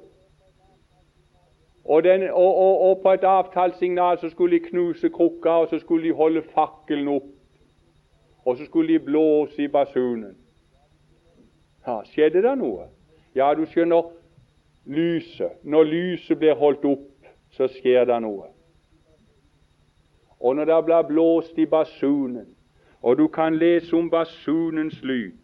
Og, 1.84 2.04
den, 2.04 2.22
og, 2.22 2.56
og, 2.56 2.80
og, 2.80 3.00
på 3.02 3.12
et 3.12 3.24
avtalssignal 3.24 4.18
så 4.18 4.30
skulle 4.30 4.58
de 4.58 4.64
knuse 4.64 5.08
krukka, 5.08 5.50
og 5.50 5.68
så 5.68 5.78
skulle 5.78 6.08
de 6.08 6.14
holde 6.14 6.42
fakkelen 6.42 7.08
opp. 7.08 7.22
Og 8.44 8.56
så 8.56 8.64
skulle 8.64 8.92
de 8.92 8.98
blåse 8.98 9.62
i 9.62 9.68
basunen. 9.68 10.36
Ja, 11.86 12.00
Skjedde 12.04 12.42
det 12.42 12.58
noe? 12.58 12.95
Ja, 13.36 13.54
du 13.54 13.66
skjønner, 13.68 14.02
lyset. 14.86 15.58
Når 15.62 15.84
lyset 15.84 16.38
blir 16.38 16.56
holdt 16.56 16.84
opp, 16.88 17.08
så 17.52 17.68
skjer 17.68 18.06
det 18.08 18.16
noe. 18.24 18.48
Og 20.40 20.56
når 20.56 20.70
det 20.70 20.78
blir 20.86 21.08
blåst 21.08 21.58
i 21.58 21.66
basunen, 21.66 22.46
og 23.02 23.18
du 23.18 23.26
kan 23.28 23.58
lese 23.60 23.96
om 23.96 24.08
basunens 24.10 25.02
lyd 25.04 25.36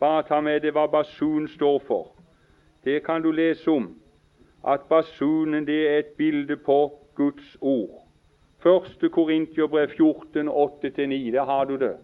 Bare 0.00 0.22
ta 0.28 0.40
med 0.40 0.60
det 0.60 0.74
hva 0.76 0.86
basun 0.92 1.46
står 1.48 1.78
for. 1.86 2.10
Det 2.84 2.98
kan 3.04 3.22
du 3.22 3.30
lese 3.32 3.70
om. 3.70 3.86
At 4.64 4.88
basunen 4.90 5.64
det 5.66 5.78
er 5.88 5.98
et 5.98 6.10
bilde 6.18 6.56
på 6.56 6.92
Guds 7.14 7.56
ord. 7.60 8.02
Første 8.60 9.08
Korintiobrev 9.08 9.88
14, 9.88 10.48
8-9. 10.48 11.32
Der 11.32 11.44
har 11.44 11.64
du 11.64 11.76
det. 11.76 11.96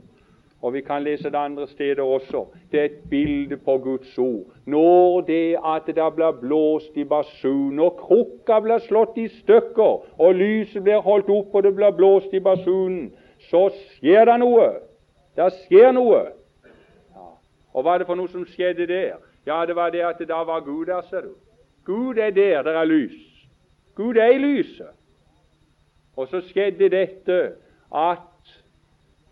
Og 0.62 0.72
vi 0.72 0.80
kan 0.80 1.02
lese 1.02 1.30
det 1.30 1.38
andre 1.38 1.66
steder 1.66 2.02
også. 2.02 2.44
Det 2.72 2.80
er 2.80 2.84
et 2.84 2.98
bilde 3.10 3.56
på 3.56 3.78
Guds 3.78 4.18
ord. 4.18 4.44
Når 4.64 5.20
det 5.20 5.56
at 5.64 5.86
det 5.86 6.14
blir 6.14 6.38
blåst 6.40 6.96
i 6.96 7.04
basun, 7.04 7.78
og 7.78 7.96
krukka 7.98 8.60
blir 8.60 8.78
slått 8.78 9.18
i 9.18 9.28
stykker, 9.28 10.06
og 10.18 10.34
lyset 10.34 10.82
blir 10.82 11.02
holdt 11.02 11.28
opp, 11.28 11.54
og 11.54 11.62
det 11.62 11.74
blir 11.74 11.90
blåst 11.90 12.32
i 12.32 12.40
basunen, 12.40 13.10
så 13.50 13.68
skjer 13.74 14.24
det 14.30 14.38
noe. 14.38 14.70
Det 15.36 15.50
skjer 15.64 15.92
noe. 15.92 16.22
Ja. 17.10 17.28
Og 17.74 17.82
hva 17.82 17.96
er 17.96 18.04
det 18.04 18.10
for 18.12 18.22
noe 18.22 18.30
som 18.30 18.46
skjedde 18.46 18.86
der? 18.86 19.18
Ja, 19.46 19.64
det 19.66 19.76
var 19.76 19.90
det 19.90 20.06
at 20.06 20.22
da 20.28 20.44
var 20.46 20.62
Gud 20.62 20.86
der, 20.86 21.02
ser 21.10 21.26
du. 21.26 21.34
Gud 21.84 22.18
er 22.18 22.30
der, 22.30 22.62
der 22.62 22.78
er 22.78 22.84
lys. 22.86 23.18
Gud 23.94 24.16
er 24.16 24.30
i 24.30 24.38
lyset. 24.38 24.94
Og 26.16 26.28
så 26.28 26.40
skjedde 26.40 26.88
dette 26.92 27.38
at 27.90 28.28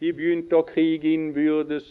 de 0.01 0.13
begynte 0.13 0.57
å 0.57 0.65
krige 0.65 1.13
innbyrdes, 1.13 1.89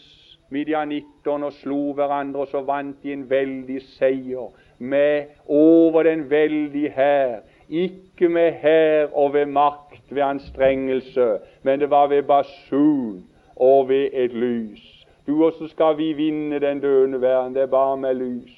midjanitterne, 0.50 1.46
og 1.46 1.54
slo 1.60 1.92
hverandre, 1.94 2.42
og 2.42 2.50
så 2.50 2.64
vant 2.66 2.98
de 3.04 3.12
en 3.14 3.26
veldig 3.30 3.78
seier 3.94 4.50
med 4.78 5.30
over 5.46 6.08
den 6.08 6.24
veldige 6.30 6.90
hær. 6.96 7.40
Ikke 7.68 8.28
med 8.28 8.58
hær 8.62 9.12
og 9.14 9.34
ved 9.34 9.46
makt, 9.46 10.02
ved 10.10 10.22
anstrengelse, 10.26 11.28
men 11.62 11.80
det 11.80 11.90
var 11.90 12.08
ved 12.10 12.22
basun 12.26 13.22
og 13.56 13.88
ved 13.88 14.10
et 14.12 14.32
lys. 14.34 14.82
Du 15.26 15.44
også 15.44 15.68
skal 15.68 15.98
vi 15.98 16.12
vinne 16.12 16.58
den 16.58 16.80
døende 16.80 17.20
verden. 17.20 17.54
Det 17.54 17.62
er 17.62 17.66
bare 17.66 17.96
med 17.96 18.14
lys. 18.14 18.56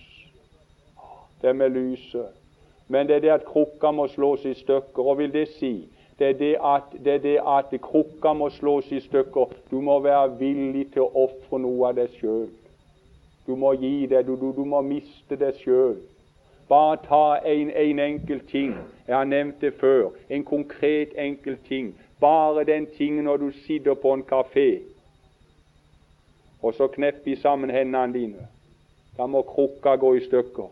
Det 1.42 1.48
er 1.48 1.52
med 1.52 1.70
lyset. 1.70 2.26
Men 2.88 3.06
det 3.06 3.16
er 3.16 3.20
det 3.20 3.30
at 3.30 3.44
krukka 3.44 3.90
må 3.90 4.06
slås 4.06 4.44
i 4.44 4.54
stykker. 4.54 5.02
Og 5.02 5.18
vil 5.18 5.32
det 5.32 5.48
si 5.48 5.88
det 6.22 6.28
er 6.28 6.38
det 6.38 6.56
at, 6.64 7.04
det 7.04 7.22
det 7.22 7.38
at 7.46 7.80
krukka 7.82 8.32
må 8.32 8.48
slås 8.50 8.92
i 8.92 9.00
stykker. 9.00 9.46
Du 9.70 9.80
må 9.80 9.98
være 10.00 10.38
villig 10.38 10.92
til 10.92 11.02
å 11.02 11.10
ofre 11.26 11.58
noe 11.58 11.88
av 11.88 11.96
deg 11.98 12.14
sjøl. 12.20 12.46
Du 13.46 13.56
må 13.58 13.72
gi 13.74 14.06
deg. 14.06 14.26
Du, 14.26 14.36
du, 14.38 14.52
du 14.54 14.62
må 14.64 14.84
miste 14.86 15.36
deg 15.36 15.58
sjøl. 15.64 15.96
Bare 16.70 17.00
ta 17.08 17.24
en, 17.42 17.72
en 17.74 17.98
enkel 17.98 18.40
ting. 18.52 18.76
Jeg 19.08 19.16
har 19.16 19.26
nevnt 19.26 19.60
det 19.60 19.74
før. 19.80 20.14
En 20.30 20.44
konkret, 20.46 21.10
enkel 21.18 21.58
ting. 21.66 21.90
Bare 22.20 22.64
den 22.64 22.86
tingen 22.96 23.24
når 23.24 23.36
du 23.36 23.50
sitter 23.66 23.98
på 23.98 24.14
en 24.14 24.22
kafé, 24.22 24.68
og 26.62 26.74
så 26.74 26.86
knepper 26.86 27.36
sammen 27.42 27.70
hendene 27.74 28.14
dine. 28.14 28.46
Da 29.18 29.26
må 29.26 29.42
krukka 29.42 29.96
gå 29.98 30.14
i 30.14 30.22
stykker. 30.28 30.70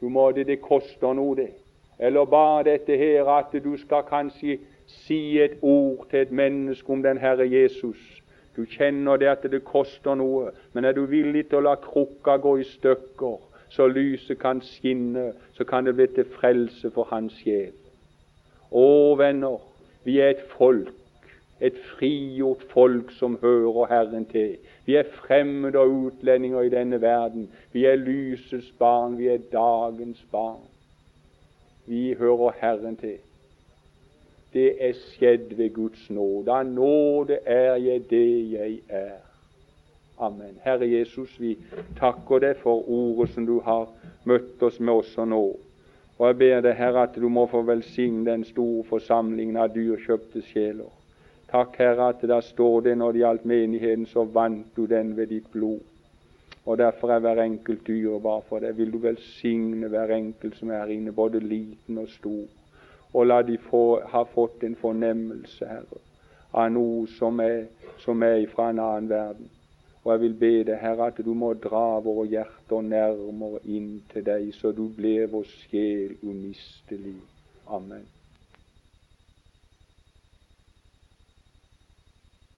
Du 0.00 0.08
må 0.08 0.30
det, 0.32 0.46
det 0.48 0.62
koster 0.64 1.12
noe, 1.12 1.36
det. 1.36 1.50
Eller 2.00 2.24
bare 2.24 2.64
dette 2.64 2.96
her 2.96 3.28
at 3.28 3.52
du 3.64 3.76
skal 3.76 4.06
kanskje 4.08 4.58
si 4.86 5.38
et 5.38 5.58
ord 5.62 6.06
til 6.10 6.22
et 6.24 6.32
menneske 6.32 6.90
om 6.90 7.02
den 7.02 7.18
Herre 7.18 7.44
Jesus. 7.50 8.00
Du 8.56 8.64
kjenner 8.64 9.16
det 9.16 9.28
at 9.28 9.44
det 9.52 9.64
koster 9.64 10.16
noe, 10.18 10.50
men 10.72 10.84
er 10.84 10.96
du 10.96 11.04
villig 11.06 11.46
til 11.48 11.60
å 11.60 11.66
la 11.68 11.76
krukka 11.80 12.38
gå 12.42 12.56
i 12.60 12.64
stykker, 12.66 13.36
så 13.70 13.86
lyset 13.86 14.40
kan 14.40 14.62
skinne, 14.64 15.30
så 15.54 15.64
kan 15.64 15.86
det 15.86 15.94
bli 15.94 16.08
til 16.16 16.26
frelse 16.34 16.90
for 16.94 17.06
hans 17.12 17.36
sjel. 17.44 17.76
Å, 18.70 19.14
venner, 19.18 19.60
vi 20.04 20.18
er 20.18 20.34
et 20.34 20.42
folk, 20.56 20.96
et 21.60 21.76
frigjort 21.92 22.64
folk 22.72 23.12
som 23.18 23.36
hører 23.42 23.92
Herren 23.92 24.24
til. 24.32 24.56
Vi 24.88 24.96
er 24.96 25.12
fremmede 25.20 25.78
og 25.78 26.08
utlendinger 26.08 26.66
i 26.66 26.72
denne 26.72 27.00
verden. 27.02 27.50
Vi 27.72 27.84
er 27.86 28.00
lysets 28.00 28.72
barn, 28.78 29.18
vi 29.20 29.28
er 29.28 29.44
dagens 29.52 30.24
barn. 30.32 30.69
Vi 31.90 32.14
hører 32.14 32.52
Herren 32.60 32.96
til. 32.96 33.16
Det 34.52 34.76
er 34.78 34.92
skjedd 34.92 35.56
ved 35.58 35.72
Guds 35.74 36.10
nåde. 36.10 36.52
Av 36.52 36.66
nåde 36.66 37.40
er 37.46 37.80
jeg 37.82 38.04
det 38.10 38.28
jeg 38.52 38.76
er. 38.88 39.16
Amen. 40.18 40.54
Herre 40.62 40.86
Jesus, 40.86 41.32
vi 41.40 41.56
takker 41.98 42.44
deg 42.44 42.60
for 42.62 42.86
ordet 42.86 43.32
som 43.34 43.46
du 43.48 43.56
har 43.66 43.88
møtt 44.22 44.62
oss 44.62 44.78
med 44.78 45.00
også 45.00 45.26
nå. 45.26 45.42
Og 46.18 46.24
jeg 46.28 46.38
ber 46.38 46.62
deg, 46.68 46.78
Herre, 46.78 47.08
at 47.08 47.18
du 47.18 47.26
må 47.28 47.48
få 47.50 47.64
velsigne 47.66 48.22
den 48.30 48.46
store 48.46 48.84
forsamlingen 48.86 49.58
av 49.58 49.74
dyrkjøpte 49.74 50.44
sjeler. 50.46 50.94
Takk, 51.50 51.74
Herre, 51.82 52.12
at 52.14 52.22
der 52.22 52.46
står 52.52 52.86
det 52.86 52.98
når 53.02 53.12
det 53.12 53.24
gjaldt 53.24 53.50
menigheten, 53.50 54.06
så 54.06 54.22
vant 54.24 54.76
du 54.76 54.86
den 54.86 55.16
ved 55.16 55.34
ditt 55.34 55.50
blod. 55.50 55.82
Og 56.70 56.78
Derfor 56.78 57.10
er 57.10 57.18
hver 57.18 57.42
enkelt 57.42 57.86
dyrebar 57.86 58.44
for 58.48 58.62
deg. 58.62 58.76
Vil 58.78 58.92
du 58.92 58.98
velsigne 59.02 59.88
hver 59.90 60.12
enkelt 60.14 60.54
som 60.54 60.70
er 60.70 60.92
inne, 60.94 61.12
både 61.12 61.40
liten 61.42 61.98
og 61.98 62.06
stor. 62.08 62.44
Og 63.14 63.26
la 63.26 63.40
de 63.42 63.56
få, 63.58 64.00
ha 64.12 64.22
fått 64.34 64.62
en 64.62 64.76
fornemmelse, 64.78 65.66
Herre, 65.66 65.98
av 66.54 66.68
noe 66.70 67.08
som 67.16 67.42
er, 67.42 67.64
som 68.04 68.22
er 68.22 68.46
fra 68.54 68.68
en 68.70 68.78
annen 68.84 69.10
verden. 69.10 69.50
Og 70.04 70.12
jeg 70.12 70.22
vil 70.22 70.38
be 70.44 70.52
deg, 70.70 70.78
Herre, 70.84 71.10
at 71.10 71.18
du 71.26 71.32
må 71.34 71.50
dra 71.66 71.98
våre 72.06 72.28
hjerter 72.36 72.86
nærmere 72.86 73.64
inn 73.66 73.90
til 74.14 74.28
deg, 74.30 74.54
så 74.54 74.70
du 74.70 74.86
blir 74.94 75.26
vår 75.34 75.50
sjel 75.50 76.14
umistelig. 76.22 77.18
Amen. 77.66 78.06